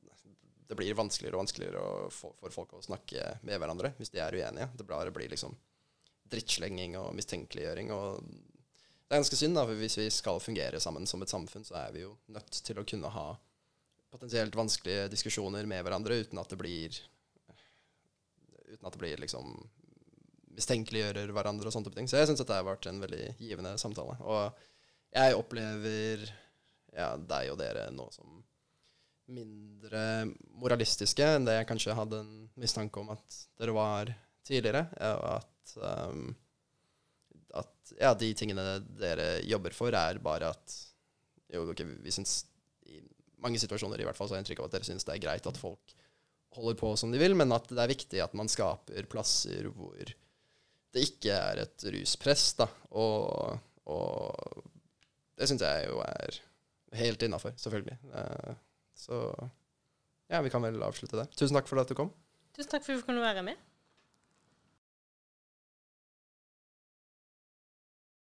det 0.66 0.76
blir 0.76 0.96
vanskeligere 0.98 1.38
og 1.38 1.44
vanskeligere 1.44 1.84
for, 2.12 2.34
for 2.40 2.52
folk 2.52 2.74
å 2.76 2.82
snakke 2.84 3.38
med 3.46 3.60
hverandre 3.62 3.92
hvis 3.96 4.10
de 4.12 4.20
er 4.20 4.34
uenige. 4.34 4.68
Det 4.76 4.86
blir 4.86 5.32
liksom 5.32 5.54
drittslenging 6.26 6.96
og 6.98 7.14
mistenkeliggjøring. 7.16 7.92
og 7.94 8.20
det 9.06 9.14
er 9.14 9.20
ganske 9.22 9.38
synd, 9.38 9.54
da, 9.54 9.62
for 9.68 9.78
hvis 9.78 9.98
vi 10.00 10.06
skal 10.10 10.40
fungere 10.42 10.80
sammen 10.82 11.06
som 11.06 11.22
et 11.22 11.30
samfunn, 11.30 11.64
så 11.66 11.76
er 11.78 11.92
vi 11.94 12.02
jo 12.02 12.16
nødt 12.34 12.58
til 12.66 12.80
å 12.80 12.86
kunne 12.86 13.10
ha 13.14 13.28
potensielt 14.10 14.56
vanskelige 14.58 15.06
diskusjoner 15.12 15.68
med 15.68 15.84
hverandre 15.86 16.18
uten 16.22 16.40
at 16.42 16.50
det 16.52 16.60
blir 16.60 17.02
Uten 18.66 18.88
at 18.88 18.96
det 18.96 18.98
blir 18.98 19.20
liksom 19.22 19.52
mistenkeliggjører 20.56 21.30
hverandre 21.30 21.68
og 21.68 21.74
sånne 21.74 21.86
type 21.86 22.00
ting. 22.00 22.08
Så 22.10 22.18
jeg 22.18 22.26
syns 22.26 22.40
dette 22.40 22.56
har 22.56 22.64
vært 22.66 22.88
en 22.90 22.98
veldig 22.98 23.36
givende 23.38 23.76
samtale. 23.78 24.16
Og 24.26 24.56
jeg 25.14 25.36
opplever 25.38 26.24
ja, 26.96 27.12
deg 27.14 27.52
og 27.52 27.60
dere 27.60 27.84
nå 27.94 28.08
som 28.10 28.40
mindre 29.30 30.02
moralistiske 30.58 31.28
enn 31.36 31.46
det 31.46 31.60
jeg 31.60 31.68
kanskje 31.70 31.96
hadde 31.98 32.22
en 32.22 32.34
mistanke 32.58 33.02
om 33.02 33.12
at 33.14 33.38
dere 33.60 33.76
var 33.76 34.12
tidligere. 34.46 34.86
Og 35.12 35.28
at, 35.36 35.76
um, 36.10 36.28
at 37.58 37.94
ja, 37.98 38.12
de 38.18 38.32
tingene 38.38 38.64
dere 39.00 39.36
jobber 39.46 39.74
for, 39.76 39.94
er 39.94 40.20
bare 40.22 40.52
at 40.54 40.76
jo, 41.52 41.68
okay, 41.70 41.86
vi 42.02 42.14
syns 42.14 42.40
i 42.90 43.00
mange 43.42 43.60
situasjoner 43.62 44.00
i 44.00 44.06
hvert 44.06 44.18
fall 44.18 44.28
så 44.28 44.34
har 44.34 44.40
jeg 44.40 44.46
inntrykk 44.46 44.64
av 44.64 44.68
at 44.70 44.76
dere 44.76 44.88
syns 44.88 45.06
det 45.06 45.14
er 45.14 45.22
greit 45.22 45.46
at 45.46 45.60
folk 45.60 45.96
holder 46.56 46.78
på 46.80 46.92
som 46.98 47.12
de 47.12 47.20
vil, 47.20 47.36
men 47.38 47.52
at 47.54 47.68
det 47.70 47.82
er 47.82 47.92
viktig 47.92 48.22
at 48.24 48.34
man 48.38 48.50
skaper 48.50 49.08
plasser 49.12 49.68
hvor 49.76 50.14
det 50.96 51.04
ikke 51.10 51.34
er 51.34 51.60
et 51.66 51.86
ruspress, 51.92 52.46
da. 52.56 52.66
Og, 52.96 53.58
og 53.92 54.62
det 55.36 55.48
syns 55.50 55.64
jeg 55.66 55.90
jo 55.90 56.00
er 56.06 56.38
helt 56.96 57.26
innafor, 57.26 57.52
selvfølgelig. 57.60 57.98
Uh, 58.08 58.54
så 58.96 59.20
ja, 60.32 60.40
vi 60.40 60.50
kan 60.50 60.64
vel 60.64 60.80
avslutte 60.82 61.18
der. 61.18 61.28
Tusen 61.36 61.58
takk 61.58 61.68
for 61.68 61.82
at 61.82 61.90
du 61.90 61.98
kom. 61.98 62.14
Tusen 62.56 62.72
takk 62.72 62.86
for 62.86 62.96
at 62.96 63.02
du 63.02 63.08
kunne 63.10 63.24
være 63.24 63.44
med. 63.44 63.60